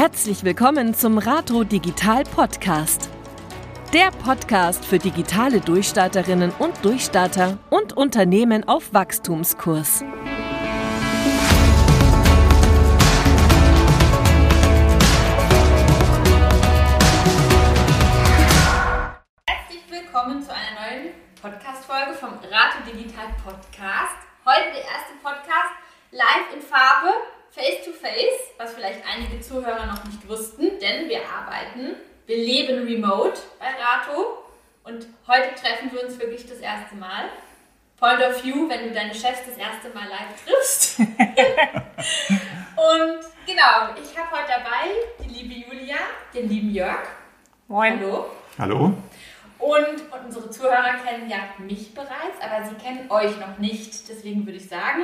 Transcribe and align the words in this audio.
Herzlich 0.00 0.44
willkommen 0.44 0.94
zum 0.94 1.18
Rato 1.18 1.62
Digital 1.62 2.24
Podcast. 2.24 3.10
Der 3.92 4.10
Podcast 4.24 4.82
für 4.82 4.98
digitale 4.98 5.60
Durchstarterinnen 5.60 6.52
und 6.58 6.72
Durchstarter 6.82 7.58
und 7.68 7.98
Unternehmen 7.98 8.66
auf 8.66 8.94
Wachstumskurs. 8.94 10.02
Vielleicht 28.90 29.06
einige 29.06 29.40
Zuhörer 29.40 29.86
noch 29.86 30.04
nicht 30.04 30.28
wussten, 30.28 30.78
denn 30.80 31.08
wir 31.08 31.20
arbeiten, 31.28 31.94
wir 32.26 32.36
leben 32.36 32.84
remote 32.86 33.40
bei 33.58 33.66
Rato 33.66 34.44
und 34.84 35.06
heute 35.26 35.54
treffen 35.54 35.92
wir 35.92 36.04
uns 36.04 36.18
wirklich 36.18 36.46
das 36.46 36.58
erste 36.58 36.96
Mal. 36.96 37.24
Point 37.98 38.20
of 38.22 38.42
View, 38.42 38.68
wenn 38.68 38.88
du 38.88 38.94
deine 38.94 39.14
Chefs 39.14 39.42
das 39.46 39.56
erste 39.58 39.90
Mal 39.90 40.08
live 40.08 40.44
triffst. 40.44 40.98
und 41.00 41.06
genau, 43.46 43.94
ich 44.02 44.18
habe 44.18 44.30
heute 44.30 44.48
dabei 44.48 44.90
die 45.22 45.28
liebe 45.28 45.54
Julia, 45.68 45.98
den 46.34 46.48
lieben 46.48 46.70
Jörg. 46.70 47.06
Moin. 47.68 48.00
Hallo. 48.00 48.26
Hallo? 48.58 48.94
Und, 49.58 50.00
und 50.10 50.24
unsere 50.24 50.50
Zuhörer 50.50 50.94
kennen 51.04 51.28
ja 51.28 51.40
mich 51.58 51.94
bereits, 51.94 52.40
aber 52.40 52.66
sie 52.66 52.74
kennen 52.76 53.10
euch 53.10 53.38
noch 53.38 53.58
nicht. 53.58 54.08
Deswegen 54.08 54.46
würde 54.46 54.56
ich 54.56 54.68
sagen, 54.68 55.02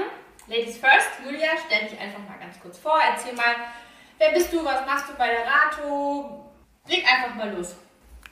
Ladies 0.49 0.77
first, 0.77 1.11
Julia, 1.25 1.49
stell 1.67 1.89
dich 1.89 1.99
einfach 1.99 2.21
mal 2.21 2.39
ganz 2.39 2.61
kurz 2.61 2.79
vor. 2.79 2.97
Erzähl 3.11 3.35
mal, 3.35 3.57
wer 4.19 4.31
bist 4.31 4.53
du, 4.53 4.65
was 4.65 4.87
machst 4.87 5.09
du 5.09 5.15
bei 5.19 5.27
der 5.27 5.45
Rato? 5.45 6.45
Leg 6.87 7.05
einfach 7.05 7.35
mal 7.35 7.53
los. 7.53 7.75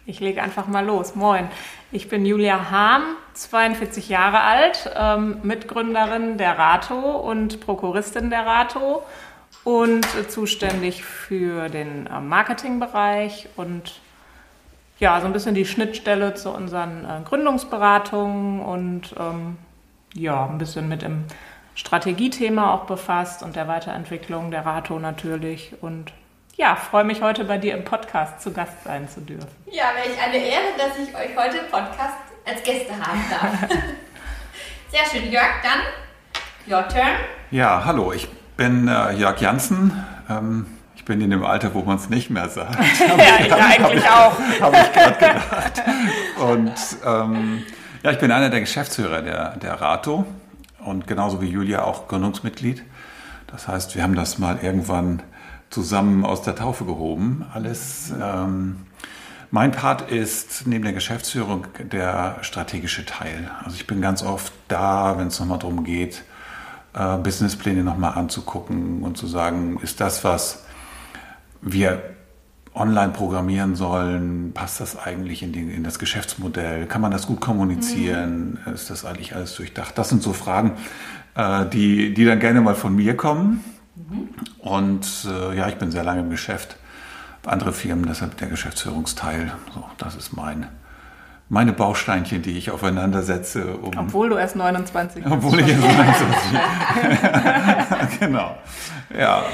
Ich 0.07 0.21
lege 0.21 0.41
einfach 0.41 0.69
mal 0.69 0.87
los. 0.87 1.17
Moin. 1.17 1.49
Ich 1.91 2.09
bin 2.09 2.25
Julia 2.25 2.71
Hahn, 2.71 3.03
42 3.33 4.09
Jahre 4.09 4.43
alt, 4.43 4.93
ähm, 4.95 5.41
Mitgründerin 5.43 6.39
der 6.39 6.57
Rato 6.57 6.95
und 6.95 7.61
Prokuristin 7.61 8.31
der 8.31 8.47
Rato 8.47 9.03
und 9.65 10.07
äh, 10.15 10.29
zuständig 10.29 11.05
für 11.05 11.69
den 11.69 12.07
äh, 12.07 12.21
Marketingbereich 12.21 13.49
und 13.57 14.01
ja, 15.01 15.21
so 15.21 15.27
ein 15.27 15.33
bisschen 15.33 15.57
die 15.57 15.67
Schnittstelle 15.67 16.35
zu 16.35 16.51
unseren 16.51 17.05
äh, 17.05 17.25
Gründungsberatungen 17.25 18.61
und 18.61 19.17
ähm, 19.19 19.57
ja, 20.15 20.47
ein 20.47 20.59
bisschen 20.59 20.89
mit 20.89 21.03
dem 21.03 21.25
Strategiethema 21.75 22.73
auch 22.73 22.85
befasst 22.85 23.43
und 23.43 23.57
der 23.57 23.69
Weiterentwicklung 23.69 24.51
der 24.51 24.65
Rato 24.65 24.99
natürlich. 24.99 25.73
Und 25.81 26.13
ja, 26.57 26.77
freue 26.77 27.05
mich 27.05 27.21
heute 27.21 27.45
bei 27.45 27.59
dir 27.59 27.75
im 27.75 27.85
Podcast 27.85 28.41
zu 28.41 28.53
Gast 28.53 28.85
sein 28.85 29.09
zu 29.09 29.21
dürfen. 29.21 29.49
Ja, 29.71 29.87
welch 29.97 30.23
eine 30.23 30.37
Ehre, 30.37 30.63
dass 30.79 30.97
ich 30.99 31.15
euch 31.15 31.37
heute 31.37 31.59
im 31.59 31.71
Podcast 31.71 32.19
als 32.47 32.63
Gäste 32.63 32.93
haben 32.93 33.25
darf. 33.29 33.71
Sehr 34.91 35.05
schön, 35.11 35.33
Jörg, 35.33 35.49
dann 35.63 35.81
your 36.71 36.87
turn. 36.89 37.17
Ja, 37.51 37.85
hallo, 37.85 38.13
ich 38.13 38.29
bin 38.57 38.87
äh, 38.87 39.13
Jörg 39.13 39.41
Janssen. 39.41 40.05
Ähm, 40.31 40.67
ich 40.95 41.05
bin 41.05 41.21
in 41.21 41.31
dem 41.31 41.45
Alter, 41.45 41.75
wo 41.75 41.83
man 41.83 41.97
es 41.97 42.09
nicht 42.09 42.31
mehr 42.31 42.49
sagt. 42.49 42.77
ja, 43.01 43.45
ich 43.45 43.53
eigentlich 43.53 44.09
auch. 44.09 44.39
Habe 44.61 44.77
ich 44.77 44.93
gerade 44.93 45.15
gedacht. 45.15 45.83
Und 46.39 46.75
ähm, 47.05 47.65
ja, 48.05 48.11
ich 48.13 48.19
bin 48.19 48.31
einer 48.31 48.49
der 48.49 48.61
Geschäftsführer 48.61 49.23
der, 49.23 49.57
der 49.57 49.81
Rato 49.81 50.25
und 50.85 51.07
genauso 51.07 51.41
wie 51.41 51.49
Julia 51.49 51.85
auch 51.85 52.09
Gründungsmitglied. 52.09 52.83
Das 53.47 53.69
heißt, 53.69 53.95
wir 53.95 54.03
haben 54.03 54.15
das 54.15 54.39
mal 54.39 54.59
irgendwann 54.63 55.23
zusammen 55.71 56.25
aus 56.25 56.43
der 56.43 56.55
Taufe 56.55 56.85
gehoben. 56.85 57.45
Alles. 57.53 58.13
Ähm, 58.21 58.87
mein 59.51 59.71
Part 59.71 60.11
ist 60.11 60.67
neben 60.67 60.85
der 60.85 60.93
Geschäftsführung 60.93 61.67
der 61.79 62.39
strategische 62.43 63.07
Teil. 63.07 63.51
Also 63.63 63.77
ich 63.77 63.87
bin 63.87 64.01
ganz 64.01 64.23
oft 64.23 64.53
da, 64.69 65.17
wenn 65.19 65.29
es 65.29 65.39
nochmal 65.39 65.59
darum 65.59 65.85
geht, 65.85 66.25
äh, 66.95 67.17
Businesspläne 67.19 67.85
nochmal 67.85 68.15
anzugucken 68.15 69.03
und 69.03 69.17
zu 69.17 69.27
sagen, 69.27 69.79
ist 69.81 70.01
das, 70.01 70.25
was 70.25 70.65
wir 71.61 72.14
online 72.75 73.13
programmieren 73.13 73.77
sollen, 73.77 74.53
passt 74.53 74.81
das 74.81 74.99
eigentlich 74.99 75.43
in, 75.43 75.53
die, 75.53 75.61
in, 75.61 75.85
das 75.85 75.99
Geschäftsmodell? 75.99 76.87
Kann 76.87 77.01
man 77.01 77.13
das 77.13 77.27
gut 77.27 77.41
kommunizieren? 77.41 78.59
Mhm. 78.65 78.75
Ist 78.75 78.91
das 78.91 79.05
eigentlich 79.05 79.35
alles 79.35 79.55
durchdacht? 79.55 79.97
Das 79.97 80.09
sind 80.09 80.23
so 80.23 80.33
Fragen, 80.33 80.73
äh, 81.37 81.67
die, 81.67 82.13
die 82.15 82.25
dann 82.25 82.41
gerne 82.41 82.61
mal 82.61 82.75
von 82.75 82.95
mir 82.97 83.17
kommen. 83.17 83.65
Mhm. 83.95 84.29
Und 84.59 85.07
äh, 85.27 85.57
ja, 85.57 85.69
ich 85.69 85.77
bin 85.77 85.93
sehr 85.93 86.03
lange 86.03 86.21
im 86.21 86.31
Geschäft. 86.31 86.77
Andere 87.47 87.73
Firmen, 87.73 88.07
deshalb 88.07 88.37
der 88.39 88.49
Geschäftsführungsteil. 88.49 89.53
So, 89.75 89.85
das 89.99 90.17
ist 90.17 90.33
mein, 90.33 90.67
meine 91.49 91.75
Bausteinchen, 91.75 92.43
die 92.43 92.57
ich 92.57 92.71
aufeinander 92.71 93.23
setze. 93.23 93.77
Um, 93.77 93.93
obwohl 93.99 94.31
du 94.31 94.37
erst 94.37 94.57
29 94.57 95.23
bist. 95.23 95.33
Obwohl 95.33 95.61
ich 95.61 95.69
erst 95.69 95.83
29 95.83 96.51
bin. 96.51 98.19
genau. 98.19 98.57
Ja. 99.17 99.45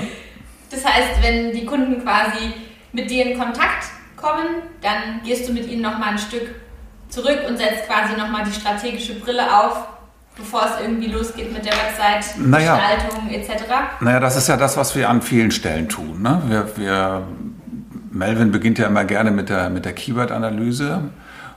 Das 0.71 0.85
heißt, 0.85 1.21
wenn 1.23 1.53
die 1.53 1.67
Kunden 1.67 2.01
quasi 2.01 2.55
mit 2.93 3.11
dir 3.11 3.27
in 3.27 3.39
Kontakt 3.39 3.89
kommen, 4.17 4.63
dann 4.83 5.23
gehst 5.25 5.49
du 5.49 5.53
mit 5.53 5.69
ihnen 5.69 5.83
nochmal 5.83 6.11
ein 6.11 6.19
Stück 6.19 6.55
zurück 7.09 7.41
und 7.49 7.57
setzt 7.57 7.87
quasi 7.87 8.17
nochmal 8.17 8.45
die 8.45 8.53
strategische 8.53 9.15
Brille 9.15 9.43
auf, 9.57 9.87
bevor 10.37 10.65
es 10.65 10.81
irgendwie 10.83 11.09
losgeht 11.09 11.53
mit 11.53 11.65
der 11.65 11.73
Website, 11.73 12.39
naja, 12.39 12.77
Gestaltung 12.77 13.31
etc. 13.31 13.65
Naja, 14.01 14.21
das 14.21 14.37
ist 14.37 14.49
ja 14.49 14.57
das, 14.57 14.77
was 14.77 14.95
wir 14.95 15.09
an 15.09 15.23
vielen 15.23 15.51
Stellen 15.51 15.89
tun. 15.89 16.23
Ne? 16.23 16.43
Wir, 16.47 16.77
wir, 16.77 17.23
Melvin 18.11 18.51
beginnt 18.51 18.79
ja 18.79 18.87
immer 18.87 19.05
gerne 19.05 19.31
mit 19.31 19.49
der, 19.49 19.71
mit 19.71 19.85
der 19.85 19.93
Keyword-Analyse. 19.93 21.11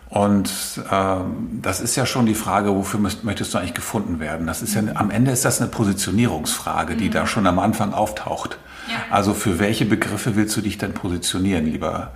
Und 0.09 0.51
ähm, 0.91 1.59
das 1.63 1.79
ist 1.79 1.95
ja 1.95 2.05
schon 2.05 2.27
die 2.27 2.35
Frage, 2.35 2.75
wofür 2.75 2.99
möchtest 2.99 3.51
du 3.51 3.57
eigentlich 3.57 3.73
gefunden 3.73 4.19
werden? 4.19 4.45
Das 4.45 4.61
ist 4.61 4.75
ja 4.75 4.83
am 4.93 5.09
Ende 5.09 5.31
ist 5.31 5.43
das 5.43 5.59
eine 5.59 5.72
Positionierungsfrage, 5.72 6.95
die 6.95 7.07
mhm. 7.07 7.13
da 7.13 7.25
schon 7.25 7.47
am 7.47 7.57
Anfang 7.57 7.93
auftaucht. 7.93 8.59
Ja. 8.88 8.95
Also 9.09 9.33
für 9.33 9.59
welche 9.59 9.85
Begriffe 9.85 10.35
willst 10.35 10.55
du 10.57 10.61
dich 10.61 10.77
denn 10.77 10.94
positionieren, 10.94 11.66
lieber 11.66 12.11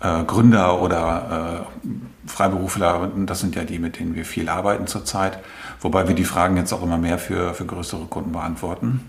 äh, 0.00 0.24
Gründer 0.24 0.80
oder 0.80 1.64
äh, 1.64 2.28
Freiberufler? 2.28 3.10
Das 3.26 3.40
sind 3.40 3.56
ja 3.56 3.64
die, 3.64 3.78
mit 3.78 3.98
denen 3.98 4.14
wir 4.14 4.24
viel 4.24 4.48
arbeiten 4.48 4.86
zurzeit. 4.86 5.38
Wobei 5.80 6.08
wir 6.08 6.14
die 6.14 6.24
Fragen 6.24 6.56
jetzt 6.56 6.72
auch 6.72 6.82
immer 6.82 6.98
mehr 6.98 7.18
für, 7.18 7.54
für 7.54 7.66
größere 7.66 8.06
Kunden 8.06 8.32
beantworten. 8.32 9.00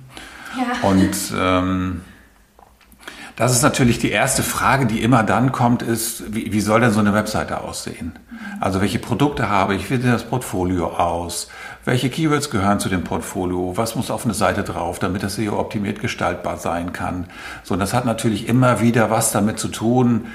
Ja. 0.58 0.88
Und 0.88 1.16
ähm, 1.38 2.02
das 3.38 3.52
ist 3.52 3.62
natürlich 3.62 4.00
die 4.00 4.10
erste 4.10 4.42
Frage, 4.42 4.88
die 4.88 5.04
immer 5.04 5.22
dann 5.22 5.52
kommt, 5.52 5.84
ist, 5.84 6.34
wie, 6.34 6.52
wie 6.52 6.60
soll 6.60 6.82
denn 6.82 6.92
so 6.92 7.00
eine 7.00 7.14
Webseite 7.14 7.62
aussehen? 7.62 8.14
Also 8.60 8.82
welche 8.82 8.98
Produkte 8.98 9.48
habe 9.48 9.76
ich? 9.76 9.92
Wie 9.92 9.98
sieht 9.98 10.06
das 10.06 10.24
Portfolio 10.24 10.88
aus? 10.88 11.48
Welche 11.88 12.10
Keywords 12.10 12.50
gehören 12.50 12.82
zu 12.82 12.90
dem 12.90 13.06
Portfolio? 13.06 13.78
Was 13.78 13.96
muss 13.96 14.12
auf 14.12 14.26
eine 14.26 14.34
Seite 14.34 14.64
drauf, 14.64 15.00
damit 15.00 15.24
das 15.24 15.36
SEO 15.36 15.58
optimiert 15.58 16.02
gestaltbar 16.02 16.58
sein 16.58 16.92
kann? 16.92 17.28
So, 17.64 17.76
und 17.76 17.80
das 17.80 17.94
hat 17.94 18.04
natürlich 18.04 18.50
immer 18.50 18.82
wieder 18.82 19.10
was 19.10 19.32
damit 19.32 19.58
zu 19.58 19.70
tun, 19.70 20.26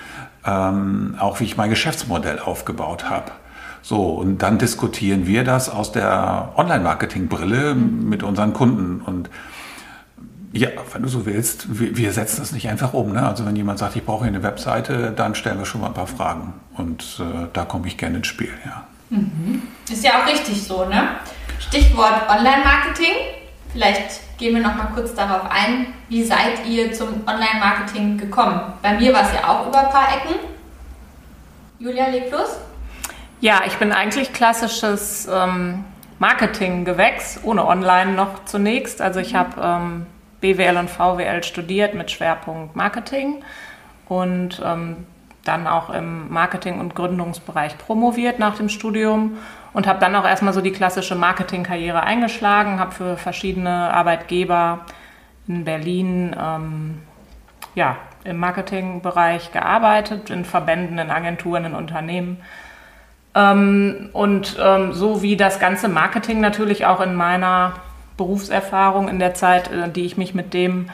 ähm, 0.46 1.14
auch 1.18 1.40
wie 1.40 1.44
ich 1.44 1.58
mein 1.58 1.68
Geschäftsmodell 1.68 2.38
aufgebaut 2.38 3.10
habe. 3.10 3.32
So, 3.82 4.12
und 4.12 4.38
dann 4.38 4.56
diskutieren 4.56 5.26
wir 5.26 5.44
das 5.44 5.68
aus 5.68 5.92
der 5.92 6.54
Online-Marketing-Brille 6.56 7.74
mit 7.74 8.22
unseren 8.22 8.54
Kunden. 8.54 9.02
Und 9.02 9.28
ja, 10.52 10.70
wenn 10.94 11.02
du 11.02 11.08
so 11.08 11.26
willst, 11.26 11.66
wir, 11.68 12.12
setzen 12.14 12.40
das 12.40 12.52
nicht 12.52 12.70
einfach 12.70 12.94
um. 12.94 13.12
Ne? 13.12 13.28
Also 13.28 13.44
wenn 13.44 13.56
jemand 13.56 13.78
sagt, 13.78 13.94
ich 13.94 14.06
brauche 14.06 14.24
eine 14.24 14.42
Webseite, 14.42 15.12
dann 15.14 15.34
stellen 15.34 15.58
wir 15.58 15.66
schon 15.66 15.82
mal 15.82 15.88
ein 15.88 15.94
paar 15.94 16.06
Fragen. 16.06 16.54
Und 16.78 17.20
äh, 17.20 17.48
da 17.52 17.66
komme 17.66 17.88
ich 17.88 17.98
gerne 17.98 18.16
ins 18.16 18.28
Spiel, 18.28 18.48
ja. 18.64 18.86
Mhm. 19.12 19.62
Ist 19.90 20.04
ja 20.04 20.22
auch 20.22 20.26
richtig 20.26 20.62
so, 20.62 20.86
ne? 20.86 21.16
Stichwort 21.60 22.28
Online-Marketing. 22.28 23.12
Vielleicht 23.72 24.38
gehen 24.38 24.54
wir 24.54 24.62
noch 24.62 24.74
mal 24.74 24.88
kurz 24.94 25.14
darauf 25.14 25.50
ein. 25.50 25.88
Wie 26.08 26.24
seid 26.24 26.66
ihr 26.66 26.92
zum 26.92 27.08
Online-Marketing 27.26 28.16
gekommen? 28.16 28.60
Bei 28.80 28.94
mir 28.94 29.12
war 29.12 29.22
es 29.22 29.34
ja 29.34 29.48
auch 29.48 29.68
über 29.68 29.86
ein 29.86 29.90
paar 29.90 30.08
Ecken. 30.16 30.36
Julia, 31.78 32.08
leg 32.08 32.30
los. 32.30 32.56
Ja, 33.40 33.62
ich 33.66 33.74
bin 33.76 33.92
eigentlich 33.92 34.32
klassisches 34.32 35.28
ähm, 35.30 35.84
Marketing-Gewächs, 36.18 37.40
ohne 37.42 37.66
Online 37.66 38.12
noch 38.12 38.44
zunächst. 38.44 39.02
Also 39.02 39.20
ich 39.20 39.34
habe 39.34 39.60
ähm, 39.60 40.06
BWL 40.40 40.76
und 40.78 40.88
VWL 40.88 41.42
studiert 41.42 41.94
mit 41.94 42.10
Schwerpunkt 42.10 42.76
Marketing 42.76 43.42
und 44.08 44.62
ähm, 44.64 45.06
dann 45.44 45.66
auch 45.66 45.90
im 45.90 46.32
Marketing- 46.32 46.78
und 46.78 46.94
Gründungsbereich 46.94 47.76
promoviert 47.78 48.38
nach 48.38 48.56
dem 48.56 48.68
Studium 48.68 49.38
und 49.72 49.86
habe 49.86 49.98
dann 49.98 50.14
auch 50.14 50.24
erstmal 50.24 50.52
so 50.52 50.60
die 50.60 50.72
klassische 50.72 51.14
Marketingkarriere 51.14 52.02
eingeschlagen, 52.02 52.78
habe 52.78 52.92
für 52.92 53.16
verschiedene 53.16 53.92
Arbeitgeber 53.92 54.86
in 55.48 55.64
Berlin 55.64 56.36
ähm, 56.38 56.98
ja, 57.74 57.96
im 58.24 58.36
Marketingbereich 58.36 59.52
gearbeitet, 59.52 60.30
in 60.30 60.44
Verbänden, 60.44 60.98
in 60.98 61.10
Agenturen, 61.10 61.64
in 61.64 61.74
Unternehmen. 61.74 62.38
Ähm, 63.34 64.10
und 64.12 64.56
ähm, 64.62 64.92
so 64.92 65.22
wie 65.22 65.36
das 65.36 65.58
ganze 65.58 65.88
Marketing 65.88 66.40
natürlich 66.40 66.86
auch 66.86 67.00
in 67.00 67.14
meiner 67.14 67.74
Berufserfahrung 68.16 69.08
in 69.08 69.18
der 69.18 69.34
Zeit, 69.34 69.70
äh, 69.72 69.88
die 69.90 70.04
ich 70.04 70.16
mich 70.16 70.34
mit 70.34 70.54
dem 70.54 70.90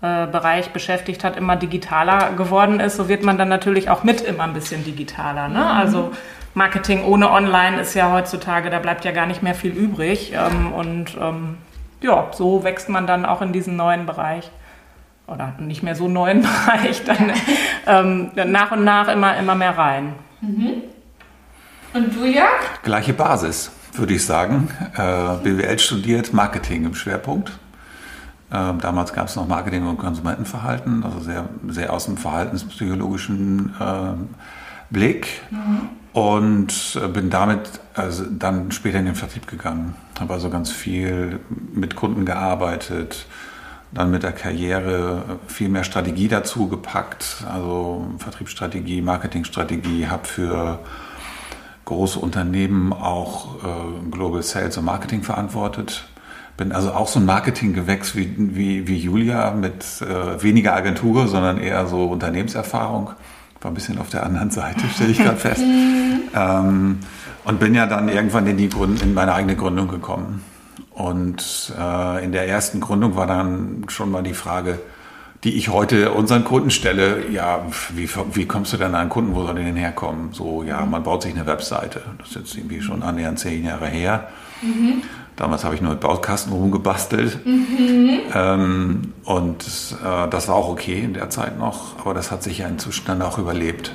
Bereich 0.00 0.70
beschäftigt 0.70 1.24
hat, 1.24 1.36
immer 1.36 1.56
digitaler 1.56 2.32
geworden 2.32 2.80
ist, 2.80 2.96
so 2.96 3.08
wird 3.08 3.22
man 3.22 3.36
dann 3.36 3.50
natürlich 3.50 3.90
auch 3.90 4.02
mit 4.02 4.22
immer 4.22 4.44
ein 4.44 4.54
bisschen 4.54 4.82
digitaler. 4.82 5.48
Ne? 5.48 5.58
Mhm. 5.58 5.66
Also 5.66 6.12
Marketing 6.54 7.04
ohne 7.04 7.30
Online 7.30 7.80
ist 7.80 7.94
ja 7.94 8.10
heutzutage, 8.10 8.70
da 8.70 8.78
bleibt 8.78 9.04
ja 9.04 9.12
gar 9.12 9.26
nicht 9.26 9.42
mehr 9.42 9.54
viel 9.54 9.72
übrig. 9.72 10.32
Ähm, 10.34 10.72
und 10.72 11.16
ähm, 11.20 11.58
ja, 12.00 12.28
so 12.32 12.64
wächst 12.64 12.88
man 12.88 13.06
dann 13.06 13.26
auch 13.26 13.42
in 13.42 13.52
diesen 13.52 13.76
neuen 13.76 14.06
Bereich 14.06 14.50
oder 15.26 15.52
nicht 15.58 15.82
mehr 15.82 15.94
so 15.94 16.08
neuen 16.08 16.42
Bereich 16.66 17.04
dann 17.04 17.32
ähm, 17.86 18.30
nach 18.34 18.72
und 18.72 18.84
nach 18.84 19.08
immer, 19.08 19.36
immer 19.36 19.54
mehr 19.54 19.76
rein. 19.76 20.14
Mhm. 20.40 20.82
Und 21.92 22.14
du, 22.14 22.24
Jörg? 22.24 22.82
Gleiche 22.82 23.12
Basis, 23.12 23.70
würde 23.94 24.14
ich 24.14 24.24
sagen. 24.24 24.70
Äh, 24.94 25.42
BWL 25.42 25.78
studiert, 25.78 26.32
Marketing 26.32 26.84
im 26.84 26.94
Schwerpunkt. 26.94 27.52
Äh, 28.50 28.74
damals 28.80 29.12
gab 29.12 29.28
es 29.28 29.36
noch 29.36 29.46
Marketing 29.46 29.86
und 29.86 29.98
Konsumentenverhalten, 29.98 31.04
also 31.04 31.20
sehr, 31.20 31.48
sehr 31.68 31.92
aus 31.92 32.06
dem 32.06 32.16
verhaltenspsychologischen 32.16 33.74
äh, 33.80 34.14
Blick. 34.90 35.42
Mhm. 35.50 35.88
Und 36.12 36.98
äh, 37.00 37.06
bin 37.06 37.30
damit 37.30 37.80
also 37.94 38.24
dann 38.24 38.72
später 38.72 38.98
in 38.98 39.04
den 39.04 39.14
Vertrieb 39.14 39.46
gegangen. 39.46 39.94
Habe 40.18 40.34
also 40.34 40.50
ganz 40.50 40.72
viel 40.72 41.38
mit 41.72 41.94
Kunden 41.94 42.24
gearbeitet, 42.24 43.26
dann 43.92 44.10
mit 44.10 44.24
der 44.24 44.32
Karriere 44.32 45.38
viel 45.46 45.68
mehr 45.68 45.84
Strategie 45.84 46.28
dazu 46.28 46.68
gepackt, 46.68 47.44
also 47.52 48.06
Vertriebsstrategie, 48.18 49.02
Marketingstrategie, 49.02 50.08
habe 50.08 50.26
für 50.26 50.80
große 51.84 52.18
Unternehmen 52.18 52.92
auch 52.92 53.56
äh, 53.64 54.10
Global 54.10 54.42
Sales 54.42 54.76
und 54.76 54.84
Marketing 54.84 55.22
verantwortet. 55.22 56.08
Bin 56.60 56.72
also 56.72 56.92
auch 56.92 57.08
so 57.08 57.18
ein 57.18 57.24
Marketinggewächs 57.24 58.14
wie, 58.16 58.34
wie, 58.36 58.86
wie 58.86 58.98
Julia 58.98 59.50
mit 59.52 59.82
äh, 60.02 60.42
weniger 60.42 60.76
Agentur, 60.76 61.26
sondern 61.26 61.56
eher 61.56 61.86
so 61.86 62.04
Unternehmenserfahrung. 62.04 63.12
War 63.62 63.70
ein 63.70 63.72
bisschen 63.72 63.98
auf 63.98 64.10
der 64.10 64.26
anderen 64.26 64.50
Seite, 64.50 64.80
stelle 64.94 65.10
ich 65.10 65.16
gerade 65.16 65.36
fest. 65.38 65.62
ähm, 65.62 66.98
und 67.44 67.60
bin 67.60 67.74
ja 67.74 67.86
dann 67.86 68.10
irgendwann 68.10 68.46
in, 68.46 68.58
die 68.58 68.68
Grund, 68.68 69.02
in 69.02 69.14
meine 69.14 69.32
eigene 69.32 69.56
Gründung 69.56 69.88
gekommen. 69.88 70.44
Und 70.90 71.72
äh, 71.78 72.22
in 72.22 72.32
der 72.32 72.46
ersten 72.46 72.80
Gründung 72.80 73.16
war 73.16 73.26
dann 73.26 73.86
schon 73.88 74.10
mal 74.10 74.22
die 74.22 74.34
Frage, 74.34 74.80
die 75.44 75.56
ich 75.56 75.70
heute 75.70 76.12
unseren 76.12 76.44
Kunden 76.44 76.70
stelle, 76.70 77.30
ja, 77.30 77.64
wie, 77.94 78.06
wie 78.34 78.44
kommst 78.44 78.74
du 78.74 78.76
denn 78.76 78.88
an 78.88 78.96
einen 78.96 79.08
Kunden, 79.08 79.34
wo 79.34 79.46
soll 79.46 79.54
der 79.54 79.64
denn 79.64 79.76
herkommen? 79.76 80.34
So, 80.34 80.62
ja, 80.62 80.84
man 80.84 81.02
baut 81.04 81.22
sich 81.22 81.34
eine 81.34 81.46
Webseite. 81.46 82.02
Das 82.18 82.28
ist 82.28 82.36
jetzt 82.36 82.56
irgendwie 82.58 82.82
schon 82.82 83.02
annähernd 83.02 83.38
zehn 83.38 83.64
Jahre 83.64 83.86
her. 83.86 84.28
Mhm. 84.60 85.02
Damals 85.40 85.64
habe 85.64 85.74
ich 85.74 85.80
nur 85.80 85.92
mit 85.92 86.00
Baukasten 86.00 86.52
rumgebastelt. 86.52 87.46
Mhm. 87.46 88.20
Ähm, 88.34 89.14
und 89.24 89.64
äh, 90.04 90.28
das 90.28 90.48
war 90.48 90.54
auch 90.54 90.68
okay 90.68 91.00
in 91.00 91.14
der 91.14 91.30
Zeit 91.30 91.58
noch, 91.58 91.98
aber 91.98 92.12
das 92.12 92.30
hat 92.30 92.42
sich 92.42 92.58
ja 92.58 92.68
inzwischen 92.68 93.06
dann 93.06 93.22
auch 93.22 93.38
überlebt. 93.38 93.94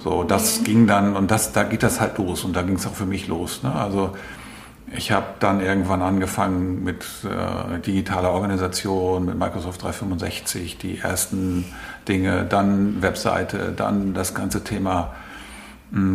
So, 0.00 0.24
das 0.24 0.58
mhm. 0.58 0.64
ging 0.64 0.86
dann, 0.88 1.14
und 1.14 1.30
das, 1.30 1.52
da 1.52 1.62
geht 1.62 1.84
das 1.84 2.00
halt 2.00 2.18
los 2.18 2.42
und 2.42 2.56
da 2.56 2.62
ging 2.62 2.74
es 2.74 2.86
auch 2.88 2.94
für 2.94 3.06
mich 3.06 3.28
los. 3.28 3.62
Ne? 3.62 3.72
Also 3.72 4.10
ich 4.96 5.12
habe 5.12 5.26
dann 5.38 5.60
irgendwann 5.60 6.02
angefangen 6.02 6.82
mit 6.82 7.04
äh, 7.22 7.78
digitaler 7.78 8.32
Organisation, 8.32 9.24
mit 9.24 9.38
Microsoft 9.38 9.84
365, 9.84 10.78
die 10.78 10.98
ersten 10.98 11.64
Dinge, 12.08 12.44
dann 12.44 13.02
Webseite, 13.02 13.72
dann 13.76 14.14
das 14.14 14.34
ganze 14.34 14.64
Thema 14.64 15.12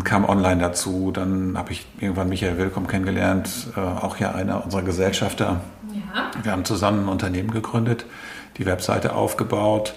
kam 0.03 0.25
online 0.25 0.59
dazu. 0.59 1.11
Dann 1.11 1.57
habe 1.57 1.71
ich 1.71 1.85
irgendwann 1.99 2.29
Michael 2.29 2.57
Willkommen 2.57 2.87
kennengelernt, 2.87 3.67
äh, 3.75 3.79
auch 3.79 4.17
ja 4.17 4.33
einer 4.33 4.63
unserer 4.63 4.81
Gesellschafter. 4.81 5.61
Ja. 5.93 6.31
Wir 6.41 6.51
haben 6.51 6.65
zusammen 6.65 7.05
ein 7.05 7.09
Unternehmen 7.09 7.51
gegründet, 7.51 8.05
die 8.57 8.65
Webseite 8.65 9.13
aufgebaut 9.13 9.93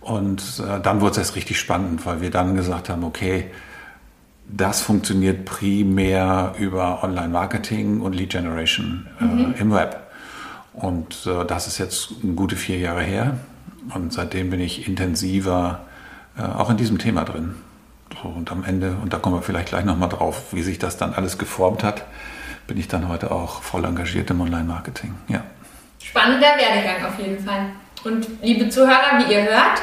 und 0.00 0.62
äh, 0.66 0.80
dann 0.80 1.00
wurde 1.00 1.12
es 1.12 1.18
erst 1.18 1.36
richtig 1.36 1.58
spannend, 1.58 2.06
weil 2.06 2.20
wir 2.20 2.30
dann 2.30 2.54
gesagt 2.54 2.88
haben, 2.88 3.04
okay, 3.04 3.50
das 4.48 4.80
funktioniert 4.80 5.44
primär 5.44 6.54
über 6.58 7.04
Online-Marketing 7.04 8.00
und 8.00 8.14
Lead 8.14 8.30
Generation 8.30 9.06
äh, 9.20 9.24
mhm. 9.24 9.54
im 9.58 9.72
Web. 9.72 10.00
Und 10.72 11.26
äh, 11.26 11.44
das 11.44 11.66
ist 11.66 11.76
jetzt 11.76 12.14
gute 12.34 12.56
vier 12.56 12.78
Jahre 12.78 13.02
her. 13.02 13.38
Und 13.94 14.12
seitdem 14.12 14.48
bin 14.48 14.60
ich 14.60 14.88
intensiver 14.88 15.80
äh, 16.38 16.42
auch 16.42 16.70
in 16.70 16.78
diesem 16.78 16.98
Thema 16.98 17.24
drin. 17.24 17.56
Und 18.24 18.50
am 18.50 18.64
Ende, 18.64 18.96
und 19.02 19.12
da 19.12 19.18
kommen 19.18 19.36
wir 19.36 19.42
vielleicht 19.42 19.68
gleich 19.68 19.84
nochmal 19.84 20.08
drauf, 20.08 20.52
wie 20.52 20.62
sich 20.62 20.78
das 20.78 20.96
dann 20.96 21.14
alles 21.14 21.38
geformt 21.38 21.82
hat, 21.82 22.04
bin 22.66 22.78
ich 22.78 22.88
dann 22.88 23.08
heute 23.08 23.30
auch 23.30 23.62
voll 23.62 23.84
engagiert 23.84 24.30
im 24.30 24.40
Online-Marketing. 24.40 25.14
Ja. 25.28 25.42
Spannender 26.02 26.48
Werdegang 26.56 27.04
auf 27.06 27.18
jeden 27.18 27.44
Fall. 27.44 27.70
Und 28.04 28.26
liebe 28.42 28.68
Zuhörer, 28.68 29.18
wie 29.18 29.32
ihr 29.32 29.42
hört, 29.44 29.80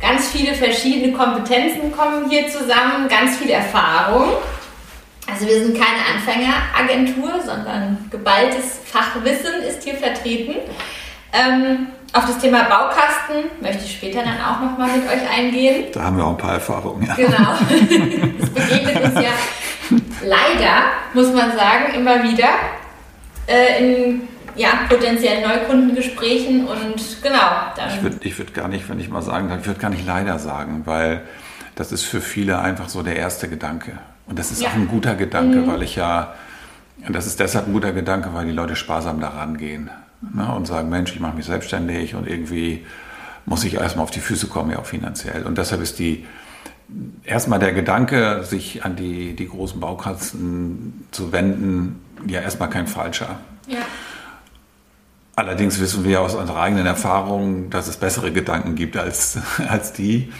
Ganz 0.00 0.28
viele 0.28 0.54
verschiedene 0.54 1.16
Kompetenzen 1.16 1.90
kommen 1.90 2.28
hier 2.28 2.48
zusammen, 2.48 3.08
ganz 3.08 3.38
viel 3.38 3.50
Erfahrung. 3.50 4.34
Also 5.26 5.46
wir 5.46 5.64
sind 5.64 5.76
keine 5.76 6.00
Anfängeragentur, 6.14 7.40
sondern 7.44 8.06
geballtes 8.10 8.80
Fachwissen 8.84 9.62
ist 9.66 9.82
hier 9.82 9.94
vertreten. 9.94 10.56
Ähm, 11.32 11.88
auf 12.12 12.26
das 12.26 12.38
Thema 12.38 12.62
Baukasten 12.64 13.50
möchte 13.60 13.84
ich 13.84 13.92
später 13.92 14.22
dann 14.22 14.40
auch 14.40 14.60
nochmal 14.60 14.96
mit 14.96 15.06
euch 15.06 15.30
eingehen. 15.30 15.86
Da 15.92 16.04
haben 16.04 16.16
wir 16.16 16.24
auch 16.24 16.30
ein 16.30 16.36
paar 16.36 16.54
Erfahrungen. 16.54 17.06
Ja. 17.06 17.14
Genau. 17.14 17.54
Es 18.42 18.50
begegnet 18.50 19.04
uns 19.04 19.14
ja 19.14 19.32
leider, 20.24 20.84
muss 21.14 21.32
man 21.32 21.56
sagen, 21.56 21.94
immer 21.94 22.22
wieder 22.22 22.48
äh, 23.46 23.82
in 23.82 24.22
ja, 24.54 24.70
potenziellen 24.88 25.46
Neukundengesprächen 25.46 26.66
und 26.66 27.22
genau. 27.22 27.72
Dann 27.76 27.90
ich 27.90 28.02
würde 28.02 28.16
ich 28.22 28.38
würd 28.38 28.54
gar 28.54 28.68
nicht, 28.68 28.88
wenn 28.88 28.98
ich 28.98 29.10
mal 29.10 29.22
sagen 29.22 29.48
darf, 29.48 29.60
ich 29.60 29.66
würde 29.66 29.80
gar 29.80 29.90
nicht 29.90 30.06
leider 30.06 30.38
sagen, 30.38 30.82
weil 30.86 31.22
das 31.74 31.92
ist 31.92 32.04
für 32.04 32.22
viele 32.22 32.58
einfach 32.58 32.88
so 32.88 33.02
der 33.02 33.16
erste 33.16 33.48
Gedanke. 33.48 33.98
Und 34.26 34.38
das 34.38 34.50
ist 34.50 34.62
ja. 34.62 34.70
auch 34.70 34.74
ein 34.74 34.88
guter 34.88 35.14
Gedanke, 35.14 35.58
mhm. 35.58 35.66
weil 35.66 35.82
ich 35.82 35.96
ja, 35.96 36.34
und 37.06 37.14
das 37.14 37.26
ist 37.26 37.38
deshalb 37.38 37.66
ein 37.66 37.74
guter 37.74 37.92
Gedanke, 37.92 38.30
weil 38.32 38.46
die 38.46 38.52
Leute 38.52 38.74
sparsam 38.74 39.20
daran 39.20 39.58
gehen 39.58 39.90
ne, 40.20 40.54
und 40.54 40.66
sagen, 40.66 40.88
Mensch, 40.88 41.12
ich 41.12 41.20
mache 41.20 41.36
mich 41.36 41.46
selbstständig 41.46 42.14
und 42.14 42.28
irgendwie 42.28 42.84
muss 43.44 43.64
ich 43.64 43.74
erstmal 43.74 44.04
auf 44.04 44.10
die 44.10 44.20
Füße 44.20 44.48
kommen, 44.48 44.70
ja 44.70 44.78
auch 44.78 44.86
finanziell. 44.86 45.44
Und 45.44 45.56
deshalb 45.58 45.80
ist 45.80 45.98
die, 45.98 46.26
erstmal 47.24 47.58
der 47.58 47.72
Gedanke, 47.72 48.44
sich 48.44 48.84
an 48.84 48.96
die, 48.96 49.34
die 49.34 49.48
großen 49.48 49.80
Baukasten 49.80 51.06
zu 51.10 51.32
wenden, 51.32 52.00
ja 52.26 52.40
erstmal 52.40 52.70
kein 52.70 52.86
falscher. 52.86 53.38
Ja. 53.66 53.78
Allerdings 55.36 55.78
wissen 55.80 56.04
wir 56.04 56.22
aus 56.22 56.34
unserer 56.34 56.60
eigenen 56.62 56.86
Erfahrung, 56.86 57.68
dass 57.70 57.88
es 57.88 57.98
bessere 57.98 58.32
Gedanken 58.32 58.74
gibt 58.74 58.96
als, 58.96 59.38
als 59.68 59.92
die 59.92 60.32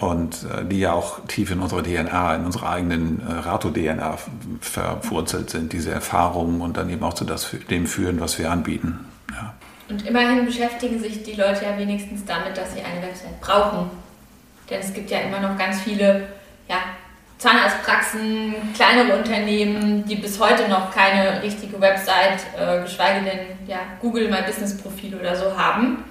und 0.00 0.44
äh, 0.44 0.64
die 0.64 0.80
ja 0.80 0.92
auch 0.92 1.20
tief 1.28 1.50
in 1.50 1.60
unserer 1.60 1.82
DNA, 1.82 2.36
in 2.36 2.44
unserer 2.46 2.70
eigenen 2.70 3.20
äh, 3.20 3.32
Rato-DNA 3.32 4.18
verwurzelt 4.60 5.50
sind, 5.50 5.72
diese 5.72 5.90
Erfahrungen 5.90 6.62
und 6.62 6.76
dann 6.76 6.88
eben 6.90 7.02
auch 7.02 7.14
zu 7.14 7.24
das, 7.24 7.54
dem 7.68 7.86
führen, 7.86 8.18
was 8.18 8.38
wir 8.38 8.50
anbieten. 8.50 9.06
Ja. 9.30 9.54
Und 9.90 10.06
immerhin 10.06 10.46
beschäftigen 10.46 10.98
sich 11.00 11.22
die 11.22 11.34
Leute 11.34 11.64
ja 11.64 11.76
wenigstens 11.76 12.24
damit, 12.24 12.56
dass 12.56 12.72
sie 12.72 12.80
eine 12.80 13.02
Website 13.06 13.40
brauchen. 13.40 13.90
Denn 14.70 14.80
es 14.80 14.94
gibt 14.94 15.10
ja 15.10 15.18
immer 15.18 15.40
noch 15.40 15.58
ganz 15.58 15.80
viele 15.80 16.28
ja, 16.68 16.76
Zahnarztpraxen, 17.38 18.54
kleinere 18.74 19.18
Unternehmen, 19.18 20.04
die 20.06 20.16
bis 20.16 20.38
heute 20.38 20.68
noch 20.68 20.94
keine 20.94 21.42
richtige 21.42 21.80
Website, 21.80 22.40
äh, 22.58 22.82
geschweige 22.82 23.24
denn 23.24 23.40
ja, 23.66 23.78
Google 24.00 24.30
My 24.30 24.42
Business 24.46 24.78
Profil 24.78 25.14
oder 25.16 25.36
so 25.36 25.58
haben. 25.58 26.04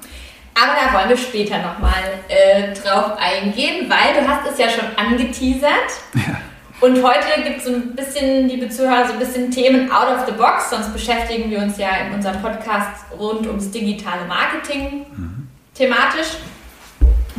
Aber 0.61 0.73
da 0.75 0.97
wollen 0.97 1.09
wir 1.09 1.17
später 1.17 1.57
nochmal 1.59 1.93
äh, 2.27 2.73
drauf 2.73 3.17
eingehen, 3.17 3.89
weil 3.89 4.21
du 4.21 4.27
hast 4.27 4.51
es 4.51 4.57
ja 4.57 4.69
schon 4.69 4.85
angeteasert. 4.97 5.71
Ja. 6.15 6.41
Und 6.81 7.03
heute 7.03 7.41
gibt 7.43 7.57
es 7.57 7.65
so 7.65 7.73
ein 7.73 7.95
bisschen, 7.95 8.47
liebe 8.47 8.69
Zuhörer, 8.69 9.07
so 9.07 9.13
ein 9.13 9.19
bisschen 9.19 9.51
Themen 9.51 9.91
out 9.91 10.07
of 10.07 10.25
the 10.25 10.31
box, 10.31 10.69
sonst 10.69 10.93
beschäftigen 10.93 11.51
wir 11.51 11.59
uns 11.59 11.77
ja 11.77 11.89
in 12.05 12.13
unserem 12.13 12.41
Podcast 12.41 13.05
rund 13.17 13.45
ums 13.47 13.69
digitale 13.71 14.25
Marketing 14.25 15.05
mhm. 15.15 15.47
thematisch. 15.75 16.37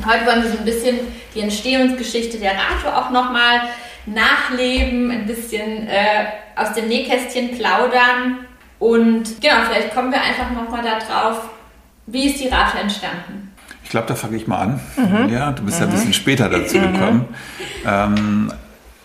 Heute 0.07 0.27
wollen 0.27 0.43
wir 0.43 0.51
so 0.51 0.59
ein 0.59 0.65
bisschen 0.65 0.99
die 1.35 1.41
Entstehungsgeschichte 1.41 2.39
der 2.39 2.53
Rato 2.53 2.89
auch 2.89 3.11
nochmal 3.11 3.63
nachleben, 4.07 5.11
ein 5.11 5.27
bisschen 5.27 5.89
äh, 5.89 6.27
aus 6.57 6.73
dem 6.75 6.89
Nähkästchen 6.89 7.57
plaudern. 7.57 8.47
Und 8.79 9.41
genau, 9.41 9.57
vielleicht 9.69 9.95
kommen 9.95 10.11
wir 10.11 10.21
einfach 10.21 10.51
nochmal 10.51 10.83
darauf, 10.83 11.49
wie 12.11 12.27
ist 12.27 12.41
die 12.41 12.49
Rato 12.49 12.79
entstanden? 12.79 13.53
Ich 13.85 13.91
glaube, 13.91 14.07
da 14.07 14.15
fange 14.15 14.37
ich 14.37 14.47
mal 14.47 14.59
an. 14.59 14.81
Mhm. 14.97 15.29
Ja, 15.31 15.53
du 15.53 15.65
bist 15.65 15.81
mhm. 15.81 15.87
ja 15.87 15.91
ein 15.91 15.95
bisschen 15.97 16.13
später 16.13 16.49
dazu 16.49 16.79
mhm. 16.79 16.93
gekommen. 16.93 17.25
Ähm, 17.85 18.53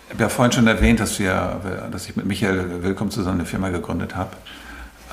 ich 0.06 0.14
habe 0.14 0.22
ja 0.22 0.28
vorhin 0.28 0.52
schon 0.52 0.66
erwähnt, 0.66 1.00
dass, 1.00 1.18
wir, 1.18 1.60
dass 1.90 2.08
ich 2.08 2.14
mit 2.14 2.26
Michael 2.26 2.82
Willkommen 2.82 3.10
zusammen 3.10 3.40
eine 3.40 3.46
Firma 3.46 3.70
gegründet 3.70 4.14
habe. 4.14 4.30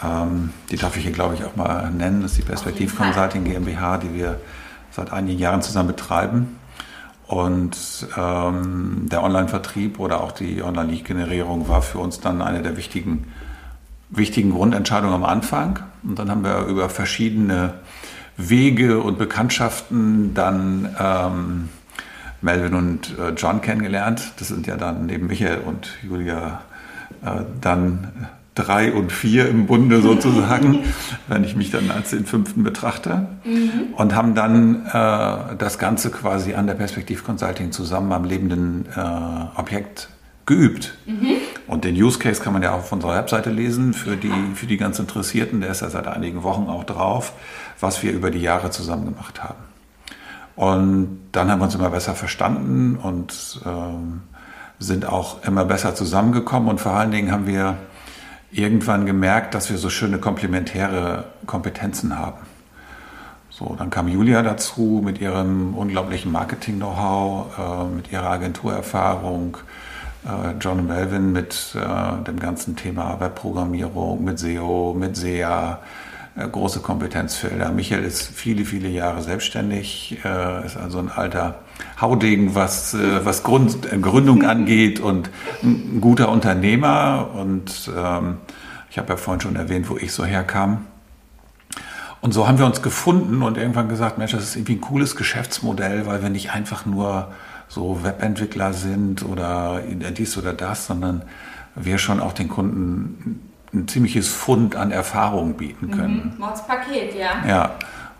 Ähm, 0.03 0.51
die 0.69 0.77
darf 0.77 0.95
ich 0.95 1.03
hier, 1.03 1.11
glaube 1.11 1.35
ich, 1.35 1.43
auch 1.43 1.55
mal 1.55 1.89
nennen. 1.89 2.21
Das 2.21 2.31
ist 2.31 2.37
die 2.37 2.43
Perspektiv 2.43 2.95
Consulting 2.95 3.45
GmbH, 3.45 3.97
die 3.97 4.13
wir 4.13 4.39
seit 4.91 5.11
einigen 5.11 5.39
Jahren 5.39 5.61
zusammen 5.61 5.87
betreiben. 5.87 6.59
Und 7.25 8.07
ähm, 8.15 9.07
der 9.11 9.23
Online-Vertrieb 9.23 9.99
oder 9.99 10.21
auch 10.21 10.33
die 10.33 10.61
Online-Lead-Generierung 10.61 11.67
war 11.67 11.81
für 11.81 11.97
uns 11.97 12.19
dann 12.19 12.41
eine 12.41 12.61
der 12.61 12.77
wichtigen, 12.77 13.31
wichtigen 14.09 14.51
Grundentscheidungen 14.51 15.15
am 15.15 15.23
Anfang. 15.23 15.79
Und 16.03 16.19
dann 16.19 16.29
haben 16.29 16.43
wir 16.43 16.65
über 16.65 16.89
verschiedene 16.89 17.73
Wege 18.37 19.01
und 19.01 19.17
Bekanntschaften 19.17 20.33
dann 20.33 20.95
ähm, 20.99 21.69
Melvin 22.41 22.73
und 22.73 23.17
äh, 23.17 23.29
John 23.35 23.61
kennengelernt. 23.61 24.33
Das 24.37 24.49
sind 24.49 24.67
ja 24.67 24.75
dann 24.75 25.05
neben 25.05 25.27
Michael 25.27 25.59
und 25.59 25.89
Julia 26.03 26.61
äh, 27.23 27.43
dann 27.61 28.29
drei 28.55 28.93
und 28.93 29.11
vier 29.11 29.49
im 29.49 29.65
Bunde 29.65 30.01
sozusagen, 30.01 30.83
wenn 31.27 31.43
ich 31.43 31.55
mich 31.55 31.71
dann 31.71 31.89
als 31.89 32.11
den 32.11 32.25
fünften 32.25 32.63
betrachte. 32.63 33.27
Mhm. 33.43 33.93
Und 33.95 34.13
haben 34.13 34.35
dann 34.35 34.85
äh, 34.85 35.55
das 35.57 35.79
Ganze 35.79 36.11
quasi 36.11 36.53
an 36.53 36.67
der 36.67 36.75
Perspektiv 36.75 37.23
Consulting 37.23 37.71
zusammen 37.71 38.11
am 38.11 38.25
lebenden 38.25 38.85
äh, 38.95 39.59
Objekt 39.59 40.09
geübt. 40.45 40.93
Mhm. 41.05 41.37
Und 41.67 41.85
den 41.85 41.95
Use 41.95 42.19
Case 42.19 42.41
kann 42.41 42.53
man 42.53 42.61
ja 42.61 42.71
auch 42.71 42.79
auf 42.79 42.91
unserer 42.91 43.15
Webseite 43.15 43.49
lesen 43.49 43.93
für 43.93 44.17
die, 44.17 44.33
für 44.55 44.65
die 44.65 44.77
ganz 44.77 44.99
Interessierten. 44.99 45.61
Der 45.61 45.71
ist 45.71 45.81
ja 45.81 45.89
seit 45.89 46.07
einigen 46.07 46.43
Wochen 46.43 46.69
auch 46.69 46.83
drauf, 46.83 47.33
was 47.79 48.03
wir 48.03 48.11
über 48.11 48.31
die 48.31 48.41
Jahre 48.41 48.69
zusammen 48.69 49.05
gemacht 49.05 49.43
haben. 49.43 49.63
Und 50.55 51.21
dann 51.31 51.49
haben 51.49 51.59
wir 51.59 51.65
uns 51.65 51.75
immer 51.75 51.89
besser 51.89 52.15
verstanden 52.15 52.97
und 52.97 53.61
ähm, 53.65 54.21
sind 54.77 55.05
auch 55.05 55.43
immer 55.43 55.65
besser 55.65 55.95
zusammengekommen. 55.95 56.69
Und 56.69 56.81
vor 56.81 56.91
allen 56.93 57.11
Dingen 57.11 57.31
haben 57.31 57.47
wir 57.47 57.77
irgendwann 58.51 59.05
gemerkt, 59.05 59.55
dass 59.55 59.69
wir 59.69 59.77
so 59.77 59.89
schöne 59.89 60.19
komplementäre 60.19 61.25
Kompetenzen 61.45 62.17
haben. 62.17 62.39
So, 63.49 63.75
dann 63.77 63.89
kam 63.89 64.07
Julia 64.07 64.41
dazu 64.41 65.01
mit 65.03 65.21
ihrem 65.21 65.75
unglaublichen 65.75 66.31
Marketing-Know-how, 66.31 67.57
äh, 67.57 67.95
mit 67.95 68.11
ihrer 68.11 68.29
Agenturerfahrung, 68.29 69.57
John 70.59 70.79
und 70.79 70.87
Melvin 70.87 71.31
mit 71.31 71.75
äh, 71.75 72.23
dem 72.23 72.39
ganzen 72.39 72.75
Thema 72.75 73.19
Webprogrammierung, 73.19 74.23
mit 74.23 74.39
SEO, 74.39 74.95
mit 74.97 75.17
SEA, 75.17 75.79
äh, 76.35 76.47
große 76.47 76.79
Kompetenzfelder. 76.79 77.71
Michael 77.71 78.03
ist 78.03 78.23
viele, 78.23 78.65
viele 78.65 78.89
Jahre 78.89 79.21
selbstständig, 79.21 80.17
äh, 80.23 80.65
ist 80.65 80.77
also 80.77 80.99
ein 80.99 81.11
alter 81.11 81.59
Haudegen, 82.01 82.55
was, 82.55 82.93
äh, 82.93 83.25
was 83.25 83.43
Grund, 83.43 83.87
Gründung 84.01 84.43
angeht 84.47 84.99
und 84.99 85.29
ein 85.61 85.99
guter 86.01 86.29
Unternehmer. 86.29 87.29
Und 87.35 87.91
ähm, 87.95 88.37
ich 88.89 88.97
habe 88.97 89.09
ja 89.09 89.17
vorhin 89.17 89.41
schon 89.41 89.55
erwähnt, 89.55 89.89
wo 89.89 89.97
ich 89.97 90.11
so 90.11 90.25
herkam. 90.25 90.85
Und 92.21 92.33
so 92.33 92.47
haben 92.47 92.57
wir 92.57 92.65
uns 92.65 92.81
gefunden 92.81 93.43
und 93.43 93.57
irgendwann 93.57 93.89
gesagt, 93.89 94.17
Mensch, 94.17 94.31
das 94.31 94.43
ist 94.43 94.55
irgendwie 94.55 94.75
ein 94.75 94.81
cooles 94.81 95.15
Geschäftsmodell, 95.17 96.05
weil 96.05 96.23
wir 96.23 96.29
nicht 96.29 96.51
einfach 96.51 96.85
nur 96.85 97.33
so 97.67 98.03
Webentwickler 98.03 98.73
sind 98.73 99.23
oder 99.23 99.81
dies 99.81 100.37
oder 100.37 100.53
das, 100.53 100.87
sondern 100.87 101.23
wir 101.75 101.97
schon 101.97 102.19
auch 102.19 102.33
den 102.33 102.49
Kunden 102.49 103.49
ein 103.73 103.87
ziemliches 103.87 104.29
Fund 104.29 104.75
an 104.75 104.91
Erfahrung 104.91 105.55
bieten 105.55 105.91
können. 105.91 106.33
Mhm. 106.35 106.39
Mordspaket, 106.39 107.15
ja. 107.15 107.43
Ja, 107.47 107.71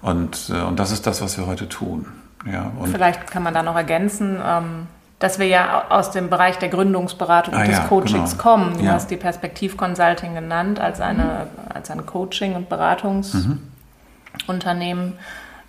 und, 0.02 0.50
äh, 0.50 0.62
und 0.62 0.80
das 0.80 0.92
ist 0.92 1.06
das, 1.06 1.22
was 1.22 1.38
wir 1.38 1.46
heute 1.46 1.70
tun. 1.70 2.08
Ja, 2.52 2.72
und 2.80 2.90
Vielleicht 2.90 3.28
kann 3.28 3.44
man 3.44 3.54
da 3.54 3.62
noch 3.62 3.76
ergänzen, 3.76 4.40
ähm, 4.44 4.88
dass 5.20 5.38
wir 5.40 5.48
ja 5.48 5.86
aus 5.90 6.12
dem 6.12 6.30
Bereich 6.30 6.58
der 6.58 6.70
Gründungsberatung 6.70 7.54
und 7.54 7.62
ah, 7.62 7.66
des 7.66 7.78
ja, 7.78 7.84
Coachings 7.86 8.32
genau. 8.32 8.44
kommen. 8.44 8.78
Du 8.78 8.84
ja. 8.84 8.94
hast 8.94 9.12
die 9.12 9.18
Perspektiv 9.18 9.78
Consulting 9.78 10.34
genannt 10.34 10.80
als, 10.80 11.00
eine, 11.00 11.24
mhm. 11.24 11.74
als 11.74 11.92
ein 11.92 12.06
Coaching- 12.06 12.56
und 12.56 12.68
Beratungsunternehmen. 12.68 15.12
Mhm 15.12 15.18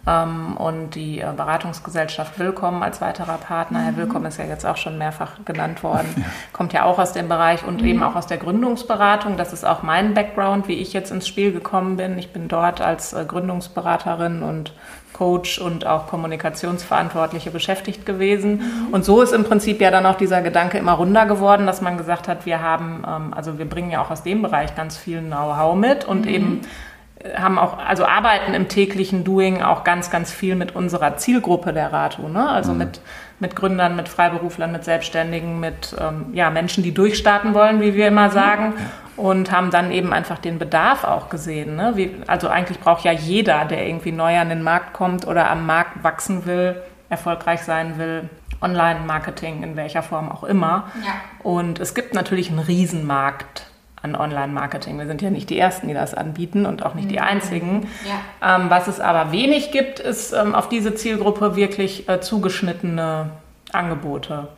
und 0.07 0.91
die 0.95 1.21
äh, 1.21 1.33
Beratungsgesellschaft 1.35 2.39
Willkommen 2.39 2.83
als 2.83 3.01
weiterer 3.01 3.39
Partner. 3.39 3.79
Mhm. 3.79 3.85
Herr 3.85 3.97
Willkommen 3.97 4.27
ist 4.27 4.39
ja 4.39 4.45
jetzt 4.45 4.67
auch 4.67 4.77
schon 4.77 4.99
mehrfach 4.99 5.33
genannt 5.47 5.83
worden, 5.83 6.09
ja. 6.17 6.25
kommt 6.53 6.75
ja 6.75 6.85
auch 6.85 6.99
aus 6.99 7.15
dem 7.15 7.29
Bereich 7.29 7.67
und 7.67 7.81
mhm. 7.81 7.89
eben 7.89 8.03
auch 8.03 8.15
aus 8.15 8.27
der 8.27 8.37
Gründungsberatung. 8.37 9.39
Das 9.39 9.55
ist 9.55 9.65
auch 9.65 9.83
mein 9.83 10.13
Background, 10.13 10.69
wie 10.69 10.75
ich 10.75 10.93
jetzt 10.93 11.11
ins 11.11 11.27
Spiel 11.27 11.53
gekommen 11.53 11.97
bin. 11.97 12.19
Ich 12.19 12.35
bin 12.35 12.49
dort 12.49 12.83
als 12.83 13.15
äh, 13.15 13.25
Gründungsberaterin 13.27 14.43
und 14.43 14.75
Coach 15.15 15.59
und 15.59 15.87
auch 15.87 16.07
Kommunikationsverantwortliche 16.09 17.51
beschäftigt 17.51 18.05
gewesen. 18.05 18.57
Mhm. 18.57 18.93
Und 18.93 19.07
so 19.07 19.23
ist 19.23 19.33
im 19.33 19.45
Prinzip 19.45 19.81
ja 19.81 19.91
dann 19.91 20.05
auch 20.05 20.17
dieser 20.17 20.43
Gedanke 20.43 20.77
immer 20.77 20.93
runder 20.93 21.25
geworden, 21.25 21.67
dass 21.67 21.81
man 21.81 21.97
gesagt 21.97 22.29
hat, 22.29 22.45
wir 22.45 22.61
haben, 22.61 23.05
ähm, 23.07 23.33
also 23.33 23.59
wir 23.59 23.65
bringen 23.65 23.91
ja 23.91 24.03
auch 24.03 24.11
aus 24.11 24.23
dem 24.23 24.43
Bereich 24.43 24.75
ganz 24.77 24.99
viel 24.99 25.23
Know-how 25.23 25.77
mit 25.77 26.05
und 26.05 26.27
mhm. 26.27 26.31
eben 26.31 26.61
haben 27.37 27.59
auch, 27.59 27.78
also 27.78 28.04
arbeiten 28.04 28.52
im 28.54 28.69
täglichen 28.69 29.25
Doing 29.25 29.62
auch 29.62 29.85
ganz, 29.85 30.11
ganz 30.11 30.31
viel 30.31 30.57
mit 30.57 30.76
unserer 30.76 31.16
Zielgruppe 31.16 31.73
der 31.73 31.93
Rato, 31.93 32.28
ne? 32.28 32.49
Also 32.49 32.73
mhm. 32.73 32.78
mit, 32.78 33.00
mit 33.40 33.57
Gründern, 33.57 33.97
mit 33.97 34.09
Freiberuflern, 34.09 34.71
mit 34.71 34.85
Selbstständigen, 34.85 35.59
mit 35.59 35.97
ähm, 35.99 36.26
ja, 36.35 36.50
Menschen, 36.50 36.83
die 36.83 36.93
durchstarten 36.93 37.54
wollen, 37.54 37.81
wie 37.81 37.95
wir 37.95 38.09
immer 38.09 38.31
sagen. 38.31 38.75
Mhm. 38.76 39.04
Und 39.16 39.52
haben 39.52 39.71
dann 39.71 39.93
eben 39.93 40.12
einfach 40.12 40.40
den 40.40 40.59
Bedarf 40.59 41.04
auch 41.04 41.28
gesehen. 41.28 41.76
Ne? 41.76 41.93
Wie, 41.95 42.16
also 42.26 42.49
eigentlich 42.49 42.81
braucht 42.81 43.04
ja 43.04 43.12
jeder, 43.12 43.64
der 43.64 43.87
irgendwie 43.87 44.11
neu 44.11 44.37
an 44.37 44.49
den 44.49 44.62
Markt 44.62 44.93
kommt 44.93 45.25
oder 45.25 45.49
am 45.50 45.66
Markt 45.66 46.02
wachsen 46.02 46.47
will, 46.47 46.83
erfolgreich 47.11 47.62
sein 47.62 47.97
will, 47.97 48.28
Online-Marketing 48.61 49.62
in 49.62 49.76
welcher 49.76 50.02
Form 50.02 50.33
auch 50.33 50.43
immer. 50.43 50.88
Ja. 51.04 51.12
Und 51.45 51.78
es 51.78 51.95
gibt 51.95 52.12
natürlich 52.12 52.50
einen 52.50 52.59
Riesenmarkt 52.59 53.66
an 54.05 54.15
Online-Marketing. 54.15 54.99
Wir 54.99 55.07
sind 55.07 55.23
ja 55.23 55.31
nicht 55.31 55.51
die 55.51 55.59
Ersten, 55.59 55.89
die 55.89 55.95
das 55.95 56.15
anbieten 56.15 56.67
und 56.67 56.85
auch 56.85 56.95
nicht 56.95 57.11
die 57.11 57.17
mhm. 57.17 57.25
Einzigen. 57.25 57.89
Ja. 58.07 58.57
Ähm, 58.57 58.71
was 58.71 58.87
es 58.87 59.01
aber 59.01 59.33
wenig 59.33 59.73
gibt, 59.73 59.99
ist 59.99 60.33
ähm, 60.33 60.55
auf 60.55 60.69
diese 60.69 60.95
Zielgruppe 60.95 61.57
wirklich 61.57 62.09
äh, 62.09 62.21
zugeschnittene 62.21 63.31
Angebote 63.73 64.49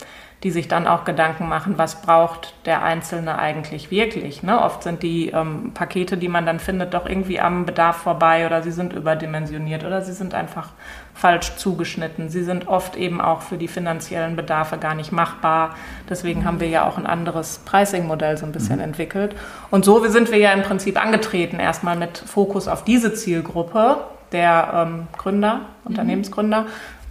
die 0.43 0.51
sich 0.51 0.69
dann 0.69 0.87
auch 0.87 1.05
Gedanken 1.05 1.49
machen, 1.49 1.79
was 1.79 2.03
braucht 2.03 2.55
der 2.67 2.83
Einzelne 2.83 3.39
eigentlich 3.39 3.91
wirklich. 3.91 4.43
Ne? 4.43 4.61
Oft 4.61 4.83
sind 4.83 5.03
die 5.03 5.31
ähm, 5.31 5.73
Pakete, 5.73 6.19
die 6.19 6.29
man 6.29 6.45
dann 6.45 6.61
findet, 6.61 6.93
doch 6.93 7.07
irgendwie 7.07 7.41
am 7.41 7.65
Bedarf 7.65 7.97
vorbei 7.97 8.45
oder 8.45 8.63
sie 8.63 8.71
sind 8.71 8.93
überdimensioniert 8.93 9.83
oder 9.83 10.03
sie 10.03 10.13
sind 10.13 10.35
einfach 10.35 10.69
falsch 11.17 11.57
zugeschnitten. 11.57 12.29
Sie 12.29 12.45
sind 12.45 12.69
oft 12.69 12.97
eben 12.97 13.21
auch 13.21 13.43
für 13.43 13.57
die 13.57 13.69
finanziellen 13.69 14.37
Bedarfe 14.37 14.79
gar 14.79 14.95
nicht 14.95 15.13
machbar. 15.13 15.75
Deswegen 16.09 16.45
haben 16.45 16.61
wir 16.61 16.69
ja 16.69 16.87
auch 16.87 16.99
ein 16.99 17.07
anderes 17.07 17.61
Pricing-Modell 17.65 18.37
so 18.37 18.47
ein 18.47 18.53
bisschen 18.53 18.77
mhm. 18.77 18.85
entwickelt. 18.85 19.35
Und 19.71 19.85
so 19.85 20.07
sind 20.07 20.31
wir 20.31 20.39
ja 20.39 20.53
im 20.53 20.63
Prinzip 20.63 21.03
angetreten, 21.03 21.59
erstmal 21.59 21.97
mit 21.97 22.19
Fokus 22.19 22.69
auf 22.69 22.85
diese 22.85 23.15
Zielgruppe 23.15 23.99
der 24.33 24.71
ähm, 24.75 25.09
Gründer, 25.17 25.55
mhm. 25.55 25.63
Unternehmensgründer 25.87 26.67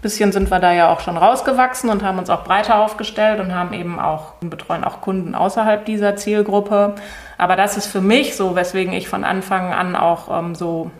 bisschen 0.05 0.31
sind 0.31 0.51
wir 0.51 0.59
da 0.59 0.71
ja 0.71 0.93
auch 0.93 0.99
schon 0.99 1.17
rausgewachsen 1.17 1.89
und 1.89 2.03
haben 2.03 2.19
uns 2.19 2.29
auch 2.29 2.43
breiter 2.43 2.77
aufgestellt 2.77 3.39
und 3.39 3.55
haben 3.55 3.73
eben 3.73 3.99
auch, 3.99 4.33
betreuen 4.39 4.83
auch 4.83 5.01
Kunden 5.01 5.33
außerhalb 5.33 5.83
dieser 5.83 6.15
Zielgruppe. 6.15 6.93
Aber 7.39 7.55
das 7.55 7.75
ist 7.75 7.87
für 7.87 8.01
mich 8.01 8.35
so, 8.35 8.55
weswegen 8.55 8.93
ich 8.93 9.09
von 9.09 9.23
Anfang 9.23 9.73
an 9.73 9.95
auch 9.95 10.29
ähm, 10.29 10.53
so 10.53 10.91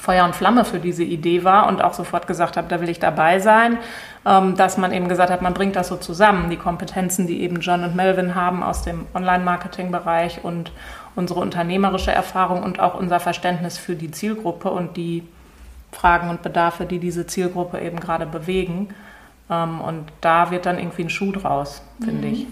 Feuer 0.00 0.24
und 0.24 0.34
Flamme 0.34 0.64
für 0.64 0.78
diese 0.78 1.04
Idee 1.04 1.44
war 1.44 1.68
und 1.68 1.82
auch 1.82 1.92
sofort 1.92 2.26
gesagt 2.26 2.56
habe, 2.56 2.68
da 2.68 2.80
will 2.80 2.88
ich 2.88 2.98
dabei 2.98 3.38
sein, 3.38 3.78
ähm, 4.26 4.56
dass 4.56 4.78
man 4.78 4.92
eben 4.92 5.08
gesagt 5.08 5.30
hat, 5.30 5.42
man 5.42 5.54
bringt 5.54 5.76
das 5.76 5.88
so 5.88 5.96
zusammen, 5.96 6.48
die 6.48 6.56
Kompetenzen, 6.56 7.26
die 7.26 7.42
eben 7.42 7.60
John 7.60 7.84
und 7.84 7.94
Melvin 7.94 8.34
haben 8.34 8.62
aus 8.62 8.82
dem 8.82 9.06
Online-Marketing-Bereich 9.14 10.42
und 10.42 10.72
unsere 11.16 11.40
unternehmerische 11.40 12.12
Erfahrung 12.12 12.62
und 12.62 12.80
auch 12.80 12.94
unser 12.94 13.20
Verständnis 13.20 13.76
für 13.76 13.94
die 13.94 14.10
Zielgruppe 14.10 14.70
und 14.70 14.96
die 14.96 15.22
Fragen 15.92 16.30
und 16.30 16.42
Bedarfe, 16.42 16.86
die 16.86 16.98
diese 16.98 17.26
Zielgruppe 17.26 17.80
eben 17.80 18.00
gerade 18.00 18.24
bewegen. 18.24 18.94
Ähm, 19.50 19.80
und 19.82 20.06
da 20.22 20.50
wird 20.50 20.64
dann 20.64 20.78
irgendwie 20.78 21.04
ein 21.04 21.10
Schuh 21.10 21.32
draus, 21.32 21.82
finde 22.02 22.26
mhm. 22.26 22.32
ich. 22.32 22.46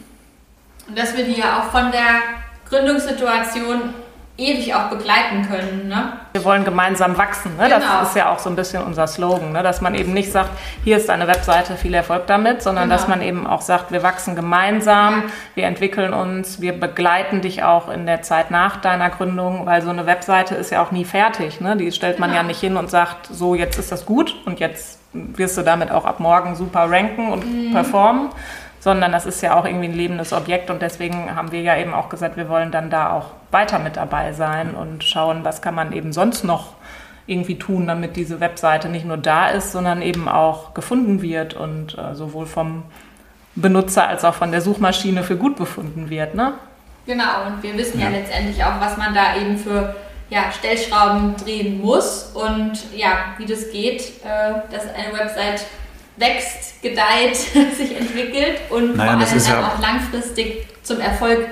Und 0.86 0.98
dass 0.98 1.16
wir 1.16 1.24
die 1.24 1.40
ja 1.40 1.60
auch 1.60 1.70
von 1.70 1.92
der 1.92 2.20
Gründungssituation 2.68 3.94
ewig 4.38 4.72
auch 4.72 4.88
begleiten 4.88 5.48
können. 5.50 5.88
Ne? 5.88 6.12
Wir 6.32 6.44
wollen 6.44 6.64
gemeinsam 6.64 7.18
wachsen. 7.18 7.56
Ne? 7.56 7.64
Genau. 7.64 7.80
Das 7.80 8.10
ist 8.10 8.16
ja 8.16 8.30
auch 8.30 8.38
so 8.38 8.48
ein 8.48 8.54
bisschen 8.54 8.84
unser 8.84 9.08
Slogan, 9.08 9.50
ne? 9.50 9.64
dass 9.64 9.80
man 9.80 9.96
eben 9.96 10.14
nicht 10.14 10.30
sagt, 10.30 10.50
hier 10.84 10.96
ist 10.96 11.10
eine 11.10 11.26
Webseite, 11.26 11.74
viel 11.74 11.92
Erfolg 11.92 12.28
damit, 12.28 12.62
sondern 12.62 12.84
genau. 12.84 12.96
dass 12.96 13.08
man 13.08 13.20
eben 13.20 13.48
auch 13.48 13.60
sagt, 13.60 13.90
wir 13.90 14.04
wachsen 14.04 14.36
gemeinsam, 14.36 15.24
ja. 15.24 15.30
wir 15.56 15.64
entwickeln 15.64 16.14
uns, 16.14 16.60
wir 16.60 16.78
begleiten 16.78 17.40
dich 17.40 17.64
auch 17.64 17.90
in 17.90 18.06
der 18.06 18.22
Zeit 18.22 18.52
nach 18.52 18.76
deiner 18.76 19.10
Gründung, 19.10 19.66
weil 19.66 19.82
so 19.82 19.90
eine 19.90 20.06
Webseite 20.06 20.54
ist 20.54 20.70
ja 20.70 20.84
auch 20.84 20.92
nie 20.92 21.04
fertig. 21.04 21.60
Ne? 21.60 21.76
Die 21.76 21.90
stellt 21.90 22.20
man 22.20 22.30
genau. 22.30 22.42
ja 22.42 22.46
nicht 22.46 22.60
hin 22.60 22.76
und 22.76 22.88
sagt, 22.88 23.26
so 23.26 23.56
jetzt 23.56 23.76
ist 23.76 23.90
das 23.90 24.06
gut 24.06 24.36
und 24.46 24.60
jetzt 24.60 25.00
wirst 25.12 25.58
du 25.58 25.62
damit 25.62 25.90
auch 25.90 26.04
ab 26.04 26.20
morgen 26.20 26.54
super 26.54 26.88
ranken 26.88 27.32
und 27.32 27.44
mhm. 27.44 27.72
performen 27.72 28.30
sondern 28.80 29.12
das 29.12 29.26
ist 29.26 29.42
ja 29.42 29.56
auch 29.56 29.64
irgendwie 29.64 29.86
ein 29.86 29.94
lebendes 29.94 30.32
Objekt 30.32 30.70
und 30.70 30.82
deswegen 30.82 31.34
haben 31.34 31.52
wir 31.52 31.60
ja 31.60 31.76
eben 31.76 31.94
auch 31.94 32.08
gesagt, 32.08 32.36
wir 32.36 32.48
wollen 32.48 32.70
dann 32.70 32.90
da 32.90 33.12
auch 33.12 33.26
weiter 33.50 33.78
mit 33.78 33.96
dabei 33.96 34.32
sein 34.32 34.74
und 34.74 35.04
schauen, 35.04 35.44
was 35.44 35.62
kann 35.62 35.74
man 35.74 35.92
eben 35.92 36.12
sonst 36.12 36.44
noch 36.44 36.74
irgendwie 37.26 37.58
tun, 37.58 37.86
damit 37.86 38.16
diese 38.16 38.40
Webseite 38.40 38.88
nicht 38.88 39.04
nur 39.04 39.18
da 39.18 39.48
ist, 39.48 39.72
sondern 39.72 40.00
eben 40.02 40.28
auch 40.28 40.74
gefunden 40.74 41.20
wird 41.20 41.54
und 41.54 41.96
äh, 41.98 42.14
sowohl 42.14 42.46
vom 42.46 42.84
Benutzer 43.54 44.08
als 44.08 44.24
auch 44.24 44.34
von 44.34 44.50
der 44.50 44.60
Suchmaschine 44.60 45.22
für 45.22 45.36
gut 45.36 45.56
befunden 45.56 46.08
wird. 46.10 46.34
Ne? 46.34 46.54
Genau, 47.06 47.46
und 47.46 47.62
wir 47.62 47.76
wissen 47.76 48.00
ja, 48.00 48.08
ja 48.08 48.18
letztendlich 48.18 48.62
auch, 48.64 48.80
was 48.80 48.96
man 48.96 49.14
da 49.14 49.36
eben 49.36 49.58
für 49.58 49.94
ja, 50.30 50.52
Stellschrauben 50.52 51.36
drehen 51.36 51.80
muss 51.80 52.32
und 52.34 52.78
ja, 52.94 53.34
wie 53.38 53.46
das 53.46 53.70
geht, 53.70 54.02
äh, 54.24 54.54
dass 54.70 54.86
eine 54.94 55.18
Website 55.18 55.66
wächst, 56.18 56.82
gedeiht, 56.82 57.36
sich 57.76 57.98
entwickelt 57.98 58.60
und 58.70 58.96
naja, 58.96 59.18
vor 59.18 59.30
allem 59.30 59.44
ja 59.44 59.68
auch 59.68 59.80
langfristig 59.80 60.66
zum 60.82 61.00
Erfolg 61.00 61.48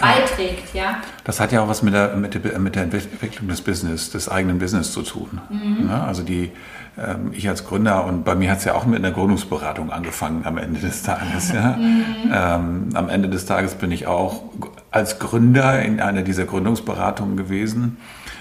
beiträgt, 0.00 0.74
ja. 0.74 0.98
Das 1.24 1.40
hat 1.40 1.52
ja 1.52 1.62
auch 1.62 1.68
was 1.68 1.82
mit 1.82 1.94
der, 1.94 2.16
mit 2.16 2.34
der, 2.34 2.58
mit 2.58 2.74
der 2.74 2.84
Entwicklung 2.84 3.48
des 3.48 3.62
Business, 3.62 4.10
des 4.10 4.28
eigenen 4.28 4.58
Business 4.58 4.92
zu 4.92 5.02
tun. 5.02 5.40
Mhm. 5.48 5.88
Ja, 5.88 6.04
also 6.04 6.22
die, 6.22 6.52
ähm, 6.98 7.30
ich 7.32 7.48
als 7.48 7.66
Gründer 7.66 8.04
und 8.04 8.24
bei 8.24 8.34
mir 8.34 8.50
hat 8.50 8.58
es 8.58 8.64
ja 8.64 8.74
auch 8.74 8.86
mit 8.86 8.98
einer 8.98 9.12
Gründungsberatung 9.12 9.90
angefangen 9.90 10.44
am 10.44 10.58
Ende 10.58 10.80
des 10.80 11.02
Tages. 11.02 11.52
Ja. 11.52 11.76
Mhm. 11.76 12.04
Ähm, 12.32 12.88
am 12.94 13.08
Ende 13.08 13.28
des 13.28 13.46
Tages 13.46 13.74
bin 13.74 13.90
ich 13.92 14.06
auch 14.06 14.42
als 14.90 15.18
Gründer 15.18 15.82
in 15.82 16.00
einer 16.00 16.22
dieser 16.22 16.44
Gründungsberatungen 16.44 17.36
gewesen. 17.36 17.98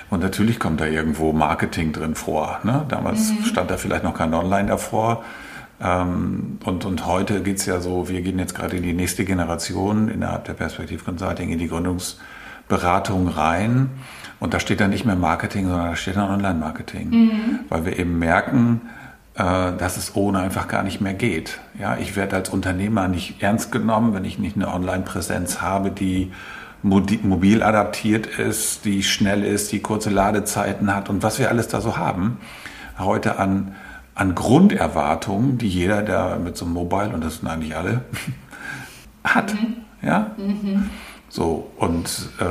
Und 0.10 0.22
natürlich 0.22 0.60
kommt 0.60 0.82
da 0.82 0.86
irgendwo 0.86 1.34
Marketing 1.34 1.92
drin 1.92 2.16
vor. 2.16 2.60
Ne? 2.64 2.86
Damals 2.90 3.32
mhm. 3.32 3.46
stand 3.46 3.72
da 3.72 3.78
vielleicht 3.78 4.04
noch 4.04 4.14
kein 4.14 4.34
Online 4.34 4.68
davor. 4.68 5.24
Ähm, 5.82 6.60
und, 6.64 6.86
und 6.86 7.06
heute 7.06 7.42
geht 7.42 7.58
es 7.58 7.66
ja 7.66 7.80
so, 7.82 8.08
wir 8.10 8.22
gehen 8.22 8.40
jetzt 8.40 8.56
gerade 8.56 8.78
in 8.78 8.84
die 8.84 8.94
nächste 8.94 9.26
Generation 9.26 10.10
innerhalb 10.10 10.46
der 10.46 10.54
Perspektiv 10.54 11.04
Consulting 11.04 11.50
in 11.50 11.60
die 11.60 11.68
Gründungsberatung 11.68 13.28
rein. 13.28 13.90
Und 14.40 14.54
da 14.54 14.60
steht 14.60 14.80
dann 14.80 14.90
nicht 14.90 15.06
mehr 15.06 15.16
Marketing, 15.16 15.68
sondern 15.68 15.92
da 15.92 15.96
steht 15.96 16.16
dann 16.16 16.30
Online-Marketing. 16.30 17.10
Mhm. 17.10 17.60
Weil 17.70 17.86
wir 17.86 18.00
eben 18.00 18.20
merken, 18.20 18.82
äh, 19.36 19.74
dass 19.78 19.98
es 19.98 20.16
ohne 20.16 20.40
einfach 20.40 20.68
gar 20.68 20.84
nicht 20.84 21.02
mehr 21.02 21.14
geht. 21.14 21.60
Ja, 21.80 21.98
ich 21.98 22.16
werde 22.16 22.38
als 22.38 22.50
Unternehmer 22.50 23.08
nicht 23.08 23.42
ernst 23.42 23.72
genommen, 23.72 24.14
wenn 24.14 24.26
ich 24.26 24.40
nicht 24.40 24.56
eine 24.56 24.74
Online-Präsenz 24.74 25.62
habe, 25.62 25.92
die 25.92 26.32
mobil 26.84 27.64
adaptiert 27.64 28.28
ist, 28.28 28.86
die 28.86 29.02
schnell 29.02 29.44
ist, 29.44 29.72
die 29.72 29.80
kurze 29.80 30.12
Ladezeiten 30.12 30.94
hat 30.94 31.10
und 31.10 31.24
was 31.24 31.40
wir 31.40 31.50
alles 31.50 31.68
da 31.68 31.82
so 31.82 31.98
haben. 31.98 32.38
Heute 33.00 33.40
an 33.40 33.76
an 34.16 34.34
Grunderwartungen, 34.34 35.58
die 35.58 35.68
jeder, 35.68 36.02
der 36.02 36.38
mit 36.38 36.58
so 36.58 36.66
einem 36.66 36.74
Mobile, 36.74 37.10
und 37.10 37.24
das 37.24 37.38
sind 37.38 37.48
eigentlich 37.48 37.76
alle, 37.76 38.02
hat. 39.24 39.54
Mhm. 39.54 39.76
Ja? 40.02 40.32
Mhm. 40.38 40.90
So, 41.30 41.70
und, 41.78 42.30
äh, 42.40 42.46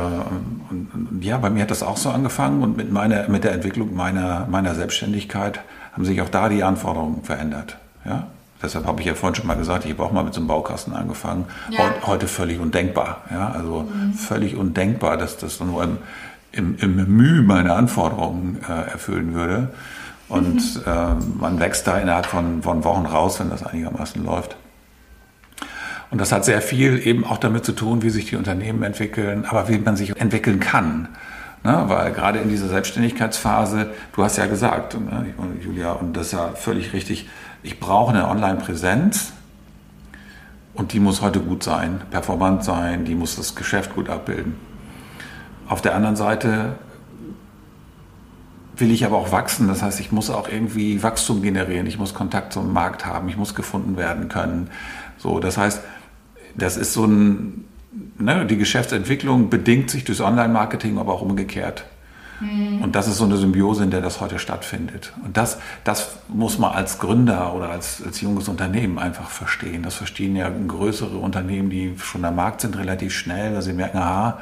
und, 0.71 0.91
und, 0.93 1.25
ja, 1.25 1.39
bei 1.39 1.49
mir 1.49 1.63
hat 1.63 1.71
das 1.71 1.83
auch 1.83 1.97
so 1.97 2.11
angefangen 2.11 2.63
und 2.63 2.77
mit, 2.77 2.93
meiner, 2.93 3.29
mit 3.29 3.45
der 3.45 3.53
Entwicklung 3.53 3.95
meiner, 3.95 4.47
meiner 4.47 4.75
Selbstständigkeit 4.75 5.61
haben 5.95 6.05
sich 6.05 6.21
auch 6.21 6.29
da 6.29 6.51
die 6.51 6.63
Anforderungen 6.63 7.23
verändert. 7.23 7.79
Ja? 8.05 8.27
Deshalb 8.63 8.87
habe 8.87 9.01
ich 9.01 9.07
ja 9.07 9.15
vorhin 9.15 9.35
schon 9.35 9.47
mal 9.47 9.57
gesagt, 9.57 9.87
ich 9.87 9.93
habe 9.93 10.03
auch 10.03 10.13
mal 10.13 10.25
mit 10.25 10.35
so 10.35 10.41
einem 10.41 10.49
Baukasten 10.49 10.93
angefangen. 10.93 11.47
Ja. 11.71 11.81
Heute, 11.81 12.07
heute, 12.07 12.29
völlig 12.29 12.59
undenkbar. 12.61 13.23
Ja? 13.31 13.53
Also 13.53 13.83
mhm. 13.83 14.13
völlig 14.13 14.57
undenkbar, 14.57 15.17
dass 15.17 15.39
das 15.39 15.61
nur 15.61 15.83
im, 15.83 15.99
im, 16.53 16.77
im 16.79 16.97
Menü 16.97 17.43
meine 17.43 17.75
Anforderungen 17.75 18.59
äh, 18.69 18.91
erfüllen 18.91 19.35
würde. 19.35 19.71
Und 20.29 20.83
äh, 20.87 21.15
man 21.39 21.61
wächst 21.61 21.87
da 21.87 21.99
innerhalb 21.99 22.27
von, 22.27 22.63
von 22.63 22.83
Wochen 22.85 23.07
raus, 23.07 23.41
wenn 23.41 23.51
das 23.51 23.65
einigermaßen 23.65 24.25
läuft. 24.25 24.57
Und 26.11 26.21
das 26.21 26.33
hat 26.33 26.45
sehr 26.45 26.63
viel 26.63 27.05
eben 27.07 27.25
auch 27.25 27.39
damit 27.39 27.65
zu 27.65 27.73
tun, 27.73 28.03
wie 28.03 28.11
sich 28.11 28.27
die 28.27 28.37
Unternehmen 28.37 28.83
entwickeln, 28.83 29.47
aber 29.47 29.69
wie 29.69 29.79
man 29.79 29.97
sich 29.97 30.17
entwickeln 30.17 30.61
kann. 30.61 31.09
Ne? 31.65 31.85
Weil 31.87 32.13
gerade 32.13 32.39
in 32.39 32.49
dieser 32.49 32.69
Selbstständigkeitsphase, 32.69 33.91
du 34.15 34.23
hast 34.23 34.37
ja 34.37 34.47
gesagt, 34.47 34.95
ne, 34.95 35.35
Julia, 35.61 35.93
und 35.93 36.17
das 36.17 36.27
ist 36.27 36.33
ja 36.33 36.51
völlig 36.55 36.93
richtig, 36.93 37.29
ich 37.63 37.81
brauche 37.81 38.13
eine 38.13 38.29
Online-Präsenz 38.29 39.33
und 40.75 40.93
die 40.93 41.01
muss 41.01 41.23
heute 41.23 41.41
gut 41.41 41.63
sein, 41.63 42.03
performant 42.11 42.65
sein, 42.65 43.05
die 43.05 43.15
muss 43.15 43.37
das 43.37 43.55
Geschäft 43.57 43.95
gut 43.95 44.11
abbilden. 44.11 44.55
Auf 45.67 45.81
der 45.81 45.95
anderen 45.95 46.17
Seite 46.17 46.77
will 48.77 48.91
ich 48.91 49.05
aber 49.05 49.17
auch 49.17 49.33
wachsen. 49.33 49.69
Das 49.69 49.83
heißt, 49.83 50.01
ich 50.01 50.13
muss 50.13 50.31
auch 50.31 50.49
irgendwie 50.49 51.03
Wachstum 51.03 51.43
generieren. 51.43 51.87
Ich 51.87 51.99
muss 51.99 52.15
Kontakt 52.15 52.53
zum 52.53 52.73
Markt 52.73 53.07
haben. 53.07 53.29
Ich 53.29 53.37
muss 53.37 53.55
gefunden 53.55 53.97
werden 53.97 54.29
können. 54.29 54.71
So, 55.19 55.41
das 55.41 55.57
heißt, 55.57 55.81
das 56.57 56.77
ist 56.77 56.93
so 56.93 57.05
ein, 57.05 57.65
ne, 58.19 58.47
die 58.47 58.57
Geschäftsentwicklung 58.57 59.51
bedingt 59.51 59.91
sich 59.91 60.05
durchs 60.05 60.21
Online-Marketing, 60.21 60.99
aber 60.99 61.13
auch 61.13 61.23
umgekehrt. 61.23 61.85
Mhm. 62.41 62.83
Und 62.83 62.95
das 62.95 63.09
ist 63.09 63.19
so 63.19 63.25
eine 63.25 63.37
Symbiose, 63.37 63.85
in 63.85 63.91
der 63.91 64.01
das 64.01 64.21
heute 64.21 64.39
stattfindet. 64.39 65.13
Und 65.25 65.37
das, 65.37 65.59
das 65.85 66.17
muss 66.29 66.59
man 66.59 66.73
als 66.73 66.99
Gründer 66.99 67.55
oder 67.55 67.71
als, 67.71 68.03
als 68.05 68.21
junges 68.21 68.49
Unternehmen 68.49 68.99
einfach 68.99 69.31
verstehen. 69.31 69.83
Das 69.83 69.95
verstehen 69.95 70.37
ja 70.37 70.51
größere 70.51 71.17
Unternehmen, 71.17 71.71
die 71.71 71.95
schon 71.99 72.25
am 72.25 72.37
Markt 72.37 72.61
sind, 72.61 72.77
relativ 72.77 73.15
schnell, 73.15 73.55
dass 73.55 73.67
sie 73.67 73.73
merken, 73.73 73.99
aha, 73.99 74.39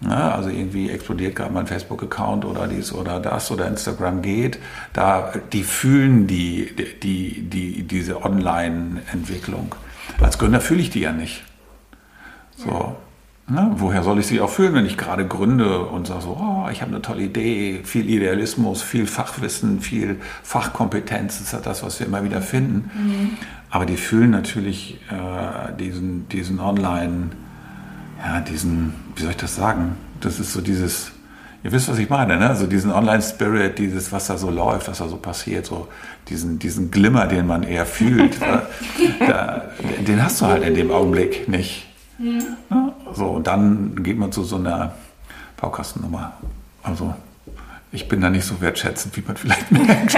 ja, 0.00 0.32
also 0.32 0.50
irgendwie 0.50 0.90
explodiert 0.90 1.36
gerade 1.36 1.52
mein 1.52 1.66
Facebook-Account 1.66 2.44
oder 2.44 2.68
dies 2.68 2.92
oder 2.92 3.18
das 3.18 3.50
oder 3.50 3.66
Instagram 3.66 4.20
geht. 4.20 4.58
Da, 4.92 5.32
die 5.52 5.62
fühlen 5.62 6.26
die, 6.26 6.74
die, 7.02 7.42
die, 7.42 7.82
diese 7.84 8.22
Online-Entwicklung. 8.22 9.74
Als 10.20 10.38
Gründer 10.38 10.60
fühle 10.60 10.80
ich 10.80 10.90
die 10.90 11.00
ja 11.00 11.12
nicht. 11.12 11.44
So. 12.56 12.96
Ja, 13.48 13.70
woher 13.76 14.02
soll 14.02 14.18
ich 14.18 14.26
sie 14.26 14.40
auch 14.40 14.50
fühlen, 14.50 14.74
wenn 14.74 14.86
ich 14.86 14.98
gerade 14.98 15.24
gründe 15.24 15.80
und 15.80 16.08
sage 16.08 16.22
so, 16.22 16.36
oh, 16.40 16.68
ich 16.70 16.82
habe 16.82 16.90
eine 16.90 17.00
tolle 17.00 17.22
Idee, 17.22 17.80
viel 17.84 18.10
Idealismus, 18.10 18.82
viel 18.82 19.06
Fachwissen, 19.06 19.80
viel 19.80 20.16
Fachkompetenz, 20.42 21.38
das 21.38 21.46
ist 21.46 21.52
ja 21.52 21.60
das, 21.60 21.84
was 21.84 22.00
wir 22.00 22.08
immer 22.08 22.24
wieder 22.24 22.42
finden. 22.42 22.90
Mhm. 22.92 23.30
Aber 23.70 23.86
die 23.86 23.96
fühlen 23.96 24.30
natürlich 24.30 24.98
äh, 25.10 25.72
diesen, 25.78 26.28
diesen 26.28 26.60
Online- 26.60 27.30
ja, 28.26 28.40
diesen, 28.40 28.92
wie 29.14 29.22
soll 29.22 29.30
ich 29.30 29.36
das 29.36 29.54
sagen? 29.54 29.96
Das 30.20 30.40
ist 30.40 30.52
so 30.52 30.60
dieses, 30.60 31.12
ihr 31.62 31.70
wisst, 31.70 31.88
was 31.88 31.98
ich 31.98 32.10
meine, 32.10 32.36
ne? 32.36 32.56
So 32.56 32.66
diesen 32.66 32.90
Online-Spirit, 32.90 33.78
dieses, 33.78 34.10
was 34.10 34.26
da 34.26 34.36
so 34.36 34.50
läuft, 34.50 34.88
was 34.88 34.98
da 34.98 35.06
so 35.06 35.16
passiert, 35.16 35.66
so 35.66 35.86
diesen, 36.28 36.58
diesen 36.58 36.90
Glimmer, 36.90 37.26
den 37.28 37.46
man 37.46 37.62
eher 37.62 37.86
fühlt, 37.86 38.36
da, 39.20 39.62
den 40.06 40.22
hast 40.24 40.40
du 40.40 40.46
halt 40.46 40.64
in 40.64 40.74
dem 40.74 40.90
Augenblick 40.90 41.48
nicht. 41.48 41.86
Mhm. 42.18 42.42
Ja, 42.68 42.92
so, 43.14 43.26
und 43.26 43.46
dann 43.46 44.02
geht 44.02 44.18
man 44.18 44.32
zu 44.32 44.42
so 44.42 44.56
einer 44.56 44.94
Baukastennummer. 45.60 46.32
Also, 46.82 47.14
ich 47.92 48.08
bin 48.08 48.20
da 48.20 48.30
nicht 48.30 48.44
so 48.44 48.60
wertschätzend, 48.60 49.16
wie 49.16 49.22
man 49.22 49.36
vielleicht 49.36 49.70
merkt. 49.72 50.16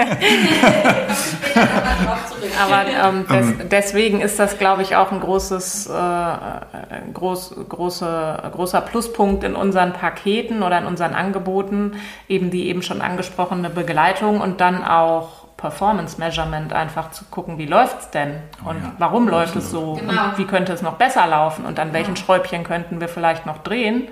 Aber 2.60 2.86
ähm, 2.88 3.26
des, 3.26 3.50
ähm. 3.50 3.68
deswegen 3.70 4.20
ist 4.20 4.38
das, 4.38 4.58
glaube 4.58 4.82
ich, 4.82 4.96
auch 4.96 5.12
ein 5.12 5.20
großes, 5.20 5.86
äh, 5.86 7.12
groß, 7.12 7.54
große, 7.68 8.50
großer 8.52 8.80
Pluspunkt 8.80 9.44
in 9.44 9.54
unseren 9.54 9.92
Paketen 9.92 10.62
oder 10.62 10.78
in 10.78 10.86
unseren 10.86 11.14
Angeboten, 11.14 11.92
eben 12.28 12.50
die 12.50 12.68
eben 12.68 12.82
schon 12.82 13.00
angesprochene 13.00 13.70
Begleitung 13.70 14.40
und 14.40 14.60
dann 14.60 14.82
auch 14.82 15.46
Performance 15.58 16.18
Measurement 16.18 16.72
einfach 16.72 17.10
zu 17.10 17.24
gucken, 17.24 17.58
wie 17.58 17.66
läuft 17.66 18.00
es 18.00 18.10
denn 18.10 18.36
oh 18.64 18.70
und 18.70 18.76
oh 18.76 18.80
ja, 18.80 18.92
warum 18.98 19.28
läuft 19.28 19.56
es 19.56 19.70
so 19.70 19.94
genau. 19.94 20.24
und 20.24 20.38
wie 20.38 20.44
könnte 20.44 20.72
es 20.72 20.82
noch 20.82 20.94
besser 20.94 21.26
laufen 21.26 21.66
und 21.66 21.80
an 21.80 21.92
welchen 21.92 22.16
Schräubchen 22.16 22.62
könnten 22.62 23.00
wir 23.00 23.08
vielleicht 23.08 23.44
noch 23.44 23.58
drehen 23.58 24.08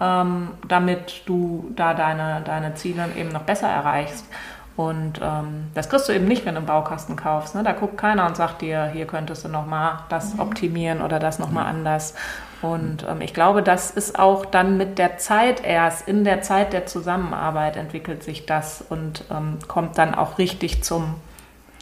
ähm, 0.00 0.48
damit 0.68 1.22
du 1.26 1.72
da 1.76 1.94
deine, 1.94 2.42
deine 2.44 2.74
Ziele 2.74 3.08
eben 3.16 3.30
noch 3.30 3.42
besser 3.42 3.68
erreichst. 3.68 4.26
Und 4.76 5.20
ähm, 5.22 5.68
das 5.74 5.88
kriegst 5.88 6.08
du 6.08 6.12
eben 6.12 6.26
nicht, 6.26 6.44
wenn 6.44 6.54
du 6.54 6.58
einen 6.58 6.66
Baukasten 6.66 7.14
kaufst. 7.14 7.54
Ne? 7.54 7.62
Da 7.62 7.72
guckt 7.72 7.96
keiner 7.96 8.26
und 8.26 8.36
sagt 8.36 8.60
dir, 8.60 8.86
hier 8.86 9.06
könntest 9.06 9.44
du 9.44 9.48
nochmal 9.48 10.00
das 10.08 10.34
mhm. 10.34 10.40
optimieren 10.40 11.00
oder 11.00 11.20
das 11.20 11.38
nochmal 11.38 11.66
anders. 11.66 12.14
Und 12.60 13.06
ähm, 13.08 13.20
ich 13.20 13.34
glaube, 13.34 13.62
das 13.62 13.92
ist 13.92 14.18
auch 14.18 14.44
dann 14.46 14.76
mit 14.76 14.98
der 14.98 15.18
Zeit 15.18 15.64
erst, 15.64 16.08
in 16.08 16.24
der 16.24 16.42
Zeit 16.42 16.72
der 16.72 16.86
Zusammenarbeit 16.86 17.76
entwickelt 17.76 18.24
sich 18.24 18.46
das 18.46 18.82
und 18.88 19.24
ähm, 19.30 19.58
kommt 19.68 19.96
dann 19.96 20.14
auch 20.14 20.38
richtig 20.38 20.82
zum, 20.82 21.14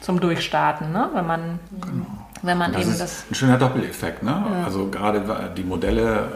zum 0.01 0.21
Durchstarten, 0.21 0.93
ne? 0.93 1.09
wenn 1.15 1.27
man 1.27 1.61
genau 1.81 2.22
wenn 2.43 2.59
man 2.59 2.73
das 2.73 2.83
eben 2.83 2.99
das. 2.99 3.25
Ein 3.31 3.35
schöner 3.35 3.59
Doppeleffekt. 3.59 4.23
Ne? 4.23 4.31
Ja. 4.31 4.65
Also 4.65 4.89
gerade 4.89 5.53
die 5.57 5.63
Modelle, 5.63 6.29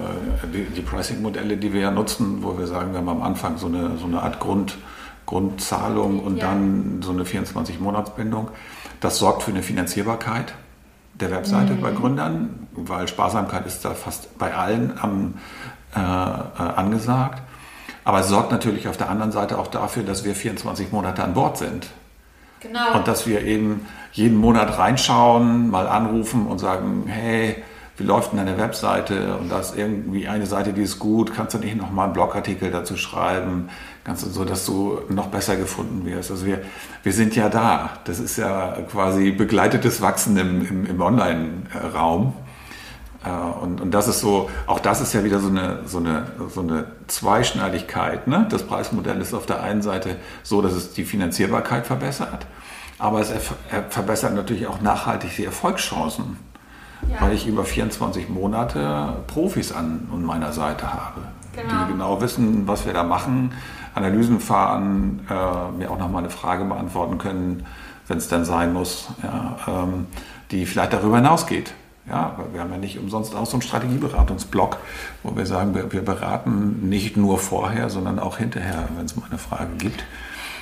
äh, 0.43 0.47
die, 0.47 0.65
die 0.65 0.83
Pricing-Modelle, 0.83 1.57
die 1.57 1.73
wir 1.73 1.81
ja 1.81 1.91
nutzen, 1.91 2.43
wo 2.43 2.59
wir 2.59 2.67
sagen, 2.67 2.93
wir 2.93 2.99
haben 2.99 3.09
am 3.09 3.23
Anfang 3.23 3.59
so 3.59 3.67
eine, 3.67 3.99
so 3.99 4.07
eine 4.07 4.23
Art 4.23 4.41
Grund, 4.41 4.79
Grundzahlung 5.27 6.21
und 6.21 6.37
ja. 6.39 6.47
dann 6.47 7.03
so 7.03 7.11
eine 7.11 7.25
24-Monats-Bindung. 7.25 8.49
Das 9.01 9.19
sorgt 9.19 9.43
für 9.43 9.51
eine 9.51 9.63
Finanzierbarkeit 9.63 10.55
der 11.15 11.31
Webseite 11.31 11.75
mhm. 11.75 11.81
bei 11.81 11.91
Gründern, 11.93 12.69
weil 12.73 13.09
Sparsamkeit 13.09 13.67
ist 13.67 13.85
da 13.85 13.95
fast 13.95 14.39
bei 14.39 14.55
allen 14.55 14.99
am, 15.01 15.35
äh, 15.95 15.99
äh, 15.99 16.03
angesagt. 16.03 17.43
Aber 18.05 18.21
es 18.21 18.29
sorgt 18.29 18.53
natürlich 18.53 18.87
auf 18.87 18.97
der 18.97 19.11
anderen 19.11 19.33
Seite 19.33 19.59
auch 19.59 19.67
dafür, 19.67 20.05
dass 20.05 20.25
wir 20.25 20.35
24 20.35 20.93
Monate 20.93 21.25
an 21.25 21.35
Bord 21.35 21.59
sind. 21.59 21.89
Genau. 22.67 22.95
Und 22.97 23.09
dass 23.09 23.27
wir 23.27 23.43
eben 23.43 23.87
jeden 24.13 24.37
Monat 24.37 24.79
reinschauen, 24.79 25.71
mal 25.71 25.87
anrufen 25.87 26.47
und 26.47 26.59
sagen, 26.59 27.05
hey, 27.07 27.63
wie 27.99 28.05
läuft 28.05 28.33
denn 28.33 28.39
deine 28.39 28.59
Webseite? 28.59 29.37
Und 29.39 29.51
da 29.51 29.61
ist 29.61 29.77
irgendwie 29.77 30.29
eine 30.29 30.47
Seite, 30.47 30.73
die 30.73 30.83
ist 30.83 30.99
gut. 30.99 31.35
Kannst 31.35 31.55
du 31.55 31.59
nicht 31.59 31.77
nochmal 31.77 32.05
einen 32.05 32.13
Blogartikel 32.13 32.71
dazu 32.71 32.97
schreiben? 32.97 33.71
Kannst 34.05 34.25
du 34.25 34.31
so, 34.31 34.45
dass 34.45 34.67
du 34.67 35.01
noch 35.09 35.29
besser 35.29 35.57
gefunden 35.57 36.05
wirst? 36.05 36.31
Also 36.31 36.45
wir, 36.45 36.63
wir 37.03 37.13
sind 37.13 37.35
ja 37.35 37.49
da. 37.49 37.91
Das 38.05 38.19
ist 38.19 38.37
ja 38.37 38.77
quasi 38.91 39.31
begleitetes 39.31 40.03
Wachsen 40.03 40.37
im, 40.37 40.67
im, 40.67 40.87
im 40.87 41.01
Online-Raum. 41.01 42.35
Äh, 43.25 43.31
und, 43.63 43.81
und 43.81 43.91
das 43.93 44.09
ist 44.09 44.21
so, 44.21 44.51
auch 44.67 44.81
das 44.81 45.01
ist 45.01 45.15
ja 45.15 45.25
wieder 45.25 45.41
so 45.41 45.49
eine, 45.49 45.81
so 45.87 45.99
eine, 45.99 46.27
so 46.49 46.61
eine 46.61 46.87
Zweischneidigkeit. 47.07 48.27
Ne? 48.27 48.47
Das 48.51 48.63
Preismodell 48.63 49.21
ist 49.21 49.35
auf 49.35 49.47
der 49.47 49.63
einen 49.63 49.83
Seite 49.83 50.17
so, 50.43 50.63
dass 50.63 50.73
es 50.73 50.93
die 50.93 51.05
Finanzierbarkeit 51.05 51.87
verbessert, 51.87 52.47
aber 52.99 53.21
es 53.21 53.33
verbessert 53.91 54.35
natürlich 54.35 54.67
auch 54.67 54.81
nachhaltig 54.81 55.37
die 55.37 55.45
Erfolgschancen. 55.45 56.39
ja. 57.11 57.21
weil 57.21 57.35
ich 57.35 57.47
über 57.47 57.65
24 57.65 58.29
Monate 58.29 59.15
Profis 59.27 59.73
an, 59.73 60.09
an 60.13 60.25
meiner 60.25 60.53
Seite 60.53 60.93
habe, 60.93 61.21
genau. 61.55 61.85
die 61.85 61.93
genau 61.93 62.21
wissen, 62.21 62.67
was 62.67 62.87
wir 62.87 62.93
da 62.93 63.03
machen, 63.03 63.53
Analysen 63.95 64.41
fahren, 64.41 65.21
äh, 65.29 65.79
mir 65.79 65.91
auch 65.91 65.99
nochmal 65.99 66.23
eine 66.23 66.31
Frage 66.31 66.65
beantworten 66.65 67.19
können, 67.19 67.67
wenn 68.09 68.19
es 68.19 68.29
denn 68.29 68.45
sein 68.45 68.73
muss, 68.73 69.09
ja, 69.23 69.57
ähm, 69.67 70.07
die 70.51 70.67
vielleicht 70.67 70.93
darüber 70.93 71.17
hinausgeht. 71.17 71.73
Ja, 72.09 72.37
wir 72.53 72.61
haben 72.61 72.71
ja 72.71 72.79
nicht 72.79 72.99
umsonst 72.99 73.35
auch 73.35 73.47
so 73.47 73.55
einen 73.55 73.63
Strategieberatungsblock, 73.63 74.79
wo 75.25 75.37
wir 75.37 75.45
sagen, 75.45 75.75
wir, 75.75 75.93
wir 75.93 76.05
beraten 76.05 76.89
nicht 76.89 77.17
nur 77.17 77.39
vorher, 77.39 77.91
sondern 77.91 78.21
auch 78.21 78.39
hinterher, 78.39 78.89
wenn 78.97 79.07
es 79.07 79.17
mal 79.17 79.27
eine 79.29 79.39
Frage 79.39 79.75
gibt. 79.77 80.05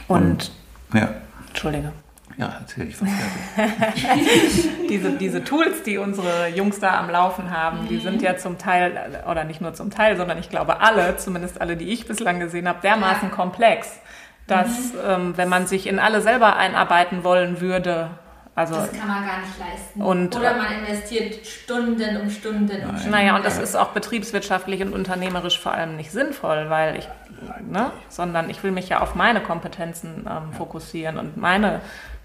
Und, 0.09 0.23
Und 0.23 0.53
ja. 0.95 1.11
Entschuldige. 1.49 1.93
Ja, 2.37 2.57
erzähl 2.61 2.89
ich 2.89 3.01
was 3.01 3.09
diese, 4.89 5.13
diese 5.13 5.45
Tools, 5.45 5.83
die 5.85 5.99
unsere 5.99 6.49
Jungs 6.49 6.81
da 6.81 6.99
am 6.99 7.09
Laufen 7.09 7.51
haben, 7.51 7.87
die 7.89 7.99
sind 7.99 8.23
ja 8.23 8.37
zum 8.37 8.59
Teil, 8.59 9.23
oder 9.31 9.45
nicht 9.45 9.61
nur 9.61 9.73
zum 9.75 9.91
Teil, 9.91 10.17
sondern 10.17 10.39
ich 10.39 10.51
glaube 10.51 10.81
alle, 10.81 11.17
zumindest 11.17 11.61
alle, 11.61 11.77
die 11.77 11.93
ich 11.93 12.07
bislang 12.07 12.41
gesehen 12.41 12.67
habe, 12.67 12.81
dermaßen 12.83 13.29
ja. 13.29 13.35
komplex, 13.35 14.01
dass 14.49 14.93
mhm. 14.93 14.99
ähm, 15.07 15.37
wenn 15.37 15.49
man 15.49 15.67
sich 15.67 15.87
in 15.87 15.99
alle 15.99 16.21
selber 16.23 16.57
einarbeiten 16.57 17.23
wollen 17.23 17.61
würde, 17.61 18.11
also, 18.57 18.77
das 18.77 18.93
kann 18.93 19.09
man 19.09 19.27
gar 19.27 19.41
nicht 19.41 19.59
leisten. 19.59 20.01
Und, 20.01 20.37
Oder 20.37 20.57
man 20.57 20.73
investiert 20.79 21.45
Stunden 21.45 22.17
um 22.19 22.31
Stunden 22.31 22.71
um 22.71 22.97
Stunden. 22.97 23.11
Naja, 23.11 23.35
und 23.35 23.45
das 23.45 23.59
ist 23.59 23.75
auch 23.75 23.89
betriebswirtschaftlich 23.89 24.81
und 24.81 24.93
unternehmerisch 24.93 25.59
vor 25.59 25.73
allem 25.73 25.97
nicht 25.97 26.13
sinnvoll, 26.13 26.71
weil 26.71 26.97
ich, 26.97 27.09
ne, 27.69 27.91
sondern 28.09 28.49
ich 28.51 28.63
will 28.63 28.71
mich 28.71 28.89
ja 28.89 29.01
auf 29.01 29.17
meine 29.17 29.41
Kompetenzen 29.41 30.29
ähm, 30.31 30.53
fokussieren 30.53 31.19
und 31.19 31.37
meine 31.37 31.81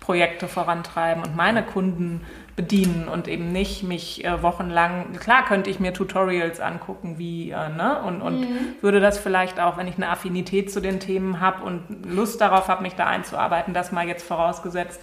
Projekte 0.09 0.47
vorantreiben 0.47 1.21
und 1.21 1.35
meine 1.35 1.61
Kunden 1.61 2.25
bedienen 2.55 3.07
und 3.07 3.27
eben 3.27 3.51
nicht 3.51 3.83
mich 3.83 4.25
äh, 4.25 4.41
wochenlang, 4.41 5.13
klar 5.19 5.45
könnte 5.45 5.69
ich 5.69 5.79
mir 5.79 5.93
Tutorials 5.93 6.59
angucken, 6.59 7.19
wie, 7.19 7.51
äh, 7.51 7.69
ne, 7.69 8.01
und, 8.01 8.23
und 8.23 8.39
mhm. 8.39 8.57
würde 8.81 9.01
das 9.01 9.19
vielleicht 9.19 9.59
auch, 9.59 9.77
wenn 9.77 9.85
ich 9.85 9.97
eine 9.97 10.09
Affinität 10.09 10.71
zu 10.71 10.79
den 10.79 10.99
Themen 10.99 11.41
habe 11.41 11.63
und 11.63 12.07
Lust 12.07 12.41
darauf 12.41 12.69
habe, 12.69 12.81
mich 12.81 12.95
da 12.95 13.05
einzuarbeiten, 13.05 13.75
das 13.75 13.91
mal 13.91 14.07
jetzt 14.07 14.25
vorausgesetzt, 14.25 14.99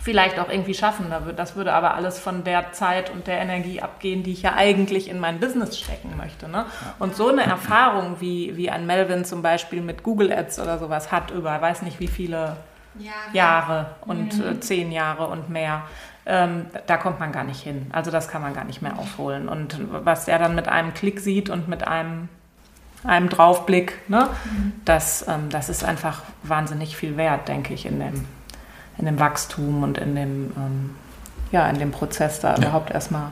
vielleicht 0.00 0.38
auch 0.38 0.50
irgendwie 0.50 0.74
schaffen. 0.74 1.06
Das 1.34 1.56
würde 1.56 1.72
aber 1.72 1.94
alles 1.94 2.20
von 2.20 2.44
der 2.44 2.70
Zeit 2.70 3.10
und 3.10 3.26
der 3.26 3.40
Energie 3.40 3.82
abgehen, 3.82 4.22
die 4.22 4.34
ich 4.34 4.42
ja 4.42 4.54
eigentlich 4.54 5.08
in 5.08 5.18
mein 5.18 5.40
Business 5.40 5.76
stecken 5.76 6.16
möchte. 6.16 6.48
Ne? 6.48 6.64
Und 7.00 7.16
so 7.16 7.26
eine 7.26 7.42
Erfahrung, 7.42 8.20
wie, 8.20 8.56
wie 8.56 8.70
ein 8.70 8.86
Melvin 8.86 9.24
zum 9.24 9.42
Beispiel 9.42 9.80
mit 9.80 10.04
Google 10.04 10.32
Ads 10.32 10.60
oder 10.60 10.78
sowas 10.78 11.10
hat, 11.10 11.32
über 11.32 11.60
weiß 11.60 11.82
nicht 11.82 11.98
wie 11.98 12.06
viele 12.06 12.56
ja, 12.98 13.12
Jahre 13.32 13.94
und 14.02 14.38
mhm. 14.38 14.44
äh, 14.44 14.60
zehn 14.60 14.92
Jahre 14.92 15.26
und 15.28 15.48
mehr, 15.48 15.82
ähm, 16.26 16.66
da 16.86 16.96
kommt 16.96 17.20
man 17.20 17.32
gar 17.32 17.44
nicht 17.44 17.62
hin. 17.62 17.86
Also 17.92 18.10
das 18.10 18.28
kann 18.28 18.42
man 18.42 18.54
gar 18.54 18.64
nicht 18.64 18.82
mehr 18.82 18.98
aufholen. 18.98 19.48
Und 19.48 19.78
was 20.04 20.28
er 20.28 20.38
dann 20.38 20.54
mit 20.54 20.68
einem 20.68 20.94
Klick 20.94 21.20
sieht 21.20 21.50
und 21.50 21.68
mit 21.68 21.86
einem 21.86 22.28
einem 23.02 23.30
Draufblick, 23.30 24.10
ne? 24.10 24.28
Mhm. 24.44 24.74
das, 24.84 25.26
ähm, 25.26 25.48
das 25.48 25.70
ist 25.70 25.84
einfach 25.84 26.20
wahnsinnig 26.42 26.98
viel 26.98 27.16
wert, 27.16 27.48
denke 27.48 27.72
ich, 27.72 27.86
in 27.86 27.98
dem 27.98 28.26
in 29.00 29.06
dem 29.06 29.18
Wachstum 29.18 29.82
und 29.82 29.98
in 29.98 30.14
dem, 30.14 30.52
ähm, 30.56 30.96
ja, 31.50 31.68
in 31.68 31.78
dem 31.78 31.90
Prozess 31.90 32.40
da 32.40 32.52
ja. 32.52 32.58
überhaupt 32.58 32.90
erstmal. 32.90 33.30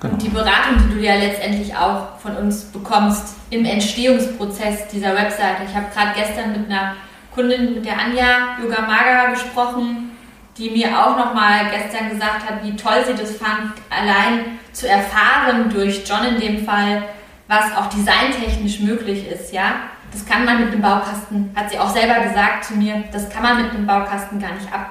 Genau. 0.00 0.14
Und 0.14 0.22
die 0.22 0.28
Beratung, 0.28 0.76
die 0.88 0.94
du 0.94 1.00
ja 1.00 1.14
letztendlich 1.14 1.74
auch 1.74 2.18
von 2.18 2.36
uns 2.36 2.64
bekommst 2.64 3.36
im 3.50 3.64
Entstehungsprozess 3.64 4.88
dieser 4.88 5.14
Webseite. 5.14 5.62
Ich 5.66 5.74
habe 5.74 5.86
gerade 5.94 6.10
gestern 6.14 6.52
mit 6.52 6.70
einer 6.70 6.94
Kundin, 7.34 7.74
mit 7.74 7.86
der 7.86 7.98
Anja 7.98 8.58
Yoga 8.62 8.82
Maga 8.82 9.30
gesprochen, 9.30 10.10
die 10.58 10.70
mir 10.70 10.88
auch 10.98 11.16
nochmal 11.16 11.70
gestern 11.70 12.10
gesagt 12.10 12.48
hat, 12.48 12.62
wie 12.62 12.76
toll 12.76 13.04
sie 13.06 13.14
das 13.14 13.36
fand, 13.36 13.72
allein 13.88 14.58
zu 14.72 14.88
erfahren 14.88 15.70
durch 15.70 16.02
John 16.06 16.24
in 16.24 16.40
dem 16.40 16.64
Fall, 16.64 17.04
was 17.48 17.74
auch 17.76 17.86
designtechnisch 17.86 18.80
möglich 18.80 19.26
ist, 19.28 19.52
ja. 19.52 19.74
Das 20.12 20.26
kann 20.26 20.44
man 20.44 20.62
mit 20.62 20.74
dem 20.74 20.82
Baukasten, 20.82 21.50
hat 21.54 21.70
sie 21.70 21.78
auch 21.78 21.88
selber 21.88 22.20
gesagt 22.20 22.64
zu 22.64 22.74
mir, 22.74 23.04
das 23.12 23.30
kann 23.30 23.42
man 23.42 23.62
mit 23.62 23.72
dem 23.72 23.86
Baukasten 23.86 24.38
gar 24.38 24.52
nicht 24.52 24.70
ab, 24.70 24.90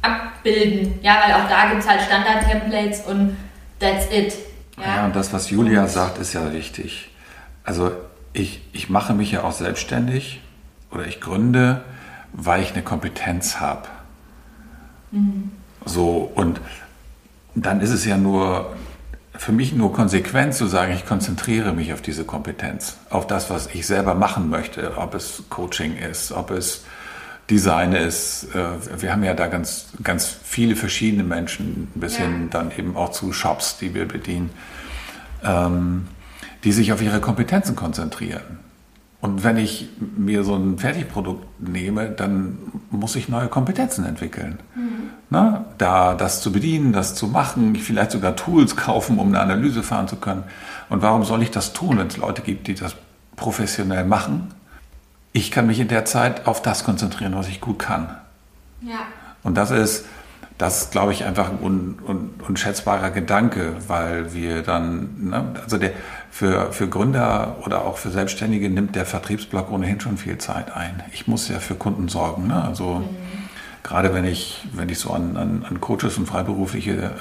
abbilden. 0.00 0.98
Ja, 1.02 1.18
weil 1.22 1.34
auch 1.34 1.48
da 1.48 1.68
gibt 1.68 1.82
es 1.82 1.88
halt 1.88 2.00
Standard-Templates 2.00 3.02
und 3.02 3.36
that's 3.78 4.06
it. 4.10 4.34
Ja? 4.78 4.96
ja, 4.96 5.04
und 5.04 5.14
das, 5.14 5.32
was 5.32 5.50
Julia 5.50 5.86
sagt, 5.88 6.18
ist 6.18 6.32
ja 6.32 6.52
wichtig. 6.54 7.10
Also 7.64 7.92
ich, 8.32 8.62
ich 8.72 8.88
mache 8.88 9.12
mich 9.12 9.32
ja 9.32 9.42
auch 9.42 9.52
selbstständig 9.52 10.40
oder 10.96 11.06
ich 11.06 11.20
gründe, 11.20 11.82
weil 12.32 12.62
ich 12.62 12.72
eine 12.72 12.82
Kompetenz 12.82 13.60
habe. 13.60 13.88
Mhm. 15.10 15.50
So, 15.84 16.30
und 16.34 16.60
dann 17.54 17.80
ist 17.80 17.90
es 17.90 18.04
ja 18.04 18.16
nur 18.16 18.74
für 19.34 19.52
mich 19.52 19.74
nur 19.74 19.92
konsequent 19.92 20.54
zu 20.54 20.66
sagen, 20.66 20.94
ich 20.94 21.04
konzentriere 21.04 21.74
mich 21.74 21.92
auf 21.92 22.00
diese 22.00 22.24
Kompetenz, 22.24 22.96
auf 23.10 23.26
das, 23.26 23.50
was 23.50 23.68
ich 23.74 23.86
selber 23.86 24.14
machen 24.14 24.48
möchte, 24.48 24.96
ob 24.96 25.14
es 25.14 25.44
Coaching 25.50 25.96
ist, 25.96 26.32
ob 26.32 26.50
es 26.50 26.84
Design 27.50 27.92
ist. 27.92 28.48
Äh, 28.54 29.02
wir 29.02 29.12
haben 29.12 29.22
ja 29.22 29.34
da 29.34 29.48
ganz, 29.48 29.88
ganz 30.02 30.36
viele 30.42 30.74
verschiedene 30.74 31.22
Menschen, 31.22 31.88
bis 31.94 32.16
ja. 32.16 32.24
hin 32.24 32.48
dann 32.50 32.72
eben 32.76 32.96
auch 32.96 33.10
zu 33.10 33.34
Shops, 33.34 33.76
die 33.76 33.94
wir 33.94 34.08
bedienen, 34.08 34.50
ähm, 35.44 36.08
die 36.64 36.72
sich 36.72 36.92
auf 36.92 37.02
ihre 37.02 37.20
Kompetenzen 37.20 37.76
konzentrieren. 37.76 38.65
Und 39.20 39.44
wenn 39.44 39.56
ich 39.56 39.88
mir 40.16 40.44
so 40.44 40.54
ein 40.54 40.78
Fertigprodukt 40.78 41.60
nehme, 41.60 42.10
dann 42.10 42.58
muss 42.90 43.16
ich 43.16 43.28
neue 43.28 43.48
Kompetenzen 43.48 44.04
entwickeln. 44.04 44.60
Mhm. 44.74 45.10
Na, 45.30 45.64
da 45.78 46.14
das 46.14 46.42
zu 46.42 46.52
bedienen, 46.52 46.92
das 46.92 47.14
zu 47.14 47.26
machen, 47.26 47.74
vielleicht 47.76 48.12
sogar 48.12 48.36
Tools 48.36 48.76
kaufen, 48.76 49.18
um 49.18 49.28
eine 49.28 49.40
Analyse 49.40 49.82
fahren 49.82 50.06
zu 50.06 50.16
können. 50.16 50.44
Und 50.88 51.02
warum 51.02 51.24
soll 51.24 51.42
ich 51.42 51.50
das 51.50 51.72
tun, 51.72 51.98
wenn 51.98 52.06
es 52.06 52.16
Leute 52.16 52.42
gibt, 52.42 52.68
die 52.68 52.74
das 52.74 52.94
professionell 53.34 54.04
machen? 54.04 54.52
Ich 55.32 55.50
kann 55.50 55.66
mich 55.66 55.80
in 55.80 55.88
der 55.88 56.04
Zeit 56.04 56.46
auf 56.46 56.62
das 56.62 56.84
konzentrieren, 56.84 57.34
was 57.34 57.48
ich 57.48 57.60
gut 57.60 57.78
kann. 57.78 58.08
Ja. 58.82 59.00
Und 59.42 59.56
das 59.56 59.70
ist, 59.70 60.04
das 60.58 60.82
ist, 60.82 60.92
glaube 60.92 61.12
ich, 61.12 61.24
einfach 61.24 61.50
ein 61.50 61.58
un, 61.62 61.98
un, 62.06 62.30
unschätzbarer 62.46 63.10
Gedanke, 63.10 63.74
weil 63.88 64.32
wir 64.32 64.62
dann, 64.62 65.28
ne, 65.28 65.44
also 65.62 65.76
der, 65.76 65.92
für, 66.30 66.72
für 66.72 66.88
Gründer 66.88 67.56
oder 67.64 67.84
auch 67.84 67.98
für 67.98 68.10
Selbstständige 68.10 68.70
nimmt 68.70 68.96
der 68.96 69.06
Vertriebsblock 69.06 69.70
ohnehin 69.70 70.00
schon 70.00 70.16
viel 70.16 70.38
Zeit 70.38 70.74
ein. 70.74 71.02
Ich 71.12 71.26
muss 71.26 71.48
ja 71.48 71.58
für 71.58 71.74
Kunden 71.74 72.08
sorgen. 72.08 72.46
Ne? 72.46 72.62
Also 72.62 72.96
mhm. 72.96 73.08
gerade 73.82 74.14
wenn 74.14 74.24
ich, 74.24 74.66
wenn 74.72 74.88
ich 74.88 74.98
so 74.98 75.12
an, 75.12 75.36
an, 75.36 75.64
an 75.68 75.80
Coaches 75.80 76.16
und 76.16 76.26
freiberufliche 76.26 77.12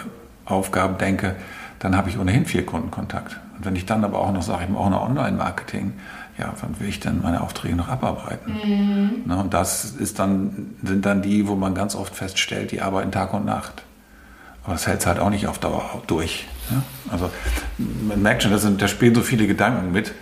Aufgaben 0.45 0.97
denke, 0.97 1.35
dann 1.79 1.95
habe 1.95 2.09
ich 2.09 2.17
ohnehin 2.17 2.45
viel 2.45 2.63
Kundenkontakt. 2.63 3.39
Und 3.57 3.65
wenn 3.65 3.75
ich 3.75 3.85
dann 3.85 4.03
aber 4.03 4.19
auch 4.19 4.31
noch 4.31 4.43
sage, 4.43 4.63
ich 4.63 4.69
mache 4.69 4.83
auch 4.83 4.89
noch 4.89 5.09
Online-Marketing, 5.09 5.93
ja, 6.37 6.53
wann 6.59 6.79
will 6.79 6.89
ich 6.89 6.99
denn 6.99 7.21
meine 7.21 7.41
Aufträge 7.41 7.75
noch 7.75 7.87
abarbeiten? 7.87 8.53
Mhm. 8.53 9.23
Ne, 9.25 9.37
und 9.37 9.53
das 9.53 9.85
ist 9.85 10.19
dann, 10.19 10.75
sind 10.83 11.05
dann 11.05 11.21
die, 11.21 11.47
wo 11.47 11.55
man 11.55 11.73
ganz 11.73 11.95
oft 11.95 12.15
feststellt, 12.15 12.71
die 12.71 12.81
arbeiten 12.81 13.11
Tag 13.11 13.33
und 13.33 13.45
Nacht. 13.45 13.83
Aber 14.63 14.73
das 14.73 14.87
hält 14.87 14.99
es 15.01 15.05
halt 15.05 15.19
auch 15.19 15.29
nicht 15.29 15.47
auf 15.47 15.59
Dauer 15.59 16.01
durch. 16.07 16.47
Ne? 16.69 16.81
Also 17.09 17.29
man 17.77 18.21
merkt 18.21 18.43
schon, 18.43 18.51
da, 18.51 18.57
sind, 18.57 18.81
da 18.81 18.87
spielen 18.87 19.15
so 19.15 19.21
viele 19.21 19.47
Gedanken 19.47 19.91
mit. 19.91 20.13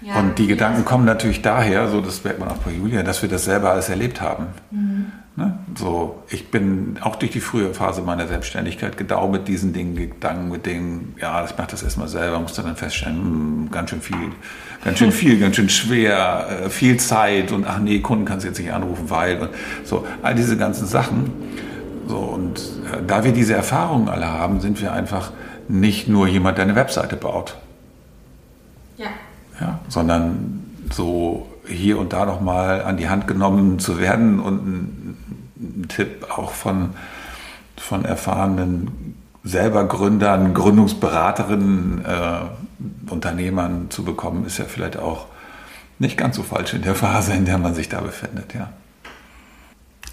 Ja, 0.00 0.16
und 0.16 0.38
die 0.38 0.48
Gedanken 0.48 0.84
kommen 0.84 1.04
natürlich 1.04 1.42
daher, 1.42 1.88
so 1.88 2.00
das 2.00 2.24
merkt 2.24 2.40
man 2.40 2.48
auch 2.48 2.56
bei 2.56 2.72
Julia, 2.72 3.04
dass 3.04 3.22
wir 3.22 3.28
das 3.28 3.44
selber 3.44 3.70
alles 3.70 3.88
erlebt 3.88 4.20
haben. 4.20 4.48
Mhm. 4.70 5.12
So, 5.76 6.22
ich 6.28 6.50
bin 6.50 6.98
auch 7.00 7.16
durch 7.16 7.32
die 7.32 7.40
frühe 7.40 7.72
Phase 7.72 8.02
meiner 8.02 8.26
Selbstständigkeit 8.26 8.96
genau 8.96 9.28
mit 9.28 9.48
diesen 9.48 9.72
Dingen 9.72 9.94
gegangen, 9.94 10.50
mit 10.50 10.66
denen, 10.66 11.14
ja, 11.20 11.44
ich 11.44 11.56
mache 11.56 11.70
das 11.70 11.82
erstmal 11.82 12.08
selber, 12.08 12.40
musste 12.40 12.62
dann 12.62 12.76
feststellen, 12.76 13.18
mh, 13.18 13.24
hm, 13.24 13.70
ganz 13.70 13.90
schön 13.90 14.00
viel, 14.00 14.32
ganz 14.84 14.98
schön 14.98 15.12
viel, 15.12 15.38
ganz 15.38 15.56
schön 15.56 15.68
schwer, 15.68 16.64
äh, 16.64 16.68
viel 16.68 16.98
Zeit 16.98 17.52
und 17.52 17.66
ach 17.66 17.78
nee, 17.78 18.00
Kunden 18.00 18.24
kannst 18.24 18.44
du 18.44 18.48
jetzt 18.48 18.58
nicht 18.58 18.72
anrufen, 18.72 19.08
weil 19.08 19.40
und 19.40 19.50
so, 19.84 20.06
all 20.22 20.34
diese 20.34 20.56
ganzen 20.56 20.86
Sachen. 20.86 21.30
So, 22.06 22.18
und 22.18 22.58
äh, 22.58 23.02
da 23.06 23.24
wir 23.24 23.32
diese 23.32 23.54
Erfahrungen 23.54 24.08
alle 24.08 24.26
haben, 24.26 24.60
sind 24.60 24.82
wir 24.82 24.92
einfach 24.92 25.32
nicht 25.68 26.08
nur 26.08 26.26
jemand, 26.26 26.58
der 26.58 26.64
eine 26.64 26.76
Webseite 26.76 27.16
baut. 27.16 27.56
Ja. 28.98 29.06
ja 29.60 29.80
sondern 29.88 30.64
so 30.92 31.46
hier 31.66 31.98
und 31.98 32.12
da 32.12 32.26
nochmal 32.26 32.82
an 32.82 32.96
die 32.96 33.08
Hand 33.08 33.26
genommen 33.26 33.78
zu 33.78 33.98
werden 33.98 34.40
und 34.40 34.66
ein 34.66 35.01
Tipp 35.88 36.26
auch 36.30 36.52
von, 36.52 36.90
von 37.76 38.04
erfahrenen 38.04 39.16
selber 39.44 39.84
Gründern, 39.84 40.54
Gründungsberaterinnen, 40.54 42.04
äh, 42.04 43.10
Unternehmern 43.10 43.90
zu 43.90 44.04
bekommen, 44.04 44.46
ist 44.46 44.58
ja 44.58 44.64
vielleicht 44.66 44.96
auch 44.96 45.26
nicht 45.98 46.16
ganz 46.16 46.36
so 46.36 46.42
falsch 46.42 46.74
in 46.74 46.82
der 46.82 46.94
Phase, 46.94 47.32
in 47.32 47.44
der 47.44 47.58
man 47.58 47.74
sich 47.74 47.88
da 47.88 48.00
befindet, 48.00 48.54
ja. 48.54 48.70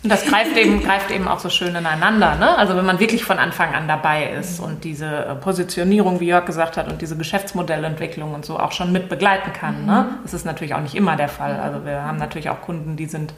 Und 0.02 0.10
das 0.10 0.26
greift 0.26 0.56
eben, 0.56 0.82
greift 0.82 1.12
eben 1.12 1.28
auch 1.28 1.40
so 1.40 1.50
schön 1.50 1.76
ineinander. 1.76 2.36
Ne? 2.36 2.58
Also 2.58 2.78
wenn 2.78 2.86
man 2.86 3.02
wirklich 3.02 3.26
von 3.26 3.38
Anfang 3.38 3.74
an 3.76 3.90
dabei 3.90 4.32
ist 4.32 4.62
und 4.62 4.86
diese 4.86 5.06
äh, 5.06 5.36
Positionierung, 5.36 6.22
wie 6.22 6.28
Jörg 6.28 6.46
gesagt 6.46 6.78
hat, 6.78 6.90
und 6.90 7.02
diese 7.02 7.18
Geschäftsmodellentwicklung 7.18 8.34
und 8.34 8.46
so 8.46 8.58
auch 8.58 8.72
schon 8.72 8.94
mit 8.94 9.10
begleiten 9.10 9.52
kann. 9.52 9.86
Ne? 9.86 10.08
Das 10.24 10.34
ist 10.34 10.46
natürlich 10.46 10.74
auch 10.74 10.80
nicht 10.80 10.96
immer 10.96 11.18
der 11.18 11.28
Fall. 11.28 11.60
Also 11.60 11.86
wir 11.86 12.02
haben 12.04 12.18
natürlich 12.18 12.50
auch 12.50 12.62
Kunden, 12.62 12.96
die 12.96 13.08
sind 13.08 13.34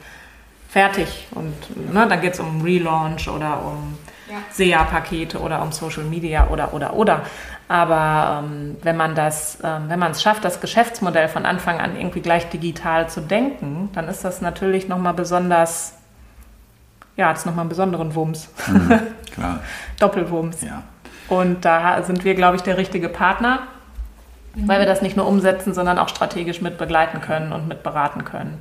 fertig 0.72 1.28
und 1.32 1.92
ne, 1.92 2.06
dann 2.08 2.20
geht 2.22 2.32
es 2.32 2.40
um 2.40 2.62
Relaunch 2.62 3.28
oder 3.28 3.62
um 3.62 3.98
ja. 4.30 4.38
SEA-Pakete 4.50 5.38
oder 5.38 5.60
um 5.60 5.70
Social 5.70 6.04
Media 6.04 6.48
oder 6.48 6.72
oder 6.72 6.94
oder. 6.94 7.20
Aber 7.68 8.42
ähm, 8.42 8.76
wenn 8.82 8.96
man 8.96 9.14
das, 9.14 9.58
ähm, 9.62 9.84
wenn 9.88 9.98
man 9.98 10.12
es 10.12 10.22
schafft, 10.22 10.44
das 10.44 10.62
Geschäftsmodell 10.62 11.28
von 11.28 11.44
Anfang 11.44 11.78
an 11.78 11.94
irgendwie 11.94 12.20
gleich 12.20 12.48
digital 12.48 13.08
zu 13.10 13.20
denken, 13.20 13.90
dann 13.92 14.08
ist 14.08 14.24
das 14.24 14.40
natürlich 14.40 14.88
nochmal 14.88 15.12
besonders, 15.12 15.94
ja, 17.16 17.28
hat 17.28 17.36
es 17.36 17.44
nochmal 17.44 17.62
einen 17.62 17.68
besonderen 17.68 18.14
Wumms. 18.14 18.48
Mhm, 18.66 19.00
klar. 19.34 19.60
Doppelwumms. 20.00 20.62
Ja. 20.62 20.82
Und 21.28 21.66
da 21.66 22.02
sind 22.02 22.24
wir, 22.24 22.34
glaube 22.34 22.56
ich, 22.56 22.62
der 22.62 22.78
richtige 22.78 23.10
Partner, 23.10 23.60
mhm. 24.54 24.68
weil 24.68 24.78
wir 24.80 24.86
das 24.86 25.02
nicht 25.02 25.18
nur 25.18 25.26
umsetzen, 25.26 25.74
sondern 25.74 25.98
auch 25.98 26.08
strategisch 26.08 26.62
mit 26.62 26.78
begleiten 26.78 27.20
können 27.20 27.52
und 27.52 27.68
mit 27.68 27.82
beraten 27.82 28.24
können. 28.24 28.58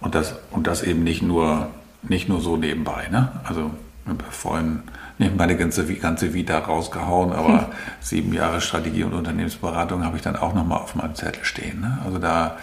Und 0.00 0.14
das, 0.14 0.34
und 0.50 0.66
das 0.66 0.82
eben 0.82 1.04
nicht 1.04 1.22
nur, 1.22 1.68
nicht 2.02 2.28
nur 2.28 2.40
so 2.40 2.56
nebenbei. 2.56 3.08
Ne? 3.10 3.32
Also 3.44 3.70
wir 4.04 4.12
haben 4.12 4.18
vorhin 4.30 4.82
nicht 5.18 5.36
meine 5.36 5.56
ganze, 5.56 5.86
ganze 5.94 6.34
Vita 6.34 6.58
rausgehauen, 6.58 7.32
aber 7.32 7.60
hm. 7.60 7.66
sieben 8.00 8.32
Jahre 8.34 8.60
Strategie 8.60 9.02
und 9.04 9.14
Unternehmensberatung 9.14 10.04
habe 10.04 10.16
ich 10.16 10.22
dann 10.22 10.36
auch 10.36 10.54
nochmal 10.54 10.78
auf 10.78 10.94
meinem 10.94 11.14
Zettel 11.14 11.44
stehen. 11.44 11.80
Ne? 11.80 11.98
Also 12.04 12.18
da, 12.18 12.56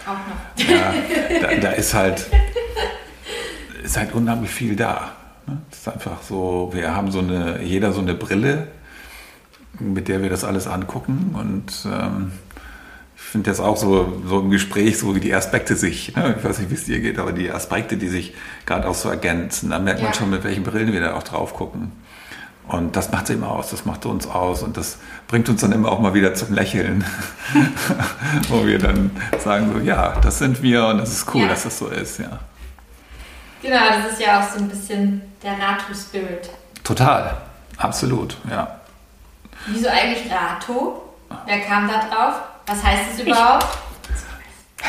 da, 0.57 0.93
da, 1.41 1.55
da, 1.55 1.69
ist 1.71 1.93
halt, 1.93 2.29
ist 3.83 3.97
halt 3.97 4.13
unheimlich 4.13 4.51
viel 4.51 4.75
da. 4.75 5.11
Ne? 5.47 5.57
Es 5.71 5.79
ist 5.79 5.87
einfach 5.87 6.21
so, 6.21 6.69
wir 6.73 6.95
haben 6.95 7.11
so 7.11 7.19
eine, 7.19 7.61
jeder 7.63 7.91
so 7.91 8.01
eine 8.01 8.13
Brille, 8.13 8.67
mit 9.79 10.07
der 10.07 10.21
wir 10.21 10.29
das 10.29 10.43
alles 10.43 10.67
angucken 10.67 11.35
und 11.37 11.87
ähm, 11.91 12.31
finde 13.33 13.49
das 13.49 13.59
auch 13.59 13.77
so, 13.77 14.21
so 14.27 14.41
im 14.41 14.51
Gespräch, 14.51 14.99
so 14.99 15.15
wie 15.15 15.19
die 15.19 15.33
Aspekte 15.33 15.75
sich, 15.75 16.15
ne? 16.15 16.35
ich 16.37 16.45
weiß 16.45 16.59
nicht, 16.59 16.69
wie 16.69 16.75
es 16.75 16.85
dir 16.85 16.99
geht, 16.99 17.17
aber 17.17 17.31
die 17.31 17.49
Aspekte, 17.49 17.97
die 17.97 18.07
sich 18.07 18.35
gerade 18.67 18.87
auch 18.87 18.93
so 18.93 19.09
ergänzen, 19.09 19.71
da 19.71 19.79
merkt 19.79 20.01
ja. 20.01 20.05
man 20.05 20.13
schon, 20.13 20.29
mit 20.29 20.43
welchen 20.43 20.61
Brillen 20.61 20.93
wir 20.93 21.01
da 21.01 21.15
auch 21.15 21.23
drauf 21.23 21.55
gucken. 21.55 21.91
Und 22.67 22.95
das 22.95 23.11
macht 23.11 23.23
es 23.23 23.31
eben 23.31 23.43
aus, 23.43 23.71
das 23.71 23.85
macht 23.85 24.05
uns 24.05 24.27
aus 24.27 24.61
und 24.61 24.77
das 24.77 24.99
bringt 25.27 25.49
uns 25.49 25.61
dann 25.61 25.71
immer 25.71 25.91
auch 25.91 25.99
mal 25.99 26.13
wieder 26.13 26.35
zum 26.35 26.53
Lächeln, 26.53 27.03
wo 28.49 28.67
wir 28.67 28.77
dann 28.77 29.09
sagen 29.43 29.71
so, 29.73 29.79
ja, 29.79 30.13
das 30.21 30.37
sind 30.37 30.61
wir 30.61 30.85
und 30.85 30.99
das 30.99 31.11
ist 31.11 31.33
cool, 31.33 31.41
ja. 31.41 31.47
dass 31.47 31.63
das 31.63 31.79
so 31.79 31.87
ist, 31.87 32.19
ja. 32.19 32.37
Genau, 33.63 33.79
das 33.89 34.13
ist 34.13 34.21
ja 34.21 34.39
auch 34.39 34.47
so 34.47 34.59
ein 34.59 34.69
bisschen 34.69 35.23
der 35.41 35.53
Rato-Spirit. 35.53 36.51
Total, 36.83 37.35
absolut, 37.77 38.37
ja. 38.47 38.79
Wieso 39.65 39.87
eigentlich 39.87 40.31
Rato? 40.31 41.15
Wer 41.47 41.61
kam 41.61 41.87
da 41.87 41.93
drauf? 42.07 42.35
Was 42.67 42.83
heißt 42.83 43.03
es 43.13 43.19
überhaupt? 43.19 43.67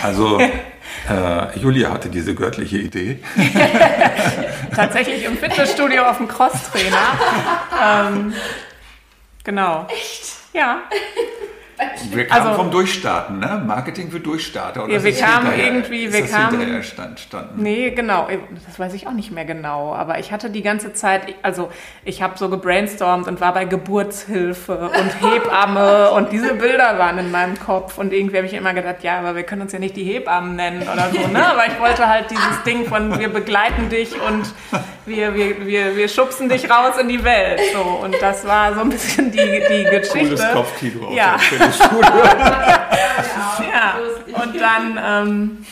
Also 0.03 0.41
Äh, 1.09 1.59
Julia 1.59 1.91
hatte 1.91 2.09
diese 2.09 2.35
göttliche 2.35 2.79
Idee. 2.79 3.19
Tatsächlich 4.75 5.25
im 5.25 5.37
Fitnessstudio 5.37 6.03
auf 6.05 6.17
dem 6.17 6.29
Crosstrainer. 6.29 7.19
ähm, 8.09 8.35
genau. 9.43 9.87
Echt? 9.91 10.25
Ja. 10.55 10.83
Wir 12.11 12.27
kamen 12.27 12.49
also, 12.49 12.63
vom 12.63 12.71
Durchstarten, 12.71 13.39
ne? 13.39 13.63
Marketing 13.67 14.11
für 14.11 14.21
Durchstarter. 14.21 14.85
Oder 14.85 14.95
ja, 14.95 15.05
wir 15.05 15.13
kamen 15.13 15.53
irgendwie, 15.59 16.13
wir 16.13 16.27
kamen. 16.27 16.83
Stand, 16.83 17.27
Nee, 17.57 17.91
genau. 17.91 18.29
Das 18.67 18.79
weiß 18.79 18.95
ich 18.95 19.07
auch 19.07 19.13
nicht 19.13 19.33
mehr 19.33 19.45
genau. 19.45 19.95
Aber 19.95 20.19
ich 20.19 20.33
hatte 20.33 20.51
die 20.51 20.63
ganze 20.63 20.93
Zeit, 20.93 21.35
also 21.43 21.71
ich 22.05 22.23
habe 22.23 22.39
so 22.39 22.49
gebrainstormt 22.49 23.27
und 23.29 23.41
war 23.41 23.55
bei 23.55 23.65
Geburtshilfe 23.65 24.91
und 24.91 25.21
Hebamme 25.23 26.11
und 26.11 26.33
diese 26.33 26.55
Bilder 26.55 26.99
waren 26.99 27.19
in 27.19 27.31
meinem 27.31 27.59
Kopf. 27.59 27.99
Und 27.99 28.13
irgendwie 28.13 28.37
habe 28.37 28.47
ich 28.47 28.55
immer 28.55 28.75
gedacht, 28.75 29.03
ja, 29.03 29.19
aber 29.19 29.35
wir 29.37 29.45
können 29.45 29.63
uns 29.63 29.73
ja 29.73 29.79
nicht 29.79 29.97
die 29.97 30.05
Hebammen 30.05 30.57
nennen 30.57 30.83
oder 30.83 31.11
so, 31.13 31.27
ne? 31.29 31.47
Aber 31.47 31.67
ich 31.67 31.79
wollte 31.81 32.09
halt 32.09 32.31
dieses 32.31 32.63
Ding 32.65 32.87
von 32.87 33.19
wir 33.19 33.29
begleiten 33.29 33.89
dich 33.89 34.13
und 34.21 34.55
wir, 35.07 35.35
wir, 35.35 35.67
wir, 35.67 35.97
wir 35.97 36.09
schubsen 36.09 36.49
dich 36.49 36.69
raus 36.71 36.97
in 36.99 37.09
die 37.09 37.23
Welt. 37.23 37.61
So. 37.73 37.81
Und 37.81 38.17
das 38.21 38.47
war 38.47 38.75
so 38.75 38.81
ein 38.81 38.89
bisschen 38.91 39.31
die, 39.31 39.63
die 39.69 39.85
Geschichte. 39.85 40.37
Cooles 40.37 40.53
Kopfkino. 40.53 41.13
Ja. 41.13 41.39
Schule. 41.39 42.03
ja, 43.73 43.99
und 44.43 44.61
dann, 44.61 45.01
ähm, 45.03 45.67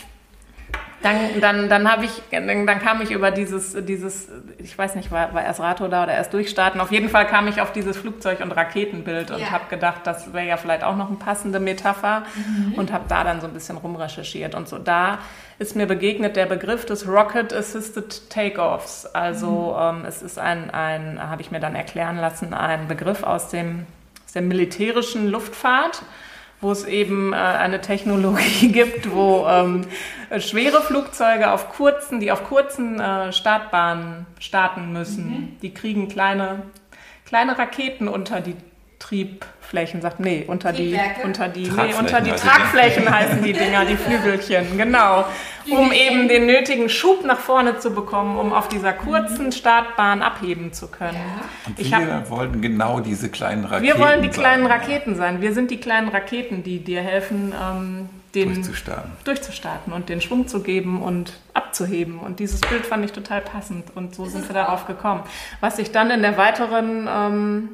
dann, 1.02 1.40
dann, 1.40 1.68
dann 1.68 1.90
habe 1.90 2.04
ich, 2.04 2.22
dann, 2.30 2.66
dann, 2.66 2.80
kam 2.80 3.00
ich 3.02 3.10
über 3.10 3.30
dieses, 3.30 3.76
dieses, 3.84 4.28
ich 4.58 4.76
weiß 4.76 4.94
nicht, 4.94 5.10
war, 5.10 5.34
war 5.34 5.42
erst 5.42 5.60
Rato 5.60 5.88
da 5.88 6.04
oder 6.04 6.14
erst 6.14 6.32
durchstarten. 6.32 6.80
Auf 6.80 6.92
jeden 6.92 7.08
Fall 7.08 7.26
kam 7.26 7.48
ich 7.48 7.60
auf 7.60 7.72
dieses 7.72 7.96
Flugzeug- 7.96 8.40
und 8.40 8.52
Raketenbild 8.52 9.30
und 9.30 9.40
ja. 9.40 9.50
habe 9.50 9.64
gedacht, 9.68 10.00
das 10.04 10.32
wäre 10.32 10.46
ja 10.46 10.56
vielleicht 10.56 10.84
auch 10.84 10.96
noch 10.96 11.08
eine 11.08 11.18
passende 11.18 11.60
Metapher 11.60 12.24
mhm. 12.34 12.74
und 12.74 12.92
habe 12.92 13.04
da 13.08 13.24
dann 13.24 13.40
so 13.40 13.46
ein 13.46 13.52
bisschen 13.52 13.76
rumrecherchiert 13.76 14.54
und 14.54 14.68
so. 14.68 14.78
Da 14.78 15.18
ist 15.58 15.76
mir 15.76 15.86
begegnet 15.86 16.36
der 16.36 16.46
Begriff 16.46 16.86
des 16.86 17.06
Rocket 17.06 17.52
Assisted 17.52 18.30
Takeoffs. 18.30 19.06
Also 19.06 19.76
mhm. 19.76 20.00
ähm, 20.00 20.04
es 20.06 20.22
ist 20.22 20.38
ein, 20.38 20.70
ein 20.70 21.20
habe 21.20 21.42
ich 21.42 21.50
mir 21.50 21.60
dann 21.60 21.74
erklären 21.74 22.16
lassen, 22.16 22.54
ein 22.54 22.88
Begriff 22.88 23.22
aus 23.22 23.48
dem 23.48 23.86
der 24.34 24.42
militärischen 24.42 25.30
Luftfahrt, 25.30 26.02
wo 26.62 26.70
es 26.70 26.84
eben 26.84 27.32
äh, 27.32 27.36
eine 27.36 27.80
Technologie 27.80 28.68
gibt, 28.72 29.12
wo 29.12 29.46
ähm, 29.48 29.82
schwere 30.38 30.80
Flugzeuge 30.80 31.50
auf 31.50 31.68
kurzen, 31.68 32.20
die 32.20 32.32
auf 32.32 32.44
kurzen 32.44 32.98
äh, 32.98 33.32
Startbahnen 33.32 34.26
starten 34.38 34.92
müssen, 34.92 35.26
mhm. 35.26 35.58
die 35.60 35.74
kriegen 35.74 36.08
kleine, 36.08 36.62
kleine 37.26 37.58
Raketen 37.58 38.08
unter 38.08 38.40
die 38.40 38.54
Triebflächen, 39.02 40.00
sagt, 40.00 40.20
nee, 40.20 40.44
unter 40.46 40.72
die, 40.72 40.98
unter 41.24 41.48
die, 41.48 41.68
nee, 41.68 41.94
unter 41.98 42.20
die 42.20 42.30
Tragflächen 42.30 43.10
heißen 43.10 43.42
die 43.42 43.52
Dinger, 43.52 43.84
die 43.84 43.96
Flügelchen, 43.96 44.78
genau. 44.78 45.24
Um 45.68 45.92
eben 45.92 46.28
den 46.28 46.46
nötigen 46.46 46.88
Schub 46.88 47.24
nach 47.24 47.38
vorne 47.38 47.78
zu 47.78 47.92
bekommen, 47.92 48.38
um 48.38 48.52
auf 48.52 48.68
dieser 48.68 48.92
kurzen 48.92 49.50
Startbahn 49.50 50.22
abheben 50.22 50.72
zu 50.72 50.86
können. 50.88 51.18
Und 51.66 51.78
wir 51.78 52.14
hab, 52.14 52.30
wollten 52.30 52.62
genau 52.62 53.00
diese 53.00 53.28
kleinen 53.28 53.64
Raketen 53.64 53.84
Wir 53.84 53.98
wollen 53.98 54.22
die 54.22 54.28
kleinen. 54.28 54.66
Raketen 54.66 55.16
sein. 55.16 55.40
Wir 55.40 55.52
sind 55.52 55.70
die 55.70 55.78
kleinen 55.78 56.08
Raketen, 56.08 56.62
die 56.62 56.78
dir 56.78 57.00
helfen, 57.00 57.52
ähm, 57.52 58.08
den 58.34 58.54
durchzustarten. 58.54 59.12
durchzustarten 59.24 59.92
und 59.92 60.08
den 60.08 60.20
Schwung 60.20 60.46
zu 60.46 60.62
geben 60.62 61.02
und 61.02 61.32
abzuheben. 61.54 62.18
Und 62.18 62.38
dieses 62.38 62.60
Bild 62.60 62.86
fand 62.86 63.04
ich 63.04 63.12
total 63.12 63.40
passend 63.40 63.96
und 63.96 64.14
so 64.14 64.26
sind 64.26 64.48
wir 64.48 64.54
darauf 64.54 64.86
gekommen. 64.86 65.22
Was 65.60 65.76
sich 65.76 65.90
dann 65.90 66.10
in 66.10 66.22
der 66.22 66.36
weiteren 66.36 67.08
ähm, 67.12 67.68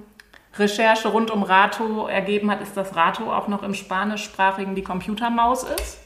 Recherche 0.59 1.09
rund 1.09 1.31
um 1.31 1.43
Rato 1.43 2.07
ergeben 2.07 2.51
hat, 2.51 2.61
ist, 2.61 2.77
dass 2.77 2.97
Rato 2.97 3.33
auch 3.33 3.49
noch 3.49 3.63
im 3.63 3.75
Spanischsprachigen 3.75 4.75
die 4.75 4.83
Computermaus 4.83 5.65
ist. 5.65 5.99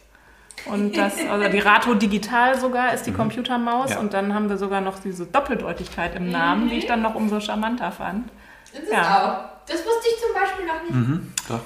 Und 0.66 0.96
das, 0.96 1.14
also 1.28 1.48
die 1.48 1.58
Rato 1.58 1.94
Digital 1.94 2.58
sogar 2.58 2.94
ist 2.94 3.04
die 3.04 3.10
mhm. 3.10 3.16
Computermaus. 3.16 3.90
Ja. 3.90 3.98
Und 3.98 4.14
dann 4.14 4.34
haben 4.34 4.48
wir 4.48 4.56
sogar 4.56 4.80
noch 4.80 4.98
diese 4.98 5.26
Doppeldeutigkeit 5.26 6.14
im 6.14 6.30
Namen, 6.30 6.64
mhm. 6.64 6.68
die 6.70 6.76
ich 6.76 6.86
dann 6.86 7.02
noch 7.02 7.14
umso 7.14 7.40
charmanter 7.40 7.90
fand. 7.90 8.30
Das 8.72 8.82
ist 8.82 8.92
ja. 8.92 9.02
auch. 9.02 9.52
Das 9.66 9.76
wusste 9.76 10.08
ich 10.08 10.20
zum 10.20 10.34
Beispiel 10.34 10.66
noch 10.66 10.82
nicht. 10.82 10.94
Mhm, 10.94 11.32
doch. 11.48 11.60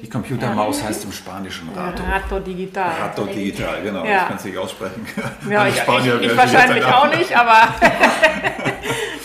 Die 0.00 0.08
Computermaus 0.08 0.80
ja. 0.80 0.88
heißt 0.88 1.04
im 1.04 1.12
Spanischen 1.12 1.68
Rato. 1.74 2.02
Rato 2.02 2.40
Digital. 2.40 2.90
Rato 3.00 3.24
Digital, 3.26 3.82
genau. 3.82 4.04
Ja. 4.04 4.22
Ich 4.22 4.28
kann 4.28 4.36
es 4.36 4.44
nicht 4.44 4.58
aussprechen. 4.58 5.06
Ja, 5.48 5.66
ich, 5.66 5.76
ich, 5.76 6.22
ich 6.22 6.36
wahrscheinlich 6.36 6.84
auch 6.84 7.08
nicht, 7.14 7.36
aber, 7.36 7.68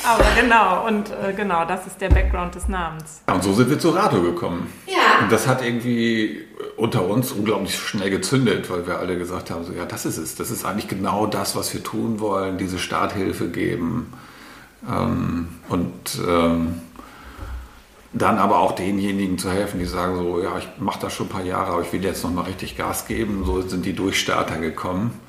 aber 0.07 0.25
genau. 0.39 0.87
Und 0.87 1.11
äh, 1.11 1.33
genau, 1.33 1.65
das 1.65 1.85
ist 1.87 1.99
der 1.99 2.09
Background 2.09 2.55
des 2.55 2.67
Namens. 2.67 3.21
Und 3.31 3.43
so 3.43 3.53
sind 3.53 3.69
wir 3.69 3.79
zu 3.79 3.89
Rato 3.89 4.21
gekommen. 4.21 4.71
Ja. 4.85 5.23
Und 5.23 5.31
das 5.31 5.47
hat 5.47 5.63
irgendwie 5.63 6.45
unter 6.77 7.05
uns 7.05 7.31
unglaublich 7.31 7.77
schnell 7.77 8.09
gezündet, 8.09 8.69
weil 8.69 8.87
wir 8.87 8.99
alle 8.99 9.17
gesagt 9.17 9.51
haben, 9.51 9.63
so, 9.63 9.73
ja, 9.73 9.85
das 9.85 10.05
ist 10.05 10.17
es. 10.17 10.35
Das 10.35 10.51
ist 10.51 10.65
eigentlich 10.65 10.87
genau 10.87 11.25
das, 11.25 11.55
was 11.55 11.73
wir 11.73 11.83
tun 11.83 12.19
wollen, 12.19 12.57
diese 12.57 12.79
Starthilfe 12.79 13.49
geben. 13.49 14.13
Ähm, 14.89 15.49
und 15.69 16.19
ähm, 16.27 16.81
dann 18.13 18.37
aber 18.37 18.59
auch 18.59 18.73
denjenigen 18.73 19.37
zu 19.37 19.51
helfen, 19.51 19.79
die 19.79 19.85
sagen 19.85 20.15
so, 20.15 20.41
ja, 20.41 20.57
ich 20.57 20.67
mache 20.79 20.99
das 21.01 21.13
schon 21.13 21.27
ein 21.27 21.29
paar 21.29 21.43
Jahre, 21.43 21.73
aber 21.73 21.81
ich 21.81 21.91
will 21.93 22.03
jetzt 22.03 22.23
nochmal 22.23 22.45
richtig 22.45 22.77
Gas 22.77 23.07
geben. 23.07 23.43
So 23.45 23.61
sind 23.61 23.85
die 23.85 23.93
Durchstarter 23.93 24.57
gekommen. 24.57 25.19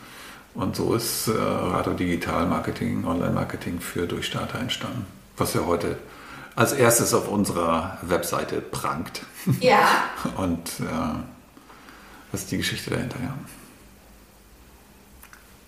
Und 0.59 0.75
so 0.75 0.93
ist 0.93 1.29
äh, 1.29 1.31
Radio 1.39 1.93
Digital 1.93 2.45
Marketing, 2.47 3.05
Online-Marketing 3.05 3.79
für 3.79 4.09
Durchstarter 4.09 4.59
entstanden. 4.59 5.07
Was 5.37 5.55
ja 5.55 5.65
heute 5.65 5.99
als 6.57 6.73
erstes 6.73 7.15
auf 7.15 7.29
unserer 7.29 7.99
Webseite 8.03 8.61
prangt. 8.61 9.23
Ja. 9.61 9.79
Und 10.37 10.69
äh, 10.81 11.19
das 12.33 12.41
ist 12.41 12.51
die 12.51 12.57
Geschichte 12.57 12.91
dahinter, 12.91 13.19
ja. 13.23 13.35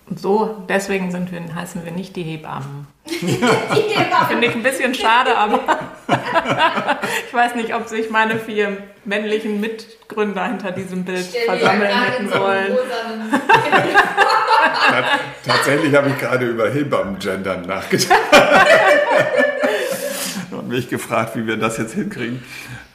Und 0.07 0.19
so, 0.19 0.65
deswegen 0.67 1.09
sind 1.09 1.31
wir, 1.31 1.55
heißen 1.55 1.85
wir 1.85 1.93
nicht 1.93 2.17
die 2.17 2.23
Hebammen. 2.23 2.85
Finde 3.05 4.45
ich 4.45 4.53
ein 4.53 4.63
bisschen 4.63 4.93
schade, 4.93 5.37
aber 5.37 5.61
ich 7.27 7.33
weiß 7.33 7.55
nicht, 7.55 7.73
ob 7.73 7.87
sich 7.87 8.09
meine 8.09 8.37
vier 8.37 8.75
männlichen 9.05 9.61
Mitgründer 9.61 10.47
hinter 10.47 10.73
diesem 10.73 11.05
Bild 11.05 11.25
versammeln 11.25 11.97
hätten 11.97 12.27
sollen. 12.27 12.75
Tatsächlich 15.45 15.95
habe 15.95 16.09
ich 16.09 16.17
gerade 16.17 16.45
über 16.45 16.69
Hebammen-Gendern 16.69 17.61
nachgedacht 17.61 18.11
und 20.51 20.67
mich 20.67 20.89
gefragt, 20.89 21.35
wie 21.35 21.45
wir 21.45 21.57
das 21.57 21.77
jetzt 21.77 21.93
hinkriegen. 21.93 22.43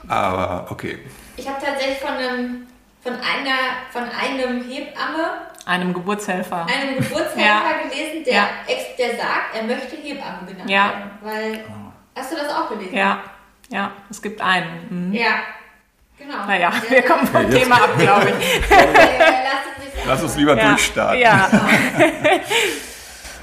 Aber 0.09 0.67
okay. 0.71 0.99
Ich 1.37 1.49
habe 1.49 1.65
tatsächlich 1.65 1.99
von 1.99 2.11
einem, 2.11 2.67
von 3.03 3.15
einer, 3.15 3.57
von 3.91 4.03
einem 4.03 4.69
Hebamme 4.69 5.47
einem 5.67 5.93
Geburtshelfer. 5.93 6.67
Einem 6.67 6.97
Geburtshelfer 6.99 7.41
ja. 7.41 7.63
gelesen, 7.83 8.25
der, 8.25 8.35
ja. 8.35 8.49
ex, 8.69 8.97
der 8.97 9.17
sagt, 9.17 9.57
er 9.57 9.65
möchte 9.65 9.97
Hebamme 9.97 10.47
genannt 10.47 10.71
ja. 10.71 10.91
werden. 10.91 11.11
Weil 11.23 11.65
Hast 12.17 12.33
du 12.33 12.37
das 12.37 12.49
auch 12.49 12.71
gelesen? 12.71 12.97
Ja, 12.97 13.23
ja, 13.69 13.93
es 14.09 14.23
gibt 14.23 14.41
einen. 14.41 15.09
Mhm. 15.09 15.13
Ja. 15.13 15.43
Genau. 16.19 16.47
Naja, 16.47 16.73
wir 16.89 17.03
kommen 17.03 17.27
vom 17.27 17.43
Jetzt- 17.51 17.63
Thema 17.63 17.77
ab, 17.77 17.91
glaube 17.99 18.29
ich. 18.41 18.71
Äh, 18.71 18.85
Lass 18.85 19.67
uns 19.67 19.85
nicht 19.95 20.07
Lass 20.07 20.23
uns 20.23 20.37
lieber 20.37 20.57
Ja. 20.57 20.69
durchstarten. 20.71 21.21
Ja, 21.21 21.49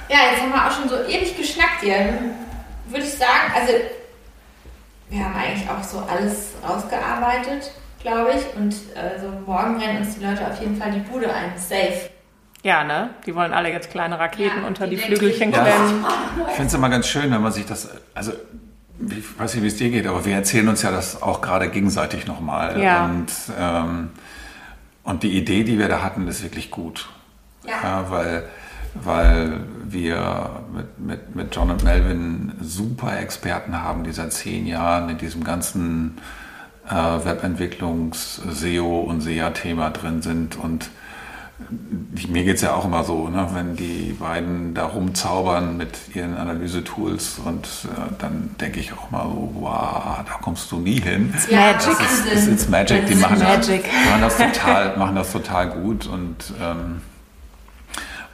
Ja, 0.10 0.18
jetzt 0.32 0.42
haben 0.42 0.52
wir 0.52 0.68
auch 0.68 0.72
schon 0.72 0.90
so 0.90 0.96
ewig 1.06 1.36
geschnackt 1.38 1.82
hier. 1.82 2.14
Würde 2.88 3.06
ich 3.06 3.14
sagen, 3.14 3.52
also 3.56 3.74
wir 5.10 5.24
haben 5.24 5.36
eigentlich 5.36 5.68
auch 5.70 5.82
so 5.84 6.00
alles 6.00 6.50
rausgearbeitet, 6.68 7.72
glaube 8.02 8.32
ich. 8.36 8.56
Und 8.58 8.76
also 8.96 9.30
morgen 9.46 9.80
rennen 9.82 10.00
uns 10.00 10.18
die 10.18 10.26
Leute 10.26 10.46
auf 10.46 10.60
jeden 10.60 10.76
Fall 10.78 10.92
die 10.92 11.00
Bude 11.00 11.34
ein. 11.34 11.54
Safe. 11.58 12.10
ja, 12.64 12.84
ne? 12.84 13.12
Die 13.26 13.34
wollen 13.36 13.54
alle 13.54 13.72
jetzt 13.72 13.90
kleine 13.92 14.20
Raketen 14.20 14.62
Ja, 14.62 14.68
unter 14.68 14.86
die 14.88 14.98
die 14.98 15.02
Flügelchen 15.02 15.52
klemmen. 15.52 16.06
Ich 16.50 16.54
finde 16.56 16.68
es 16.68 16.74
immer 16.74 16.90
ganz 16.90 17.08
schön, 17.08 17.32
wenn 17.32 17.42
man 17.42 17.52
sich 17.52 17.66
das, 17.66 17.90
also 18.14 18.34
ich 19.00 19.40
weiß 19.40 19.56
nicht, 19.56 19.64
wie 19.64 19.68
es 19.68 19.78
dir 19.78 19.90
geht, 19.90 20.08
aber 20.08 20.26
wir 20.26 20.36
erzählen 20.36 20.68
uns 20.68 20.82
ja 20.82 20.92
das 20.92 21.22
auch 21.22 21.42
gerade 21.42 21.70
gegenseitig 21.70 22.28
nochmal. 22.28 22.82
Ja. 22.82 23.06
Und, 23.06 23.32
ähm, 23.58 24.10
und 25.04 25.24
die 25.24 25.38
Idee, 25.38 25.64
die 25.64 25.80
wir 25.80 25.88
da 25.88 26.02
hatten, 26.02 26.28
ist 26.28 26.44
wirklich 26.44 26.72
gut. 26.72 27.10
Ja. 27.66 28.08
weil, 28.10 28.44
weil 28.94 29.62
wir 29.86 30.64
mit, 30.74 31.00
mit, 31.00 31.36
mit 31.36 31.56
John 31.56 31.72
und 31.72 31.84
Melvin 31.84 32.52
super 32.62 33.18
Experten 33.18 33.82
haben, 33.82 34.04
die 34.04 34.12
seit 34.12 34.34
zehn 34.34 34.68
Jahren 34.68 35.10
in 35.10 35.18
diesem 35.18 35.46
ganzen 35.46 36.18
äh, 36.90 36.94
Webentwicklungs-, 36.94 38.42
SEO- 38.50 39.02
und 39.02 39.22
SEA-Thema 39.22 39.92
drin 39.92 40.22
sind 40.22 40.58
und 40.58 40.90
mir 42.28 42.44
geht 42.44 42.56
es 42.56 42.62
ja 42.62 42.74
auch 42.74 42.86
immer 42.86 43.04
so, 43.04 43.30
ne, 43.30 43.48
wenn 43.54 43.76
die 43.76 44.16
beiden 44.20 44.74
da 44.74 44.86
rumzaubern 44.86 45.78
mit 45.78 46.16
ihren 46.16 46.36
Analysetools 46.36 47.40
und 47.46 47.66
äh, 47.66 48.12
dann 48.20 48.56
denke 48.60 48.80
ich 48.80 48.94
auch 48.94 49.12
mal 49.12 49.24
so, 49.24 49.52
wow, 49.60 50.20
da 50.26 50.34
kommst 50.42 50.72
du 50.72 50.80
nie 50.80 51.00
hin. 51.00 51.34
Ja, 51.50 51.74
Magic. 51.74 51.98
Das 52.00 52.12
ist, 52.12 52.26
ist 52.26 52.48
it's 52.48 52.70
Magic, 52.70 53.06
die 53.06 53.14
Das 53.14 53.20
ist 53.20 53.22
machen, 53.22 53.40
Magic. 53.40 53.84
Das, 53.84 54.10
machen, 54.10 54.22
das 54.22 54.38
total, 54.38 54.98
machen 54.98 55.16
das 55.16 55.32
total 55.32 55.70
gut 55.70 56.08
und, 56.08 56.54
ähm, 56.62 57.02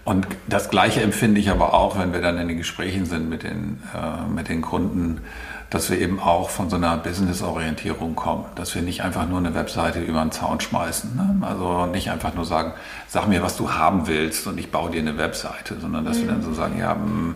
und 0.06 0.28
das 0.48 0.70
Gleiche 0.70 1.02
empfinde 1.02 1.40
ich 1.40 1.50
aber 1.50 1.74
auch, 1.74 2.00
wenn 2.00 2.14
wir 2.14 2.22
dann 2.22 2.38
in 2.38 2.48
den 2.48 2.58
Gesprächen 2.58 3.06
sind 3.06 3.30
mit 3.30 3.44
den, 3.44 3.82
äh, 3.94 4.30
mit 4.30 4.50
den 4.50 4.62
Kunden, 4.62 5.22
dass 5.70 5.90
wir 5.90 6.00
eben 6.00 6.20
auch 6.20 6.50
von 6.50 6.70
so 6.70 6.78
einer 6.78 6.98
Business-Orientierung 6.98 8.16
kommen, 8.16 8.46
dass 8.56 8.74
wir 8.74 8.82
nicht 8.82 9.02
einfach 9.02 9.28
nur 9.28 9.38
eine 9.38 9.54
Webseite 9.54 10.00
über 10.00 10.22
den 10.22 10.32
Zaun 10.32 10.60
schmeißen. 10.60 11.16
Ne? 11.16 11.48
Also 11.48 11.86
nicht 11.86 12.10
einfach 12.10 12.34
nur 12.34 12.46
sagen, 12.46 12.74
sag 13.08 13.28
mir, 13.28 13.44
was 13.44 13.56
du 13.56 13.72
haben 13.72 14.08
willst 14.08 14.48
und 14.48 14.58
ich 14.60 14.72
baue 14.72 14.90
dir 14.90 15.02
eine 15.02 15.18
Webseite, 15.18 15.80
sondern 15.80 16.06
dass 16.06 16.20
wir 16.20 16.28
dann 16.28 16.42
so 16.42 16.54
sagen, 16.54 16.80
ja, 16.80 16.94
hm, 16.94 17.36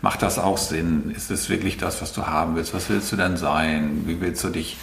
macht 0.00 0.22
das 0.22 0.38
auch 0.38 0.58
Sinn? 0.58 1.12
Ist 1.14 1.30
es 1.30 1.50
wirklich 1.50 1.76
das, 1.76 2.00
was 2.00 2.12
du 2.12 2.26
haben 2.26 2.56
willst? 2.56 2.72
Was 2.74 2.88
willst 2.88 3.12
du 3.12 3.16
denn 3.16 3.36
sein? 3.36 4.04
Wie 4.06 4.20
willst 4.20 4.42
du 4.44 4.48
dich 4.48 4.78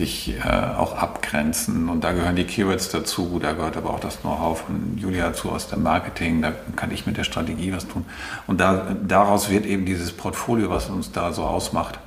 dich 0.00 0.34
äh, 0.44 0.48
auch 0.76 0.96
abgrenzen. 0.96 1.88
Und 1.88 2.02
da 2.02 2.12
gehören 2.12 2.36
die 2.36 2.44
Keywords 2.44 2.88
dazu, 2.88 3.38
da 3.40 3.52
gehört 3.52 3.76
aber 3.76 3.90
auch 3.90 4.00
das 4.00 4.20
Know-how 4.20 4.62
von 4.62 4.96
Julia 4.96 5.28
dazu 5.28 5.50
aus 5.50 5.68
dem 5.68 5.82
Marketing, 5.82 6.42
da 6.42 6.52
kann 6.76 6.90
ich 6.90 7.06
mit 7.06 7.16
der 7.16 7.24
Strategie 7.24 7.72
was 7.72 7.86
tun. 7.86 8.04
Und 8.46 8.60
da, 8.60 8.96
daraus 9.06 9.50
wird 9.50 9.66
eben 9.66 9.84
dieses 9.84 10.12
Portfolio, 10.12 10.70
was 10.70 10.88
uns 10.88 11.12
da 11.12 11.32
so 11.32 11.44
ausmacht. 11.44 11.98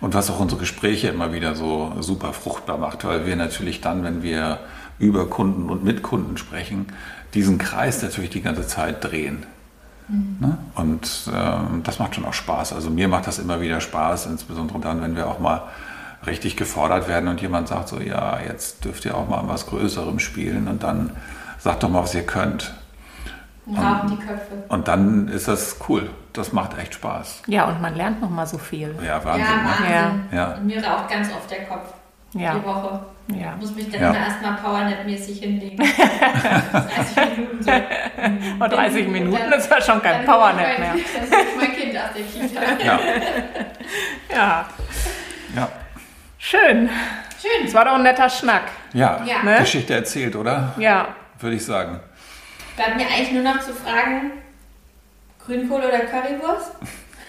Und 0.00 0.14
was 0.14 0.30
auch 0.30 0.38
unsere 0.40 0.60
Gespräche 0.60 1.08
immer 1.08 1.32
wieder 1.32 1.54
so 1.54 1.92
super 2.00 2.32
fruchtbar 2.32 2.78
macht, 2.78 3.04
weil 3.04 3.26
wir 3.26 3.36
natürlich 3.36 3.80
dann, 3.80 4.04
wenn 4.04 4.22
wir 4.22 4.60
über 4.98 5.28
Kunden 5.28 5.70
und 5.70 5.84
mit 5.84 6.02
Kunden 6.02 6.36
sprechen, 6.36 6.86
diesen 7.34 7.58
Kreis 7.58 8.02
natürlich 8.02 8.30
die 8.30 8.42
ganze 8.42 8.66
Zeit 8.66 9.04
drehen. 9.04 9.44
Ne? 10.40 10.56
Und 10.74 11.30
ähm, 11.34 11.82
das 11.84 11.98
macht 11.98 12.14
schon 12.14 12.24
auch 12.24 12.32
Spaß. 12.32 12.72
Also 12.72 12.90
mir 12.90 13.08
macht 13.08 13.26
das 13.26 13.38
immer 13.38 13.60
wieder 13.60 13.80
Spaß, 13.80 14.26
insbesondere 14.26 14.80
dann, 14.80 15.02
wenn 15.02 15.16
wir 15.16 15.26
auch 15.26 15.38
mal 15.38 15.64
richtig 16.26 16.56
gefordert 16.56 17.08
werden 17.08 17.28
und 17.28 17.40
jemand 17.40 17.68
sagt 17.68 17.88
so, 17.88 18.00
ja, 18.00 18.40
jetzt 18.40 18.84
dürft 18.84 19.04
ihr 19.04 19.16
auch 19.16 19.28
mal 19.28 19.38
an 19.38 19.48
was 19.48 19.66
Größerem 19.66 20.18
spielen 20.18 20.66
und 20.66 20.82
dann 20.82 21.10
sagt 21.58 21.82
doch 21.82 21.90
mal, 21.90 22.02
was 22.02 22.14
ihr 22.14 22.24
könnt. 22.24 22.74
Rauchen 23.76 24.10
die 24.10 24.16
Köpfe. 24.26 24.64
Und 24.68 24.88
dann 24.88 25.28
ist 25.28 25.46
das 25.48 25.76
cool. 25.88 26.08
Das 26.32 26.52
macht 26.52 26.78
echt 26.78 26.94
Spaß. 26.94 27.42
Ja, 27.46 27.64
und 27.66 27.80
man 27.82 27.94
lernt 27.96 28.20
noch 28.20 28.30
mal 28.30 28.46
so 28.46 28.56
viel. 28.58 28.94
Ja, 29.04 29.22
Wahnsinn. 29.24 29.44
ja, 29.44 29.56
ne? 29.56 29.68
Wahnsinn. 29.68 30.28
Ja. 30.32 30.36
Ja. 30.38 30.54
Und 30.54 30.66
mir 30.66 30.84
raucht 30.84 31.08
ganz 31.10 31.28
oft 31.32 31.50
der 31.50 31.64
Kopf. 31.66 31.92
Ja. 32.34 32.54
Die 32.54 32.64
Woche. 32.64 33.00
Ja. 33.28 33.54
Ich 33.56 33.60
muss 33.62 33.74
mich 33.74 33.90
dann 33.90 34.00
Ja. 34.00 34.10
immer 34.10 34.18
erstmal 34.18 34.52
Powernap-mäßig 34.54 35.38
hinlegen. 35.40 35.76
30 36.72 37.36
Minuten 37.36 37.62
so. 37.62 37.70
Und 38.64 38.72
30 38.72 39.06
Und 39.06 39.12
Minuten 39.12 39.38
dann- 39.50 39.58
ist 39.58 39.70
ja 39.70 39.80
schon 39.80 40.02
kein 40.02 40.24
Powernap 40.24 40.66
ich 40.72 40.78
mehr. 40.78 40.92
Dann 41.20 41.30
hol 41.30 41.46
ich 41.46 41.56
mein 41.56 41.72
Kind 41.76 41.96
aus 41.96 42.10
der 42.14 42.24
Kita. 42.24 42.84
Ja. 42.84 42.98
Ja, 44.34 44.64
Ja. 45.56 45.68
schön. 46.38 46.88
Schön. 47.40 47.66
Es 47.66 47.74
war 47.74 47.84
doch 47.84 47.94
ein 47.94 48.02
netter 48.02 48.28
Schnack. 48.28 48.62
Ja. 48.92 49.20
Ja. 49.24 49.42
Ne? 49.42 49.58
Geschichte 49.60 49.94
erzählt, 49.94 50.34
oder? 50.36 50.74
Ja, 50.78 51.08
Würde 51.40 51.56
ich 51.56 51.64
sagen. 51.64 52.00
Bleibt 52.78 52.96
mir 52.96 53.08
eigentlich 53.08 53.32
nur 53.32 53.42
noch 53.42 53.58
zu 53.58 53.72
fragen, 53.72 54.30
Grünkohl 55.44 55.80
oder 55.80 55.98
Currywurst? 55.98 56.70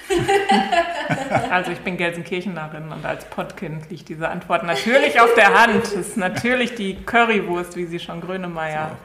also 1.50 1.72
ich 1.72 1.80
bin 1.80 1.98
Gelsenkirchenerin 1.98 2.92
und 2.92 3.04
als 3.04 3.26
Pottkind 3.26 3.90
liegt 3.90 4.10
diese 4.10 4.30
Antwort 4.30 4.64
natürlich 4.64 5.20
auf 5.20 5.34
der 5.34 5.60
Hand. 5.60 5.86
Es 5.86 5.94
ist 5.94 6.18
natürlich 6.18 6.76
die 6.76 6.98
Currywurst, 7.04 7.76
wie 7.78 7.86
sie 7.86 7.98
schon 7.98 8.22
Grönemeyer 8.22 8.98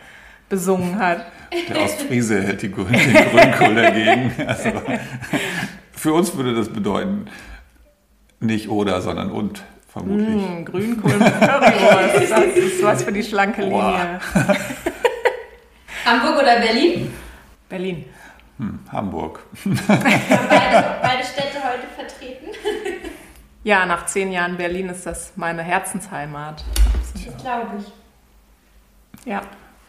besungen 0.51 0.99
hat. 0.99 1.25
Der 1.67 1.81
Ostfriese 1.81 2.43
hält 2.43 2.61
die 2.61 2.71
Grün, 2.71 2.93
den 2.93 3.15
Grünkohl 3.15 3.75
dagegen. 3.75 4.33
Also, 4.47 4.71
für 5.93 6.13
uns 6.13 6.37
würde 6.37 6.55
das 6.55 6.69
bedeuten, 6.69 7.25
nicht 8.41 8.69
oder, 8.69 9.01
sondern 9.01 9.31
und, 9.31 9.63
vermutlich. 9.89 10.29
Hm, 10.29 10.65
Grünkohl 10.67 11.17
mit 11.17 11.41
Currywurst, 11.41 12.31
das 12.31 12.45
ist 12.55 12.83
was 12.83 13.03
für 13.03 13.13
die 13.13 13.23
schlanke 13.23 13.63
Linie. 13.63 14.21
Hamburg 16.05 16.37
oder 16.43 16.61
Berlin? 16.61 17.13
Berlin. 17.69 18.05
Hm, 18.59 18.79
Hamburg. 18.93 19.41
Beide, 19.65 20.97
beide 21.03 21.25
Städte 21.25 21.59
heute 21.65 21.87
vertreten. 21.97 22.47
Ja, 23.65 23.87
nach 23.87 24.07
zehn 24.07 24.31
Jahren 24.31 24.57
Berlin 24.57 24.89
ist 24.91 25.07
das 25.07 25.33
meine 25.37 25.63
Herzensheimat. 25.63 26.63
Das 27.13 27.43
glaube 27.43 27.71
ich. 27.79 29.27
Ja, 29.27 29.41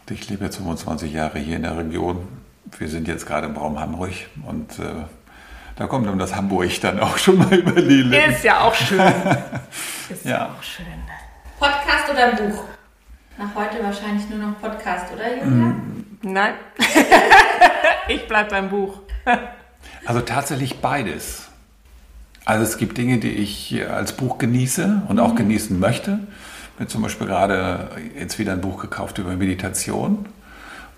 Ich 0.08 0.28
lebe 0.30 0.44
jetzt 0.46 0.56
25 0.56 1.12
Jahre 1.12 1.38
hier 1.38 1.56
in 1.56 1.62
der 1.62 1.76
Region. 1.76 2.26
Wir 2.78 2.88
sind 2.88 3.06
jetzt 3.06 3.26
gerade 3.26 3.46
im 3.48 3.56
Raum 3.56 3.78
Hamburg 3.78 4.12
und 4.46 4.78
äh, 4.78 5.04
da 5.76 5.86
kommt 5.86 6.06
dann 6.08 6.18
das 6.18 6.34
Hamburg 6.34 6.80
dann 6.80 6.98
auch 7.00 7.18
schon 7.18 7.36
mal 7.38 7.52
über 7.54 7.72
die 7.80 8.02
Lippen. 8.02 8.30
ist 8.32 8.42
ja 8.44 8.60
auch 8.60 8.74
schön. 8.74 8.98
Ist 10.08 10.24
ja, 10.24 10.30
Ja. 10.30 10.46
auch 10.56 10.62
schön. 10.62 10.86
Podcast 11.60 12.08
oder 12.10 12.32
Buch? 12.32 12.64
Nach 13.38 13.54
heute 13.54 13.82
wahrscheinlich 13.84 14.28
nur 14.30 14.38
noch 14.38 14.58
Podcast, 14.60 15.12
oder 15.12 15.28
Julia? 15.34 15.46
Mhm. 15.46 16.05
Nein. 16.26 16.54
ich 18.08 18.26
bleib 18.26 18.50
beim 18.50 18.68
Buch. 18.68 18.98
Also 20.04 20.20
tatsächlich 20.20 20.78
beides. 20.78 21.48
Also 22.44 22.62
es 22.62 22.78
gibt 22.78 22.96
Dinge, 22.96 23.18
die 23.18 23.30
ich 23.30 23.84
als 23.90 24.12
Buch 24.12 24.38
genieße 24.38 25.02
und 25.08 25.18
auch 25.18 25.34
genießen 25.34 25.80
möchte. 25.80 26.20
Ich 26.74 26.80
habe 26.80 26.86
zum 26.86 27.02
Beispiel 27.02 27.26
gerade 27.26 27.90
jetzt 28.16 28.38
wieder 28.38 28.52
ein 28.52 28.60
Buch 28.60 28.80
gekauft 28.80 29.18
über 29.18 29.34
Meditation. 29.34 30.26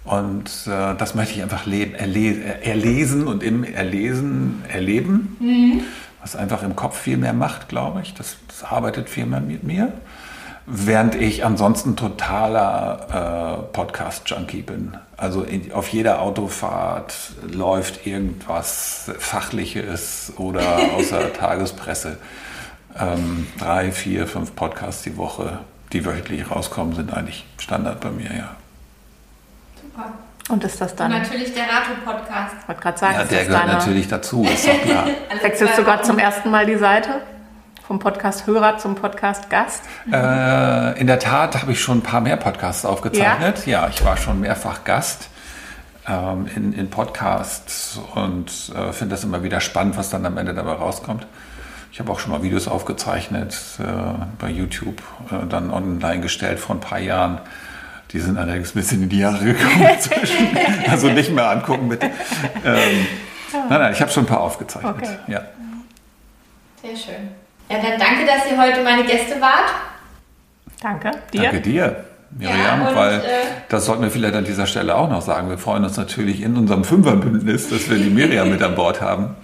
Und 0.04 0.50
äh, 0.66 0.94
das 0.94 1.14
möchte 1.14 1.36
ich 1.36 1.42
einfach 1.42 1.64
leben, 1.64 1.94
erle 1.94 2.62
erlesen 2.62 3.26
und 3.26 3.42
im 3.42 3.64
Erlesen 3.64 4.62
erleben. 4.68 5.82
Was 6.20 6.36
einfach 6.36 6.62
im 6.62 6.76
Kopf 6.76 6.98
viel 6.98 7.16
mehr 7.16 7.32
macht, 7.32 7.70
glaube 7.70 8.02
ich. 8.02 8.12
Das, 8.12 8.36
das 8.46 8.62
arbeitet 8.62 9.08
viel 9.08 9.24
mehr 9.24 9.40
mit 9.40 9.62
mir. 9.62 9.94
Während 10.70 11.14
ich 11.14 11.46
ansonsten 11.46 11.96
totaler 11.96 13.62
äh, 13.70 13.72
Podcast-Junkie 13.72 14.60
bin. 14.60 14.98
Also 15.16 15.42
in, 15.42 15.72
auf 15.72 15.88
jeder 15.88 16.20
Autofahrt 16.20 17.14
läuft 17.50 18.06
irgendwas 18.06 19.10
Fachliches 19.18 20.32
oder 20.36 20.60
aus 20.96 21.08
der 21.08 21.32
Tagespresse. 21.32 22.18
Ähm, 22.98 23.46
drei, 23.58 23.92
vier, 23.92 24.26
fünf 24.26 24.54
Podcasts 24.54 25.02
die 25.04 25.16
Woche, 25.16 25.60
die 25.94 26.04
wöchentlich 26.04 26.50
rauskommen, 26.50 26.94
sind 26.94 27.14
eigentlich 27.14 27.46
Standard 27.58 28.00
bei 28.00 28.10
mir, 28.10 28.30
ja. 28.36 28.50
Super. 29.80 30.12
Und 30.50 30.64
ist 30.64 30.80
das 30.80 30.92
Und 30.92 31.00
dann? 31.00 31.12
natürlich 31.12 31.54
der 31.54 31.64
Rato-Podcast. 31.64 32.56
Ich 32.60 32.68
wollte 32.68 32.80
gerade 32.82 32.98
sagen, 32.98 33.14
Ja, 33.14 33.24
der 33.24 33.44
gehört 33.46 33.66
natürlich 33.68 34.08
dazu, 34.08 34.44
ist 34.44 34.66
doch 34.66 34.82
klar. 34.82 35.06
Wechselst 35.42 35.78
du 35.78 35.84
gerade 35.84 36.02
zum 36.02 36.18
ersten 36.18 36.50
Mal 36.50 36.66
die 36.66 36.76
Seite? 36.76 37.20
Vom 37.88 38.00
Podcast 38.00 38.46
Hörer 38.46 38.76
zum 38.76 38.96
Podcast 38.96 39.48
Gast? 39.48 39.82
Äh, 40.12 41.00
in 41.00 41.06
der 41.06 41.18
Tat 41.18 41.62
habe 41.62 41.72
ich 41.72 41.80
schon 41.80 42.00
ein 42.00 42.02
paar 42.02 42.20
mehr 42.20 42.36
Podcasts 42.36 42.84
aufgezeichnet. 42.84 43.64
Ja, 43.64 43.88
ich 43.88 44.04
war 44.04 44.18
schon 44.18 44.40
mehrfach 44.40 44.84
Gast 44.84 45.30
ähm, 46.06 46.50
in, 46.54 46.74
in 46.74 46.90
Podcasts 46.90 47.98
und 48.14 48.50
äh, 48.76 48.92
finde 48.92 49.14
das 49.14 49.24
immer 49.24 49.42
wieder 49.42 49.62
spannend, 49.62 49.96
was 49.96 50.10
dann 50.10 50.26
am 50.26 50.36
Ende 50.36 50.52
dabei 50.52 50.72
rauskommt. 50.72 51.26
Ich 51.90 51.98
habe 51.98 52.12
auch 52.12 52.18
schon 52.18 52.30
mal 52.32 52.42
Videos 52.42 52.68
aufgezeichnet 52.68 53.56
äh, 53.78 53.84
bei 54.38 54.50
YouTube, 54.50 55.02
äh, 55.30 55.46
dann 55.48 55.70
online 55.70 56.20
gestellt 56.20 56.60
vor 56.60 56.76
ein 56.76 56.80
paar 56.80 56.98
Jahren. 56.98 57.40
Die 58.12 58.20
sind 58.20 58.36
allerdings 58.36 58.72
ein 58.74 58.80
bisschen 58.80 59.02
in 59.04 59.08
die 59.08 59.20
Jahre 59.20 59.42
gekommen 59.42 59.88
inzwischen. 59.94 60.46
Also 60.90 61.08
nicht 61.08 61.32
mehr 61.32 61.48
angucken, 61.48 61.88
bitte. 61.88 62.10
Ähm, 62.66 63.06
nein, 63.50 63.80
nein, 63.80 63.92
ich 63.94 64.00
habe 64.02 64.10
schon 64.10 64.24
ein 64.24 64.28
paar 64.28 64.40
aufgezeichnet. 64.40 64.94
Okay. 64.94 65.16
Ja. 65.26 65.40
Sehr 66.82 66.94
schön. 66.94 67.30
Ja, 67.68 67.76
dann 67.82 67.98
danke, 67.98 68.24
dass 68.24 68.50
ihr 68.50 68.58
heute 68.58 68.82
meine 68.82 69.04
Gäste 69.04 69.40
wart. 69.40 69.70
Danke 70.80 71.10
dir. 71.32 71.42
Danke 71.42 71.60
dir. 71.60 72.04
Miriam, 72.30 72.58
Ja, 72.58 72.88
und, 72.88 72.94
weil 72.94 73.20
äh, 73.20 73.22
das 73.68 73.86
sollten 73.86 74.02
wir 74.02 74.10
vielleicht 74.10 74.34
an 74.34 74.44
dieser 74.44 74.66
Stelle 74.66 74.96
auch 74.96 75.08
noch 75.08 75.22
sagen. 75.22 75.48
Wir 75.48 75.58
freuen 75.58 75.84
uns 75.84 75.96
natürlich 75.96 76.42
in 76.42 76.56
unserem 76.56 76.84
Fünferbündnis, 76.84 77.68
dass 77.70 77.88
wir 77.88 77.96
die 77.96 78.10
Miriam 78.10 78.50
mit 78.52 78.62
an 78.62 78.74
Bord 78.74 79.00
haben, 79.00 79.34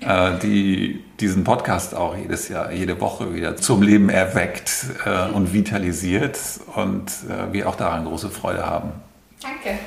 äh, 0.00 0.38
die 0.42 1.04
diesen 1.18 1.44
Podcast 1.44 1.94
auch 1.94 2.16
jedes 2.16 2.48
Jahr, 2.48 2.72
jede 2.72 3.00
Woche 3.00 3.34
wieder 3.34 3.56
zum 3.56 3.82
Leben 3.82 4.08
erweckt 4.08 4.86
äh, 5.04 5.32
und 5.32 5.52
vitalisiert 5.52 6.38
und 6.76 7.10
äh, 7.28 7.52
wir 7.52 7.68
auch 7.68 7.76
daran 7.76 8.04
große 8.04 8.30
Freude 8.30 8.64
haben. 8.64 8.92
Danke. 9.42 9.78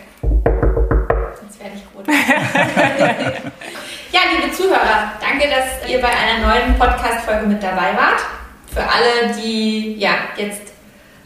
Jetzt 1.42 1.60
werde 1.60 1.76
ich 1.76 1.84
rot. 1.96 2.06
ja, 4.14 4.22
liebe 4.32 4.54
Zuhörer, 4.54 5.12
danke, 5.20 5.50
dass 5.50 5.90
ihr 5.90 6.00
bei 6.00 6.08
einer 6.08 6.48
neuen 6.48 6.78
Podcast-Folge 6.78 7.48
mit 7.48 7.64
dabei 7.64 7.98
wart. 7.98 8.22
Für 8.72 8.82
alle, 8.82 9.34
die 9.42 9.96
ja 9.98 10.12
jetzt 10.38 10.74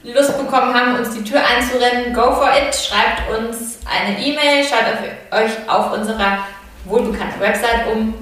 Lust 0.03 0.37
bekommen 0.37 0.73
haben, 0.73 0.95
uns 0.95 1.11
die 1.13 1.23
Tür 1.23 1.41
einzurennen, 1.45 2.13
go 2.13 2.33
for 2.33 2.49
it. 2.49 2.73
Schreibt 2.73 3.29
uns 3.37 3.79
eine 3.85 4.17
E-Mail, 4.17 4.63
schaut 4.63 5.37
euch 5.37 5.51
auf 5.69 5.91
unserer 5.91 6.39
wohlbekannten 6.85 7.41
Website 7.41 7.87
um. 7.91 8.13